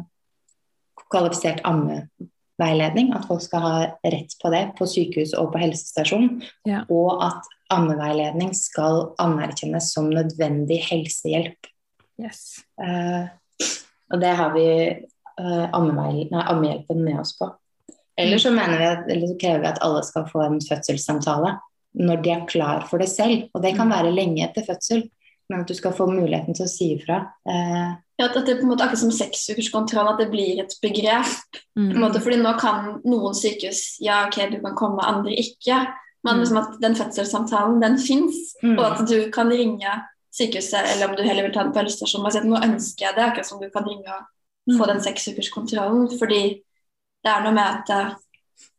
[1.10, 3.12] kvalifisert ammeveiledning.
[3.16, 3.74] At folk skal ha
[4.14, 6.38] rett på det på sykehus og på helsestasjon.
[6.68, 6.84] Ja.
[6.92, 11.70] Og at ammeveiledning skal anerkjennes som nødvendig helsehjelp.
[12.20, 12.60] Yes.
[12.82, 13.30] Eh,
[14.10, 17.50] og det har vi eh, ammehjelpen med oss på.
[18.20, 21.54] Eller så, mener vi at, eller så krever vi at alle skal få en fødselssamtale
[22.00, 23.48] når de er klar for det selv.
[23.54, 23.94] Og det kan Mm.
[23.96, 25.02] være lenge etter fødsel,
[25.50, 27.20] men at du skal få muligheten til å si ifra.
[27.48, 30.74] Eh, Ja, at det er på en måte akkurat som seksukerskontroll, at det blir et
[30.82, 31.26] begrep.
[31.78, 31.96] Mm.
[31.98, 35.86] måte, fordi nå kan noen sykehus ja, ok, du kan komme, andre ikke.
[36.22, 36.40] Men Mm.
[36.40, 38.36] liksom at den fødselssamtalen, den fins.
[38.62, 38.78] Mm.
[38.78, 39.88] Og at du kan ringe
[40.36, 43.06] sykehuset, eller om du heller vil ta den på helsestasjonen og si at nå ønsker
[43.06, 46.18] jeg det, akkurat som du kan ringe og få den seksukerskontrollen.
[46.18, 46.60] Fordi
[47.24, 48.16] det er noe med at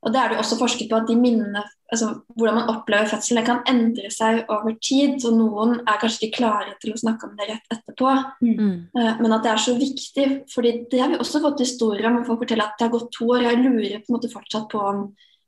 [0.04, 1.62] Og det er det også forsket på at de minnene
[1.92, 5.18] altså Hvordan man opplever fødsel, det kan endre seg over tid.
[5.28, 8.14] Og noen er kanskje ikke klare til å snakke om det rett etterpå.
[8.42, 8.88] Mm.
[8.98, 12.24] Eh, Men at det er så viktig, fordi det har vi også fått historier om.
[12.24, 13.44] Folk forteller at det har gått to år.
[13.44, 15.04] Jeg lurer på en måte fortsatt på om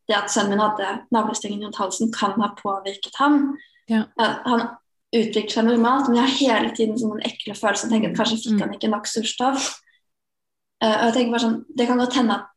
[0.10, 3.56] det at sønnen min hadde navlestrengen rundt halsen, kan ha påvirket ham.
[3.88, 4.04] Ja.
[4.20, 4.68] Eh, Han
[5.16, 7.88] utvikler seg normalt, men jeg har hele tiden sånn en ekle følelse.
[7.88, 8.62] Jeg tenker at Kanskje fikk Mm.
[8.68, 9.80] han ikke nok surstoff.
[10.84, 12.50] Uh, Og jeg tenker bare sånn, Det kan godt hende at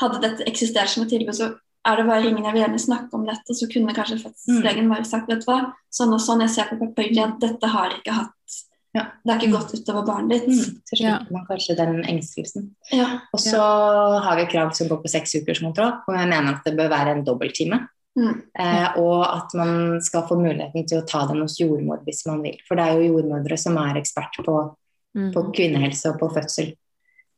[0.00, 1.54] hadde dette eksistert som et tilbud, så
[1.86, 5.04] er det bare ingen jeg vil gjerne snakke om dette, så kunne kanskje fødselslegen bare
[5.06, 8.12] sagt vet du hva, sånn og sånn, jeg ser på papirene at dette har ikke
[8.12, 8.32] hatt
[8.96, 9.02] Ja.
[9.24, 10.48] Det har ikke gått utover barnet ditt.
[10.48, 11.18] Mm, så Ja.
[11.18, 12.70] slipper man kanskje den engstelsen.
[12.90, 13.20] Ja.
[13.34, 13.60] Og så
[14.22, 16.88] har vi krav som går på seks ukers kontroll, og jeg mener at det bør
[16.88, 17.88] være en dobbelttime.
[18.18, 18.42] Mm.
[18.58, 22.40] Eh, og at man skal få muligheten til å ta den hos jordmor hvis man
[22.42, 22.56] vil.
[22.66, 24.74] For det er jo jordmødre som er ekspert på,
[25.14, 25.32] Mm.
[25.34, 26.74] på kvinnehelse og på fødsel.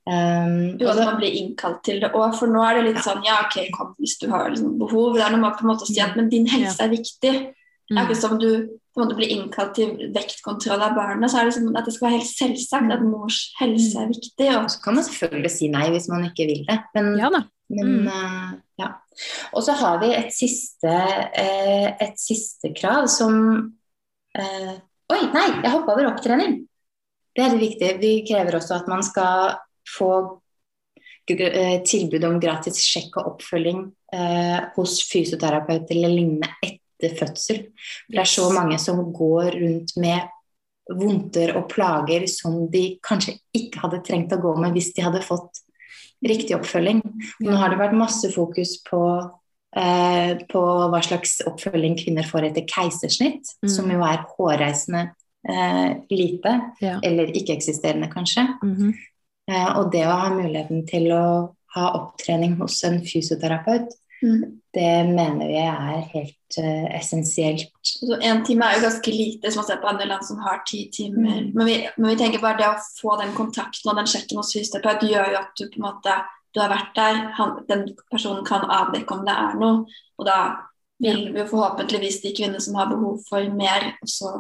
[0.09, 3.21] Um, Jo, at man blir innkalt til det òg, for nå er det litt sånn
[3.27, 5.19] ja, ok, kom hvis du har liksom behov.
[5.19, 7.33] Det er noe med på en måte å si at men din helse er viktig.
[7.89, 8.05] Det er Mm.
[8.05, 8.49] ikke som du
[8.93, 11.95] på en måte blir innkalt til vektkontroll av barnet, så er det som at det
[11.95, 14.49] skal være helt selvsagt at mors helse er viktig.
[14.57, 16.79] Og, så kan man selvfølgelig si nei hvis man ikke vil det.
[16.95, 17.43] Men, Ja da.
[17.71, 18.09] men Mm.
[18.09, 18.89] eh, ja.
[19.53, 20.89] Og så har vi et siste,
[21.35, 23.73] eh, et siste krav som
[24.35, 24.75] eh,
[25.11, 26.67] Oi, nei, jeg hoppa over opptrening.
[27.35, 28.01] Det er litt viktig.
[28.01, 29.57] Vi krever også at man skal
[29.97, 30.41] få
[31.31, 33.85] eh, tilbud om gratis sjekk og oppfølging
[34.15, 37.63] eh, hos fysioterapeut eller lignende etter fødsel.
[38.07, 40.35] For det er så mange som går rundt med
[40.89, 45.21] vondter og plager som de kanskje ikke hadde trengt å gå med hvis de hadde
[45.27, 45.61] fått
[46.25, 47.03] riktig oppfølging.
[47.45, 49.03] Nå har det vært masse fokus på,
[49.77, 53.69] eh, på hva slags oppfølging kvinner får etter keisersnitt, Mm.
[53.69, 55.11] som jo er hårreisende
[55.49, 56.99] eh, lite, Ja.
[57.05, 58.49] eller ikke-eksisterende kanskje.
[58.63, 58.95] Mm Eh,
[59.49, 61.25] og det å ha muligheten til å
[61.77, 64.61] ha opptrening hos en fysioterapeut, Mm.
[64.75, 67.71] det mener vi er helt uh, essensielt.
[67.83, 70.63] Så en time er jo ganske lite, som man ser på andre land som har
[70.67, 71.45] ti timer.
[71.45, 71.53] Mm.
[71.55, 74.51] Men, vi, men vi tenker bare det å få den kontakten og den sjekken hos
[74.57, 76.19] fysioterapeut gjør jo at du på en måte
[76.57, 79.99] du har vært der, han, den personen kan avdekke om det er noe.
[80.19, 80.39] Og da
[80.99, 84.33] vil vi forhåpentligvis de kvinner som har behov for mer, også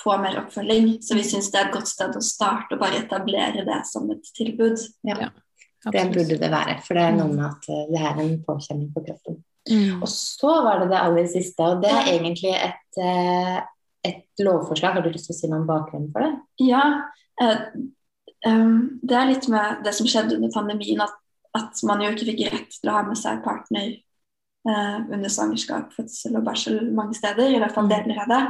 [0.00, 0.96] få mer oppfølging.
[1.04, 4.08] Så vi syns det er et godt sted å starte og bare etablere det som
[4.14, 4.80] et tilbud.
[5.04, 8.90] Det burde det være, for det er noe med at eh, det er en påkjenning
[8.92, 9.38] på kroppen.
[9.70, 10.00] Mm.
[10.02, 13.56] Og så var det det aller siste, og det er egentlig et, eh,
[14.08, 14.98] et lovforslag.
[14.98, 16.32] Har du lyst til å si noe om bakgrunnen for det?
[16.68, 16.84] Ja,
[17.40, 17.64] eh,
[18.44, 21.16] det er litt med det som skjedde under pandemien, at,
[21.56, 25.92] at man jo ikke fikk rett til å ha med seg partner eh, under svangerskap,
[25.96, 27.92] fødsel og barsel mange steder, i hvert fall Mm.
[27.96, 28.42] deler av det.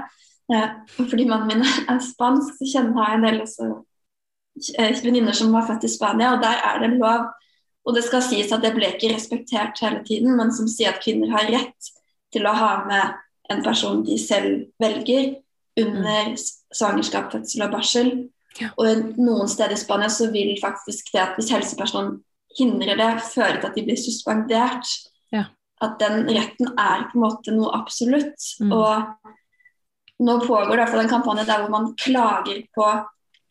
[0.50, 3.68] Og fordi mannen min er spansk, så kjenner jeg en del også
[4.78, 7.28] eh, venninner som var født i Spania, og der er det lov.
[7.86, 11.02] Og det skal sies at det ble ikke respektert hele tiden, men som sier at
[11.04, 11.92] kvinner har rett
[12.34, 13.20] til å ha med
[13.50, 15.38] en person de selv velger
[15.80, 16.34] under
[16.76, 18.10] svangerskap, fødsel og barsel.
[18.60, 18.72] Ja.
[18.78, 22.20] Og noen steder i Spania så vil faktisk det at hvis helsepersonen
[22.58, 24.86] hindrer det, føre til at de blir suspendert.
[25.32, 25.46] Ja.
[25.80, 28.50] At den retten er på en måte noe absolutt.
[28.60, 28.74] Mm.
[28.74, 29.30] Og
[30.20, 32.86] nå pågår det i en kampanje der hvor man klager på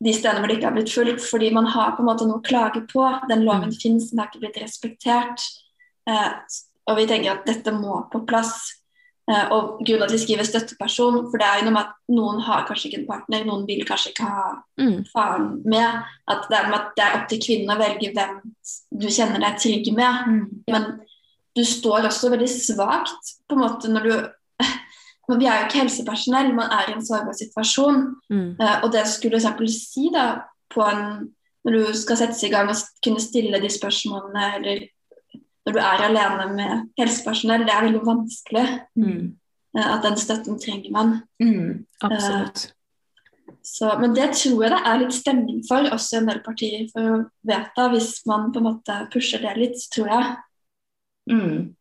[0.04, 2.40] de stedene hvor det ikke har blitt fulgt, fordi man har på en måte noe
[2.40, 3.04] å klage på.
[3.28, 3.80] Den loven Mm.
[3.82, 5.42] finnes, den har ikke blitt respektert.
[6.08, 6.30] Eh,
[6.88, 8.76] og vi tenker at dette må på plass.
[9.30, 12.40] Eh, og grunnen at vi skriver støtteperson, for det er jo noe med at noen
[12.42, 15.06] har kanskje ikke en partner, noen vil kanskje ikke ha Mm.
[15.14, 16.04] faren med.
[16.28, 18.42] At det er, med at det er opp til kvinnen å velge hvem
[18.98, 20.64] du kjenner deg trygg med.
[20.68, 21.00] Men
[21.56, 24.30] du står også veldig svakt på en måte når du
[25.30, 28.00] Men vi er jo ikke helsepersonell, man er i en sårbar situasjon.
[28.34, 28.48] Mm.
[28.58, 29.82] Eh, og det skulle f.eks.
[29.92, 30.30] si da
[30.74, 31.30] på en
[31.68, 34.86] Når du skal settes i gang og kunne stille de spørsmålene, eller
[35.68, 38.64] når du er alene med helsepersonell, det er veldig vanskelig.
[38.96, 39.36] Mm.
[39.78, 41.12] eh, at den støtten trenger man.
[41.44, 41.86] Mm.
[42.02, 42.70] Absolutt.
[43.64, 46.88] Så, men det tror jeg det er litt stemning for, også i en del partier,
[46.94, 47.20] for å
[47.52, 50.32] vedta, hvis man på en måte pusher det litt, tror jeg.
[51.30, 51.76] Mm.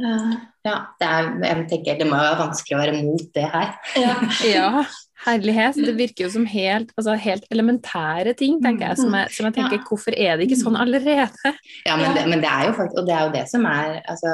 [0.00, 0.34] Eh,
[0.64, 3.74] Ja, det, er, jeg tenker, det må jo være vanskelig å være mot det her.
[4.00, 4.14] ja.
[4.56, 4.84] Ja,
[5.26, 5.76] herlighet.
[5.76, 8.96] Det virker jo som helt, altså helt elementære ting, tenker jeg.
[9.02, 9.84] Som jeg, som jeg tenker, Ja.
[9.88, 11.52] hvorfor er det ikke sånn allerede?
[11.86, 14.00] Ja, men, Det, men det er jo faktisk, og det er jo det som er
[14.08, 14.32] altså,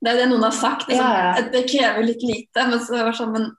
[0.00, 0.86] Det er jo det noen har sagt.
[0.88, 1.48] Det, sånn, Ja, ja.
[1.52, 2.68] det krever litt lite.
[2.70, 3.50] Men så var sånn, men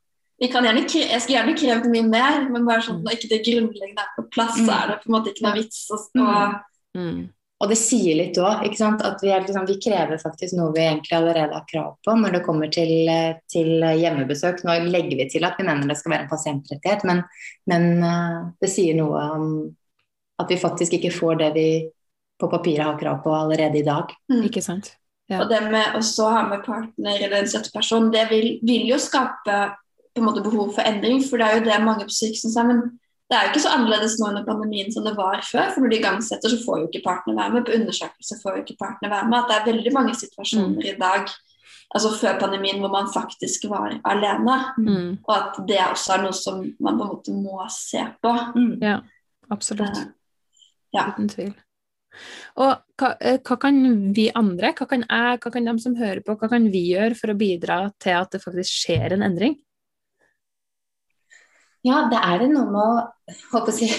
[0.41, 3.43] vi kan gjerne, jeg skulle gjerne krevd mye mer, men bare sånn, når ikke det
[3.45, 4.77] grunnleggende er på plass, så Mm.
[4.81, 6.55] er det på en måte ikke noe vits Og, og,
[6.97, 7.29] Mm.
[7.61, 9.03] Og det sier litt òg, ikke sant.
[9.05, 12.38] At vi, er, liksom, vi krever faktisk noe vi egentlig allerede har krav på når
[12.38, 14.63] det kommer til, eh, til hjemmebesøk.
[14.65, 17.21] Nå legger vi til at vi mener det skal være en pasientrettighet, men,
[17.69, 19.51] men eh, det sier noe om
[20.41, 21.67] at vi faktisk ikke får det vi
[22.41, 24.09] på papiret har krav på allerede i dag.
[24.31, 24.41] Mm.
[24.49, 24.95] Ikke sant?
[25.29, 25.43] Ja.
[25.43, 29.59] Og det med å ha med partner eller en støtteperson, det vil, vil jo skape
[30.11, 32.67] på en måte behov for endring, for det er jo det mange på sykehuset sier.
[32.67, 32.81] Men
[33.31, 35.69] det er jo ikke så annerledes nå under pandemien som det var før.
[35.71, 37.63] For når de igangsetter, så får jo ikke partene være med.
[37.67, 39.37] På undersøkelser får jo ikke partene være med.
[39.39, 41.31] At det er veldig mange situasjoner i dag,
[41.95, 44.57] altså før pandemien, hvor man faktisk var alene.
[44.75, 45.09] Mm.
[45.23, 48.35] Og at det også er noe som man på en måte må se på.
[48.57, 48.73] Mm.
[48.83, 48.97] Ja,
[49.49, 50.03] absolutt.
[50.03, 50.17] Uh,
[50.91, 51.07] Ja.
[51.13, 51.53] Uten tvil.
[52.59, 53.77] Og hva, eh, hva kan
[54.15, 57.15] vi andre, hva kan jeg, hva kan de som hører på, hva kan vi gjøre
[57.15, 59.55] for å bidra til at det faktisk skjer en endring?
[61.87, 63.95] Ja, det er det noe med å håper jeg,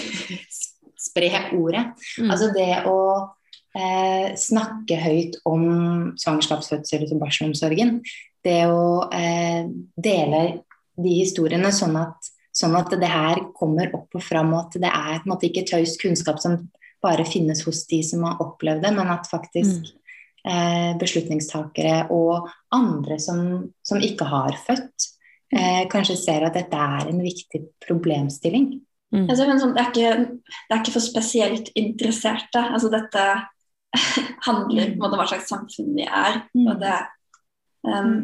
[1.07, 1.89] spre ordet.
[2.19, 2.29] Mm.
[2.31, 2.99] Altså det å
[3.75, 5.65] eh, snakke høyt om
[6.19, 7.97] svangerskapsfødsel og barselomsorgen.
[8.43, 9.65] Det å eh,
[9.95, 10.43] dele
[10.99, 14.91] de historiene sånn at, sånn at det her kommer opp og fram, og at det
[14.91, 16.59] er måte, ikke tøys kunnskap som
[17.03, 19.89] bare finnes hos de som har opplevd det, men at faktisk
[20.47, 23.41] eh, beslutningstakere og andre som,
[23.83, 25.09] som ikke har født,
[25.55, 28.73] eh, kanskje ser at dette er en viktig problemstilling.
[29.13, 29.27] Mm.
[29.29, 32.61] Altså, sånn, det, er ikke, det er ikke for spesielt interesserte.
[32.63, 33.25] Altså, dette
[34.47, 36.41] handler om hva slags samfunn vi er.
[36.57, 36.67] Mm.
[36.71, 36.97] Og det,
[37.85, 38.15] um,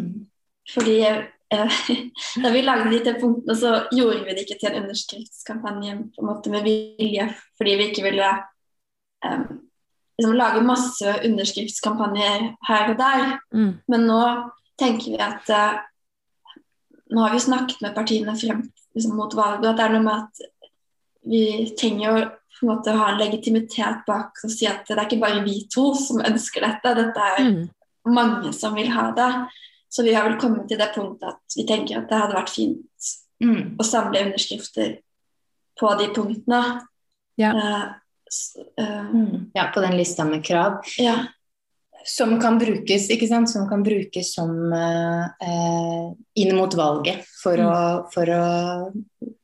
[0.74, 1.80] fordi eh,
[2.44, 6.24] da vi lagde de til punktene, så gjorde vi det ikke til en underskriftskampanje på
[6.24, 7.30] en måte med vilje,
[7.60, 8.32] fordi vi ikke ville
[9.26, 9.46] um,
[10.18, 13.38] liksom, lage masse underskriftskampanjer her og der.
[13.54, 13.72] Mm.
[13.88, 14.24] Men nå
[14.80, 15.80] tenker vi at eh,
[17.10, 18.60] Nå har vi snakket med partiene frem
[18.96, 20.44] liksom, mot valget, og at det er noe med at
[21.30, 21.42] vi
[21.78, 22.20] trenger å
[22.60, 25.62] på en måte ha en legitimitet bak og si at det er ikke bare vi
[25.72, 27.70] to som ønsker dette, dette er Mm.
[28.06, 29.30] mange som vil ha det.
[29.90, 32.50] Så vi har vel kommet til det punktet at vi tenker at det hadde vært
[32.50, 32.86] fint
[33.42, 33.78] Mm.
[33.80, 34.98] å samle underskrifter
[35.80, 36.82] på de punktene.
[37.38, 37.54] Ja.
[37.54, 37.94] Uh,
[38.78, 39.52] eh, Mm.
[39.56, 40.82] Ja, på den lista med krav.
[40.98, 41.26] ja.
[42.10, 43.52] Som kan brukes, ikke sant?
[43.52, 46.08] Som kan brukes som eh, eh,
[46.42, 47.76] inn mot valget for, å,
[48.14, 48.46] for å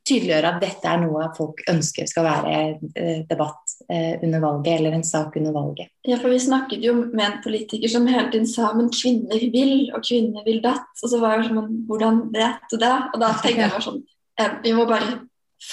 [0.05, 2.55] tydeliggjøre at dette er noe folk ønsker skal være
[2.93, 5.89] eh, debatt eh, under valget, eller en sak under valget.
[6.05, 9.75] Ja, for vi snakket jo med en politiker som hele tiden sa men kvinner vil,
[9.95, 10.89] og kvinner vil datt.
[11.01, 12.95] Og så var jeg sånn, hvordan vet du det?
[13.13, 14.03] Og da tenkte jeg bare sånn,
[14.41, 15.15] eh, vi må bare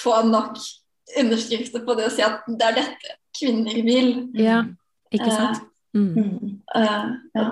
[0.01, 0.57] få nok
[1.19, 4.11] underskrifter på det og si at det er dette kvinner vil.
[4.39, 4.63] Ja,
[5.13, 5.61] ikke sant?
[5.93, 6.61] Mm.
[6.75, 7.07] Eh,
[7.37, 7.47] ja.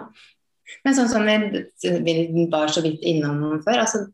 [0.86, 4.06] Men sånn som vi, vi var så vidt innom før, altså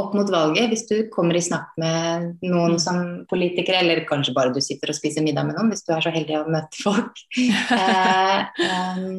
[0.00, 4.54] opp mot valget, hvis du kommer i snakk med noen som politikere, eller kanskje bare
[4.54, 7.20] du sitter og spiser middag med noen, hvis du er så heldig å møte folk,
[7.76, 9.12] eh, em,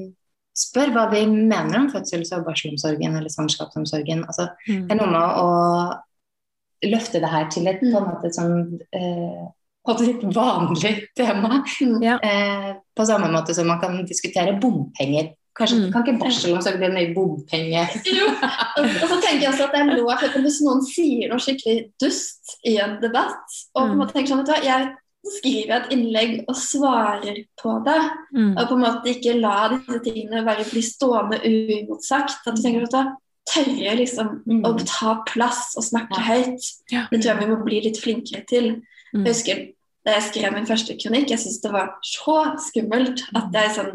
[0.58, 4.26] spør hva de mener om fødsels- og barselomsorgen eller svangerskapsomsorgen.
[4.26, 4.88] Altså, Mm.
[4.88, 9.46] det er noe med å løfte det her til et på en måte sånn eh,
[9.86, 11.64] på et litt vanlig tema.
[11.82, 12.02] Mm.
[12.04, 12.18] Ja.
[12.22, 15.34] Eh, på samme måte som man kan diskutere bompenger.
[15.58, 15.92] Kanskje Mm.
[15.92, 17.82] kan ikke barselomsorg bli en ny bompenge?
[18.06, 21.92] Jo, og, så tenker jeg også at det er lov hvis noen sier noe skikkelig
[22.00, 23.44] dust i en debatt,
[23.76, 24.00] og på en Mm.
[24.00, 24.96] måte tenker sånn, vet du hva, jeg
[25.28, 28.00] skriver et innlegg og svarer på det,
[28.34, 28.58] Mm.
[28.58, 32.84] og på en måte ikke la disse tingene bare bli stående uimotsagt, at du tenker,
[32.84, 33.12] at du
[33.52, 34.64] tørre liksom Mm.
[34.64, 36.24] å ta plass og snakke Ja.
[36.32, 36.64] høyt.
[37.12, 38.82] Det tror jeg vi må bli litt flinkere til.
[39.14, 39.26] Mm.
[39.26, 39.62] Jeg husker
[40.06, 42.38] da jeg skrev min første kronikk, jeg syntes det var så
[42.70, 43.92] skummelt at jeg sånn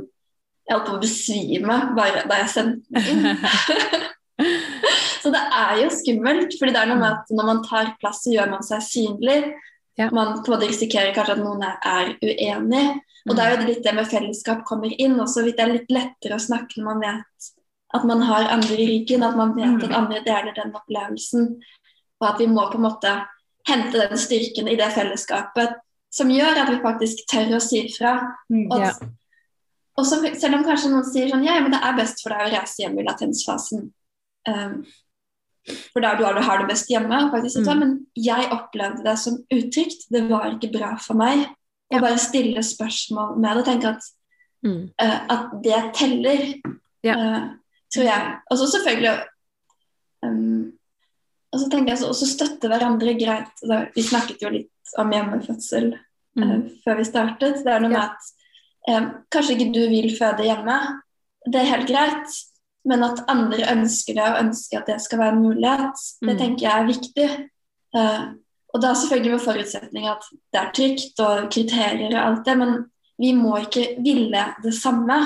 [0.67, 3.37] jeg holdt på å besvime bare da jeg sendte den inn.
[5.23, 8.25] så det er jo skummelt, fordi det er noe med at når man tar plass,
[8.25, 9.37] så gjør man seg synlig.
[9.97, 10.11] Ja.
[10.11, 12.87] Man på en måte risikerer kanskje at noen er, uenig.
[13.27, 15.15] Og det er jo litt det med fellesskap kommer inn.
[15.23, 17.49] Og så vidt det er litt lettere å snakke når man vet
[17.97, 19.85] at man har andre i ryggen, at man vet Mm.
[19.87, 21.49] at andre deler den opplevelsen.
[22.21, 23.15] Og at vi må på en måte
[23.67, 25.77] hente den styrken i det fellesskapet
[26.17, 28.13] som gjør at vi faktisk tør å si ifra.
[28.53, 28.67] Mm.
[28.73, 28.93] Og, Ja.
[29.99, 32.55] og selv om kanskje noen sier sånn, ja, men det er best for deg å
[32.55, 33.91] reise hjem i latensfasen.
[34.49, 34.79] Um,
[35.93, 37.19] for der du har, du har det best hjemme.
[37.33, 37.81] Faktisk, hva, Mm.
[37.81, 40.07] Men jeg opplevde det som utrygt.
[40.09, 41.49] Det var ikke bra for meg.
[41.91, 42.01] Ja.
[42.01, 44.03] Bare stille spørsmål med det og tenke at,
[44.65, 44.91] Mm.
[45.03, 46.55] uh, at det teller.
[47.03, 47.15] Ja.
[47.15, 47.49] uh,
[47.93, 48.37] tror jeg.
[48.51, 49.25] Og så selvfølgelig
[50.23, 50.56] um,
[51.57, 53.63] Og så tenker jeg så, også støtte hverandre greit.
[53.65, 55.95] Da, vi snakket jo litt om hjemmefødsel
[56.37, 56.51] Mm.
[56.53, 57.63] uh, før vi startet.
[57.65, 58.11] Det er noe med Ja.
[58.13, 60.75] at um, kanskje ikke du vil føde hjemme,
[61.49, 62.35] det er helt greit.
[62.85, 66.39] Men at andre ønsker det, og ønsker at det skal være en mulighet, det Mm.
[66.39, 67.31] tenker jeg er viktig.
[67.97, 68.35] Uh,
[68.75, 70.23] og da selvfølgelig med forutsetning at
[70.53, 72.85] det er trygt og kriterier og alt det, men
[73.19, 75.17] vi må ikke ville det samme.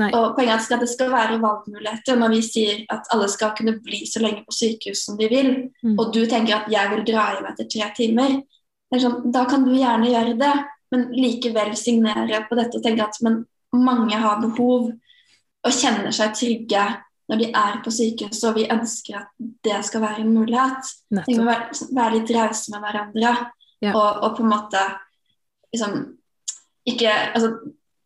[0.00, 0.08] Nei.
[0.16, 2.16] Og poenget er at det skal være valgmuligheter.
[2.16, 5.50] Når vi sier at alle skal kunne bli så lenge på sykehus som de vil,
[5.84, 5.98] Mm.
[5.98, 8.28] og du tenker at jeg vil dra hjem etter tre timer,
[8.90, 10.52] det er sånn, da kan du gjerne gjøre det,
[10.92, 13.44] men likevel signere på dette og tenke at men
[13.74, 14.92] mange har behov
[15.66, 19.26] og kjenner seg trygge når de er på sykehus, og vi ønsker at
[19.66, 20.92] det skal være en mulighet.
[21.26, 23.36] Vi må være, være litt rause med hverandre
[23.82, 23.92] Ja.
[23.92, 24.78] og, og på en måte
[25.74, 26.15] liksom
[26.86, 27.52] ikke altså,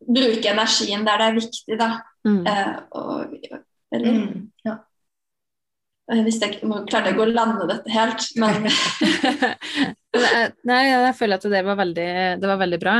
[0.01, 1.89] bruke energien der det er viktig, da.
[2.27, 2.39] Mm.
[2.47, 3.35] Eh, og,
[3.93, 4.47] eller, Mm.
[4.65, 4.77] Ja.
[6.11, 8.65] Jeg visste ikke, nå klarte jeg ikke å lande dette helt, men
[10.13, 12.07] jeg- Nei, jeg føler at det var veldig,
[12.41, 12.95] det var veldig bra.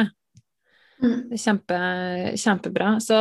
[1.01, 1.79] mm, Kjempe,
[2.39, 2.93] kjempebra.
[3.03, 3.17] Så,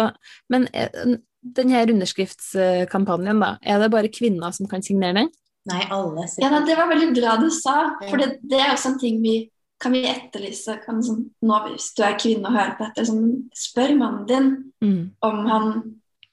[0.52, 5.30] men eh, denne underskriftskampanjen, da, er det bare kvinner som kan signere den?
[5.70, 9.00] Nei, alle ja, Det var veldig bra du sa, for det, det er også en
[9.00, 9.34] ting vi
[9.80, 10.78] kan vi etterlyse.
[10.84, 14.50] Kan, sånn, nå, hvis du er kvinne og hører på dette, sånn, spør mannen din
[14.80, 15.10] Mm.
[15.22, 15.72] om han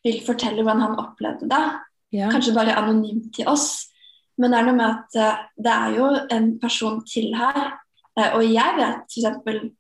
[0.05, 1.63] vil fortelle hvordan han opplevde det.
[2.15, 2.29] Ja.
[2.31, 3.87] Kanskje bare anonymt til oss.
[4.37, 7.73] Men det er noe med at eh, det er jo en person til her.
[8.17, 9.73] eh, og jeg vet f.eks.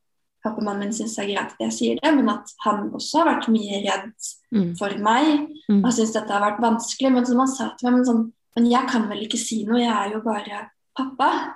[0.43, 3.23] Pappamannen mannen min syns det er greit at jeg sier det, men at han også
[3.23, 4.77] har vært mye redd Mm.
[4.77, 5.49] for meg.
[5.69, 5.83] Mm.
[5.83, 7.11] Og syns dette har vært vanskelig.
[7.11, 9.79] Men som han sa til meg, men, sånn, men jeg kan vel ikke si noe,
[9.79, 11.53] jeg er jo bare pappa.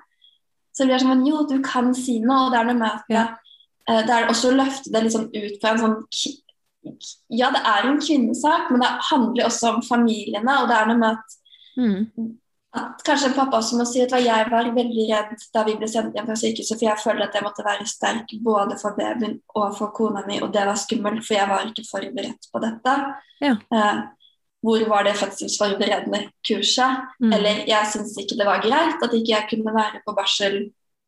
[0.72, 3.04] Så det blir sånn, jo, du kan si noe, og det er noe med at
[3.10, 3.24] Ja.
[3.88, 5.98] eh, det er også å løfte det liksom ut på en sånn
[7.30, 10.56] Ja, det er en kvinnesak, men det handler også om familiene.
[10.64, 11.36] Og det er noe med at,
[11.78, 12.38] Mm.
[12.74, 16.16] at kanskje pappa også må si at jeg var veldig redd da vi ble sendt
[16.16, 19.78] hjem fra sykehuset, for jeg følte at jeg måtte være sterk både for babyen og
[19.78, 22.96] for kona mi, og det var skummelt, for jeg var ikke forberedt på dette.
[23.42, 23.56] Ja.
[23.72, 24.02] Eh,
[24.62, 27.02] hvor var det fødselsforberedende kurset?
[27.20, 27.34] Mm.
[27.34, 30.58] Eller jeg syns ikke det var greit at ikke jeg kunne være på barsel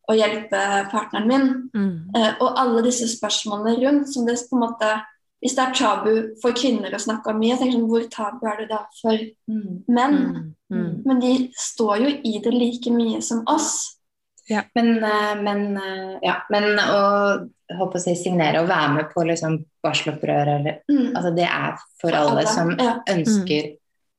[0.09, 0.61] og hjelpe
[0.91, 1.49] partneren min.
[1.73, 1.97] Mm.
[2.17, 4.93] Eh, og alle disse spørsmålene rundt, som det på en måte
[5.43, 8.45] Hvis det er tabu for kvinner å snakke om mye, jeg tenker sånn, hvor tabu
[8.47, 9.17] er det da for
[9.51, 9.84] Mm.
[9.89, 10.15] menn?
[10.15, 10.53] Mm.
[10.71, 11.03] Mm.
[11.05, 13.97] Men de står jo i det like mye som oss.
[14.49, 14.63] Ja.
[14.73, 16.35] Men, eh, men, eh, ja.
[16.49, 21.11] men å håper å si, signere og være med på liksom barselopprør, eller, Mm.
[21.15, 22.93] altså det er for For alle alle, som ja.
[23.09, 23.63] ønsker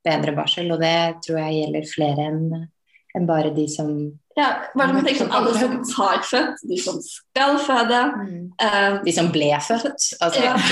[0.04, 2.68] bedre barsel, og det tror jeg gjelder flere enn
[3.16, 3.88] enn bare de som
[4.36, 8.00] Ja, bare man tenker sånn alle som har født, de som skal føde.
[8.60, 10.14] eh, De som ble født.
[10.20, 10.56] Altså, Ja.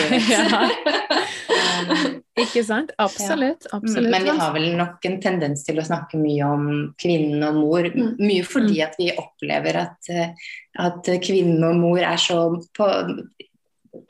[2.36, 2.42] ikke- Ja.
[2.42, 2.90] um, Ikke sant?
[2.98, 3.66] Absolutt.
[3.72, 4.10] absolutt.
[4.10, 7.82] Men vi har vel nok en tendens til å snakke mye om kvinnen og mor.
[7.82, 8.16] Mm.
[8.18, 10.32] Mye fordi at vi opplever at, eh,
[10.78, 12.88] at kvinnen og mor er så på,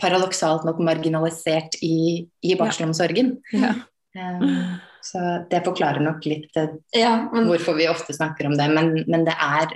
[0.00, 3.36] paradoksalt nok marginalisert i, i barselomsorgen.
[3.52, 3.74] Ja.
[4.14, 8.68] Um, så det forklarer nok litt eh, ja, men hvorfor vi ofte snakker om det.
[8.70, 9.72] Men, men det er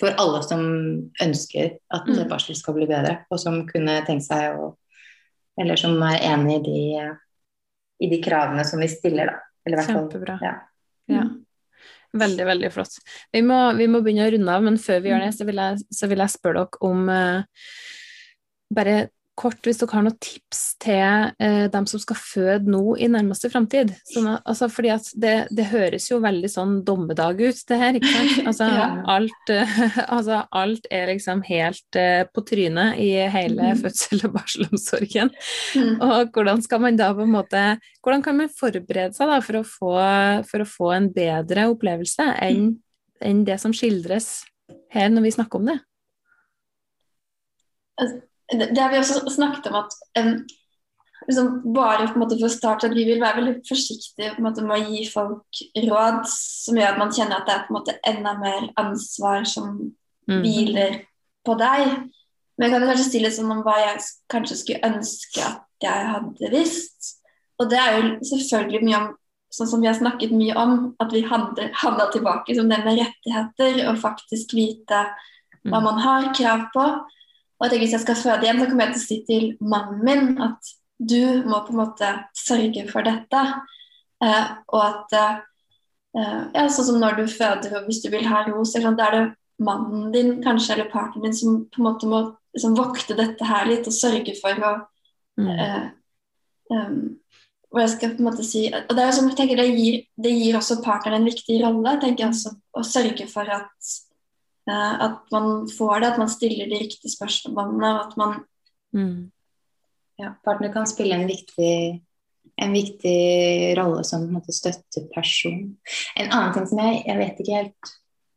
[0.00, 0.60] for alle som
[1.22, 2.28] ønsker at Mm.
[2.28, 4.74] barsel skal bli bedre, og som kunne tenkt seg å
[5.58, 7.16] Eller som er enig i de,
[8.02, 9.42] i de kravene som vi stiller, da.
[9.66, 10.38] Eller Kjempebra.
[10.42, 10.54] Ja.
[11.10, 11.24] Ja.
[12.16, 12.98] Veldig, veldig flott.
[13.32, 15.60] Vi må, vi må begynne å runde av, men før vi gjør det, så vil
[15.62, 17.74] jeg, så vil jeg spørre dere om uh,
[18.76, 18.94] Bare
[19.38, 23.50] kort, hvis dere har noen tips til eh, dem som skal føde nå i nærmeste
[23.52, 23.92] framtid.
[24.16, 27.98] Altså, fordi at det, det høres jo veldig sånn dommedag ut, det her.
[27.98, 28.38] ikke sant?
[28.46, 28.86] Altså, Ja.
[29.16, 29.76] alt, eh,
[30.16, 33.82] altså, alt er liksom helt eh, på trynet i hele mm.
[33.84, 35.32] fødsel- og barselomsorgen.
[35.76, 35.92] mm.
[36.00, 37.66] Og hvordan skal man da på en måte
[38.04, 39.92] Hvordan kan man forberede seg da for å få,
[40.46, 42.76] for å få en bedre opplevelse enn
[43.24, 44.44] enn det som skildres
[44.92, 45.76] her når vi snakker om det?
[47.96, 48.08] det,
[48.52, 50.46] det har vi også snakket om at um,
[51.26, 54.90] liksom bare måte for å starte at vi vil være veldig forsiktige måte, med å
[54.92, 59.44] gi folk råd som gjør at man kjenner at det er måte enda mer ansvar
[59.44, 59.92] som
[60.26, 60.40] Mm.
[60.42, 60.94] hviler
[61.46, 62.10] på deg.
[62.58, 66.08] Men jeg kan kanskje si litt sånn om hva jeg kanskje skulle ønske at jeg
[66.10, 67.12] hadde visst.
[67.60, 69.06] Og det er jo selvfølgelig mye om
[69.54, 73.88] sånn som vi har snakket mye om, at vi havna tilbake som det med rettigheter
[73.88, 75.04] og faktisk vite
[75.62, 75.84] hva Mm.
[75.84, 77.06] man har krav på.
[77.56, 79.46] Og jeg tenker Hvis jeg skal føde igjen, så kommer jeg til å si til
[79.60, 83.42] mannen min at du må på en måte sørge for dette.
[84.24, 85.36] Eh, og at eh,
[86.56, 89.24] ja, Sånn som når du føder, og hvis du vil ha ros, da er det
[89.60, 92.22] mannen din kanskje, eller partneren din som på en måte må
[92.56, 94.76] liksom, vokte dette her litt og sørge for å
[95.36, 95.48] Mm.
[95.52, 95.88] eh,
[96.72, 97.00] um,
[97.68, 99.66] Hva jeg skal på en måte si og det, er jo sånn, jeg tenker det,
[99.76, 101.96] gir, det gir også partneren en viktig rolle.
[102.00, 104.05] tenker jeg også, Å sørge for at, eh,
[104.74, 107.90] at man får det, at man stiller de riktige spørsmålene.
[107.92, 108.38] og at man
[108.96, 109.30] Mm.
[110.16, 112.00] Ja, partner kan spille en viktig,
[112.56, 113.18] en viktig
[113.78, 115.76] rolle som på en måte, støtteperson.
[116.16, 117.92] En annen ting som jeg, jeg vet ikke helt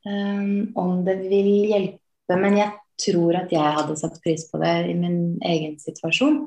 [0.05, 4.75] um, om det vil hjelpe, men jeg tror at jeg hadde satt pris på det
[4.91, 6.41] i min egen situasjon.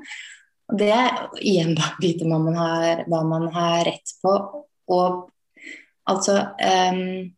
[0.72, 4.34] Og det er igjen da vite hva man har, hva man har rett på.
[4.92, 5.22] Og
[6.12, 7.30] altså um, eh,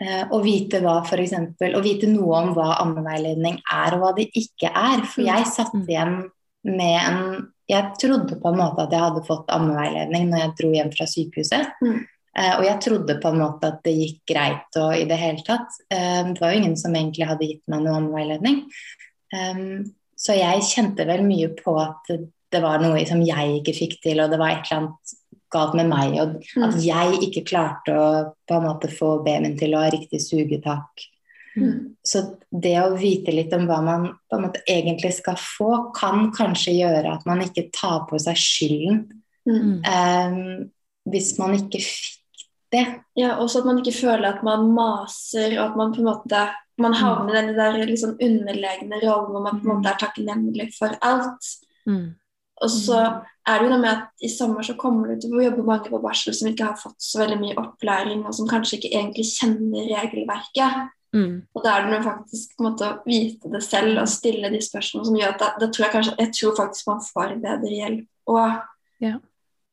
[0.00, 4.30] å vite hva for eksempel, å vite noe om hva ammeveiledning er og hva det
[4.32, 5.02] ikke er.
[5.04, 5.84] For jeg satt Mm.
[5.88, 6.30] igjen
[6.64, 10.70] med en Jeg trodde på en måte at jeg hadde fått ammeveiledning når jeg dro
[10.72, 11.70] hjem fra sykehuset.
[11.80, 12.00] Mm.
[12.36, 15.44] Eh, og jeg trodde på en måte at det gikk greit og i det hele
[15.46, 15.68] tatt.
[15.90, 18.64] Eh, det var jo ingen som egentlig hadde gitt meg noe ammeveiledning.
[20.16, 23.94] Så jeg kjente vel mye på at det, det var noe som jeg ikke fikk
[24.02, 25.14] til, og det var et eller annet
[25.52, 26.18] galt med meg.
[26.20, 26.80] Og at Mm.
[26.82, 31.08] jeg ikke klarte å på en måte få babyen til å ha riktig sugetak.
[31.56, 31.94] Mm.
[32.02, 36.32] Så det å vite litt om hva man på en måte egentlig skal få, kan
[36.32, 39.04] kanskje gjøre at man ikke tar på seg skylden
[39.46, 39.82] Mm.
[39.84, 40.66] Eh,
[41.10, 42.84] hvis man ikke fikk det.
[43.18, 46.44] Ja, også at man ikke føler at man maser, og at man på en måte
[46.78, 50.70] man havner i den der liksom underlegne rollen hvor man på en måte er takknemlig
[50.78, 51.50] for alt.
[51.86, 52.14] Mm.
[52.62, 52.98] Og så
[53.48, 55.90] er det jo noe med at i sommer så kommer du til å jobbe mange
[55.90, 59.24] på barsel som ikke har fått så veldig mye opplæring, og som kanskje ikke egentlig
[59.32, 60.92] kjenner regelverket.
[61.12, 61.42] Mm.
[61.52, 64.48] Og da er det noe faktisk på en måte å vite det selv og stille
[64.52, 67.34] de spørsmålene som gjør at da, da tror jeg kanskje Jeg tror faktisk man får
[67.42, 68.06] bedre hjelp.
[68.30, 68.62] òg.
[69.02, 69.18] Ja.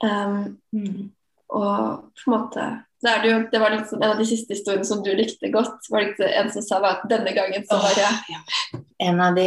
[0.04, 1.12] um, Mm.
[1.50, 2.66] og på en måte
[3.04, 5.50] det, er det, jo, det var liksom en av de siste historiene som du likte
[5.54, 5.86] godt.
[5.90, 8.10] var det ikke En som sa at denne gangen så var det
[9.08, 9.46] En av de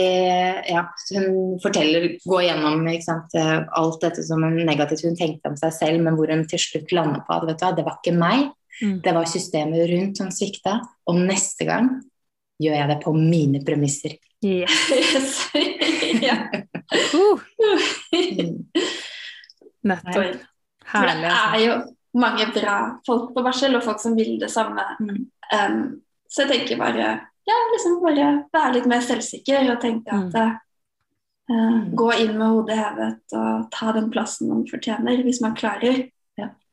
[0.73, 3.37] ja, Hun forteller, går gjennom ikke sant,
[3.77, 6.93] alt dette som hun negativt hun tenkte om seg selv, men hvor hun til slutt
[6.97, 8.51] lander på at vet du hva, det var ikke meg,
[8.83, 9.03] Mm.
[9.05, 10.79] det var systemet rundt som svikta.
[11.07, 11.91] Og neste gang
[12.59, 14.17] gjør jeg det på mine premisser.
[14.43, 14.67] Yeah.
[16.25, 16.37] ja.
[17.13, 17.39] Uh,
[19.89, 20.41] nettopp.
[20.89, 21.29] For det Herlig.
[21.29, 21.61] er Altså.
[21.65, 21.77] jo
[22.15, 24.83] mange bra folk på barsel, og folk som vil det samme.
[25.01, 25.31] Mm.
[25.53, 27.07] Um, så jeg tenker bare
[27.49, 30.53] ja, liksom bare være litt mer selvsikker og tenke at uh,
[31.51, 31.91] Mm.
[31.99, 36.07] gå inn med hodet hevet og ta den plassen man fortjener, hvis man klarer.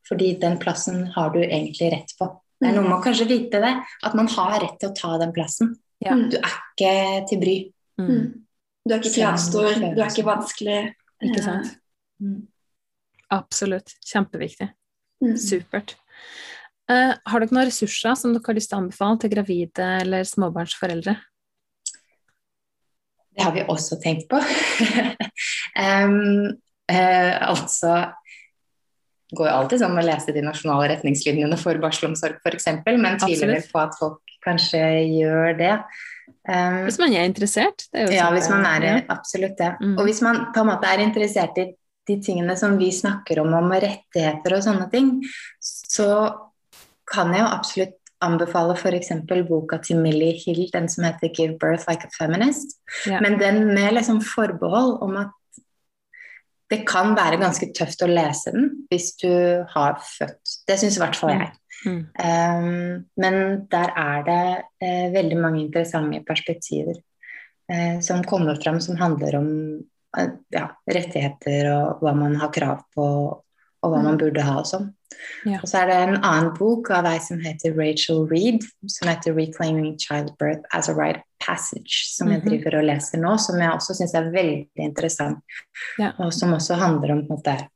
[0.08, 2.28] Fordi den plassen har du egentlig rett på.
[2.62, 2.76] Det er Mm.
[2.84, 5.76] noe med å kanskje vite det, at man har rett til å ta den plassen.
[6.00, 6.14] Ja.
[6.16, 7.58] Du er ikke til bry.
[8.00, 8.08] Mm.
[8.08, 8.44] Mm.
[8.88, 10.94] Du er ikke kravstor, du er ikke vanskelig.
[11.22, 11.76] Ikke sant?
[12.22, 12.48] Mm.
[13.32, 13.94] Absolutt.
[14.06, 14.70] Kjempeviktig.
[15.24, 15.36] Mm.
[15.40, 15.96] Supert.
[16.90, 20.26] Uh, har dere noen ressurser som dere har lyst til å anbefale til gravide eller
[20.26, 21.16] småbarnsforeldre?
[23.30, 24.40] Det har vi også tenkt på.
[25.86, 26.50] um,
[26.90, 27.94] uh, altså
[29.38, 33.68] går jo alltid sånn å lese de nasjonale retningslinjene for barselomsorg f.eks., men tviler vel
[33.70, 34.82] på at folk kanskje
[35.20, 35.76] gjør det.
[36.50, 37.86] Um, Hvis man er interessert.
[37.92, 39.76] Det er jo ja, hvis man er absolutt det.
[39.84, 39.96] Mm.
[40.00, 41.68] Og hvis man på en måte er interessert i
[42.10, 45.16] de tingene som vi snakker om, om rettigheter og sånne ting,
[45.62, 46.10] så
[47.10, 47.96] kan jeg jo absolutt
[48.26, 49.14] anbefale f.eks.
[49.48, 52.76] boka til Millie Hill, den som heter 'Give Birth Like a Feminist'.
[53.08, 53.22] Ja.
[53.22, 55.36] Men den med liksom forbehold om at
[56.70, 59.32] det kan være ganske tøft å lese den hvis du
[59.74, 60.60] har født.
[60.68, 61.52] Det syns i hvert fall jeg.
[61.88, 62.02] Mm.
[62.20, 63.36] Um, men
[63.72, 64.44] der er det
[64.84, 67.00] uh, veldig mange interessante perspektiver
[67.72, 69.50] uh, som kommer fram, som handler om
[70.52, 73.04] ja, rettigheter og hva man har krav på,
[73.80, 74.94] og hva man burde ha og sånn.
[75.46, 75.60] Ja.
[75.60, 79.34] Og så er det en annen bok av ei som heter Rachel Reed, som heter
[79.34, 82.50] 'Reclaiming Childbirth as a Right Passage', som jeg Mhm.
[82.50, 85.40] driver og leser nå, som jeg også syns er veldig interessant,
[86.00, 86.12] Ja.
[86.20, 87.68] og som også handler om på en måte,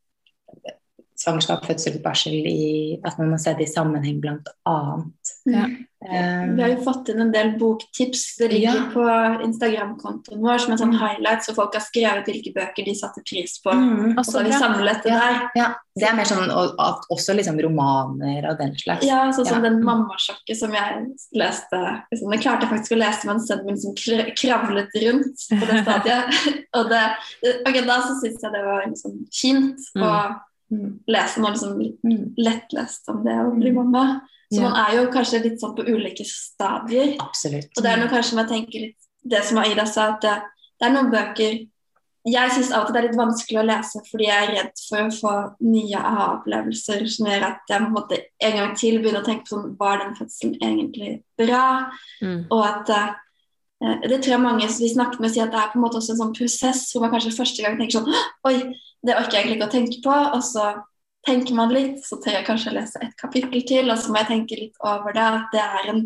[1.16, 5.34] svangerskap, fødsel, barsel, i, at man må se det i sammenheng, blant annet.
[5.46, 5.68] Ja.
[6.04, 8.36] Um, Vi har jo fått inn en del boktips.
[8.38, 8.90] Det ligger Ja.
[8.94, 9.04] på
[9.46, 13.60] Instagram-kontoen vår som en sånn highlight, så folk har skrevet hvilke bøker de satte pris
[13.64, 13.72] på.
[13.72, 15.20] mm, Og så har vi samlet det Ja.
[15.20, 15.50] der.
[15.56, 19.06] ja, det er mer sånn og, og også liksom romaner og den slags.
[19.06, 22.04] Ja, sånn som den mammasjokket som jeg leste.
[22.12, 25.68] Liksom, det klarte jeg faktisk å lese med en sønn min som kravlet rundt på
[25.68, 26.26] det stadiet.
[26.78, 27.04] og det,
[27.68, 30.36] okay, da så syns jeg det var liksom fint å
[30.72, 34.22] Mm, lese noe liksom mm, lettlest om det å bli mamma.
[34.54, 34.70] Så Ja.
[34.70, 37.16] man er jo kanskje litt sånn på ulike stadier.
[37.20, 37.70] absolutt.
[37.78, 40.34] Og det er noe kanskje man tenker litt Det som Aida sa, at det,
[40.80, 41.68] det er noen bøker
[42.26, 44.84] Jeg syns av og til det er litt vanskelig å lese fordi jeg er redd
[44.90, 49.26] for å få nye aha-opplevelser som gjør at jeg måtte en gang til begynne å
[49.26, 51.92] tenke på sånn Var den fødselen egentlig bra?
[52.22, 52.46] Mm.
[52.50, 55.80] Og at eh, Det tror jeg mange vi snakket med sier at det er på
[55.80, 58.14] en måte også en sånn prosess hvor man kanskje første gang tenker sånn
[58.48, 58.74] Oi,
[59.06, 60.18] det orker jeg egentlig ikke å tenke på.
[60.38, 60.66] Og så
[61.28, 64.20] tenker man litt, så tør jeg kanskje å lese et kapittel til, og så må
[64.24, 65.24] jeg tenke litt over det.
[65.24, 66.02] At det er en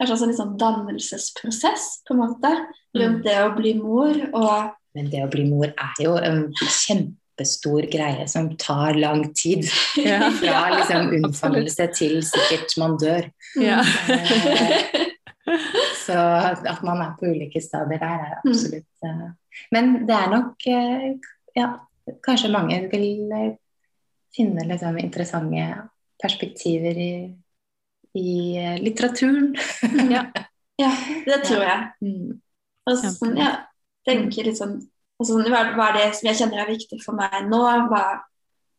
[0.00, 2.50] kanskje også en sånn dannelsesprosess på en måte
[2.98, 4.16] rundt det å bli mor.
[4.32, 9.64] Og Men det å bli mor er jo en kjempestor greie som tar lang tid.
[9.98, 10.28] Ja.
[10.40, 13.28] Fra liksom unnfangelse til sikkert man dør.
[13.60, 13.80] Ja.
[14.08, 15.10] Eh,
[16.04, 18.52] Så at man er på ulike stadier der, er Mm.
[18.52, 19.26] absolutt eh,
[19.72, 21.14] Men det er nok eh,
[21.56, 21.66] Ja,
[22.24, 23.54] kanskje mange vil eh,
[24.34, 25.66] finne liksom interessante
[26.22, 27.12] perspektiver i,
[28.18, 29.54] i eh, litteraturen.
[30.14, 30.24] Ja.
[30.78, 30.90] ja,
[31.26, 31.88] det tror jeg.
[32.02, 32.40] Mm.
[32.90, 33.52] Og sånn, ja,
[34.04, 34.80] tenker litt sånn
[35.14, 37.60] og sånn, hva, hva er det som jeg kjenner er viktig for meg nå?
[37.88, 38.00] Hva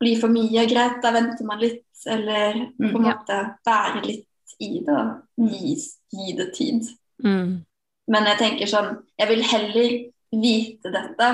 [0.03, 0.65] blir for mye?
[0.67, 1.81] Greit, da venter man litt.
[2.11, 3.13] Eller på en Mm, ja.
[3.15, 4.97] måte være litt i det.
[4.99, 5.77] og Gi,
[6.11, 6.89] gi det tid.
[7.23, 7.63] Mm.
[8.11, 9.93] Men jeg tenker sånn Jeg vil heller
[10.35, 11.29] vite dette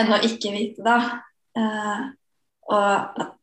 [0.00, 0.98] enn å ikke vite det.
[1.60, 2.02] Eh,
[2.70, 3.36] og at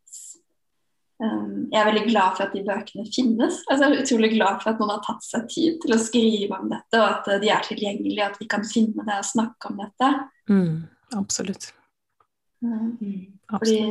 [1.20, 3.62] um, Jeg er veldig glad for at de bøkene finnes.
[3.68, 6.60] Altså, jeg er utrolig glad for at noen har tatt seg tid til å skrive
[6.60, 9.72] om dette, og at eh, de er tilgjengelige, at vi kan finne det og snakke
[9.72, 10.12] om dette.
[10.50, 10.76] Mm.
[11.18, 11.72] Absolutt.
[12.64, 13.34] Eh, Mm.
[13.52, 13.82] fordi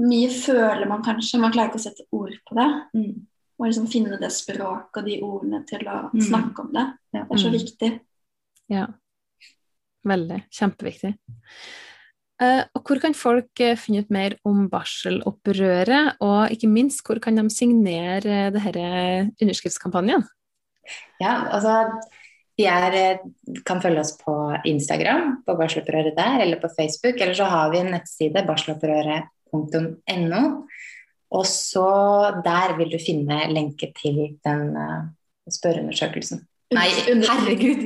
[0.00, 2.68] mye føler man kanskje, man klarer ikke å sette ord på det.
[2.96, 3.26] Mm.
[3.60, 6.22] Og liksom finne det språket og de ordene til å Mm.
[6.24, 6.86] snakke om det.
[7.12, 7.58] Det er så Mm.
[7.58, 8.00] viktig.
[8.70, 8.86] Ja.
[10.06, 10.44] Veldig.
[10.50, 11.18] Kjempeviktig.
[12.40, 17.20] Eh, og hvor kan folk eh, finne ut mer om barselopprøret, og ikke minst, hvor
[17.20, 20.24] kan de signere eh, denne underskriftskampanjen?
[21.20, 21.74] Ja, altså
[22.56, 23.20] vi er,
[23.68, 24.34] kan følge oss på
[24.68, 27.20] Instagram, på Barselopprøret der, eller på Facebook.
[27.20, 30.42] Eller så har vi en nettside, barselopprøret.no.
[31.30, 31.88] Og så
[32.44, 34.76] der vil du finne lenke til den
[35.48, 36.42] spørreundersøkelsen.
[36.70, 36.88] Nei,
[37.26, 37.80] herregud!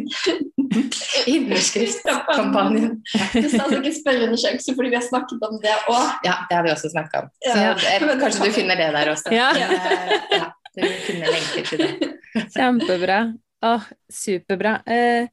[1.34, 2.98] Underskriftskampanjen.
[3.00, 6.10] Du skal altså ikke spørreundersøkelse fordi vi har snakket om det òg.
[6.26, 7.30] Ja, det har vi også snakka om.
[7.46, 7.70] Så Ja.
[7.94, 9.32] eh, kanskje du finner det der også.
[9.34, 9.50] Ja.
[9.56, 12.10] Eh, ja, du vil finne lenker til det.
[12.56, 13.18] Kjempebra.
[13.64, 14.74] Åh, superbra.
[14.86, 15.28] Eh,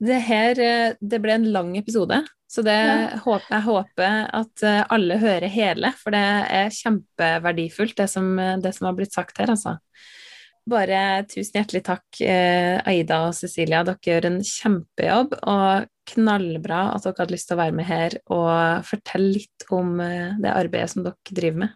[0.00, 3.18] det her eh, det ble en lang episode, så det Ja.
[3.24, 8.86] håper, jeg håper at alle hører hele, for det er kjempeverdifullt, det som, det som
[8.88, 9.76] har blitt sagt her, altså
[10.70, 13.82] bare tusen hjertelig takk, eh, Aida og Cecilia.
[13.86, 18.18] Dere gjør en kjempejobb, og knallbra at dere hadde lyst til å være med her
[18.32, 21.74] og fortelle litt om eh, det arbeidet som dere driver med.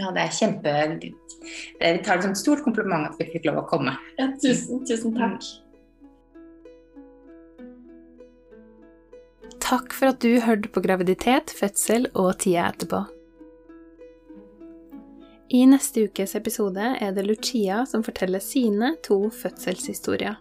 [0.00, 0.72] Ja, det er kjempe
[1.02, 3.92] Vi tar det som et stort kompliment at vi fikk lov å komme.
[4.16, 5.44] Ja, tusen, tusen takk.
[9.62, 13.04] Takk for at du hørte på graviditet, fødsel og tida etterpå.
[15.52, 20.38] I neste ukes episode er det Lucia som forteller sine to fødselshistorier.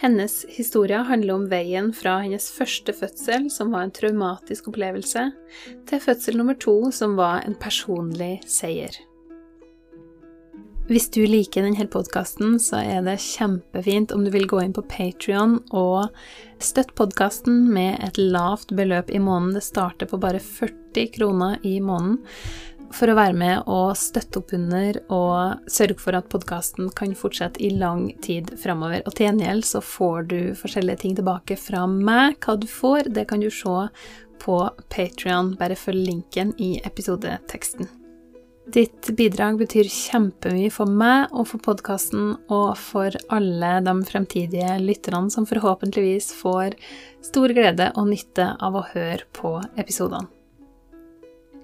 [0.00, 5.26] Hennes historie handler om veien fra hennes første fødsel, som var en traumatisk opplevelse,
[5.84, 8.96] til fødsel nummer to, som var en personlig seier.
[10.88, 14.86] Hvis du liker denne podkasten, så er det kjempefint om du vil gå inn på
[14.88, 16.08] Patrion og
[16.58, 19.60] støtte podkasten med et lavt beløp i måneden.
[19.60, 22.18] Det starter på bare 40 kroner i måneden
[22.94, 27.62] for å være med og støtte opp under og sørge for at podkasten kan fortsette
[27.62, 29.04] i lang tid framover.
[29.06, 32.38] Og til gjengjeld så får du forskjellige ting tilbake fra meg.
[32.42, 33.86] Hva du får, det kan du se
[34.40, 34.58] på
[34.90, 35.54] Patrion.
[35.60, 37.96] Bare følg linken i episodeteksten.
[38.70, 45.32] Ditt bidrag betyr kjempemye for meg og for podkasten og for alle de fremtidige lytterne
[45.32, 46.76] som forhåpentligvis får
[47.26, 50.39] stor glede og nytte av å høre på episodene.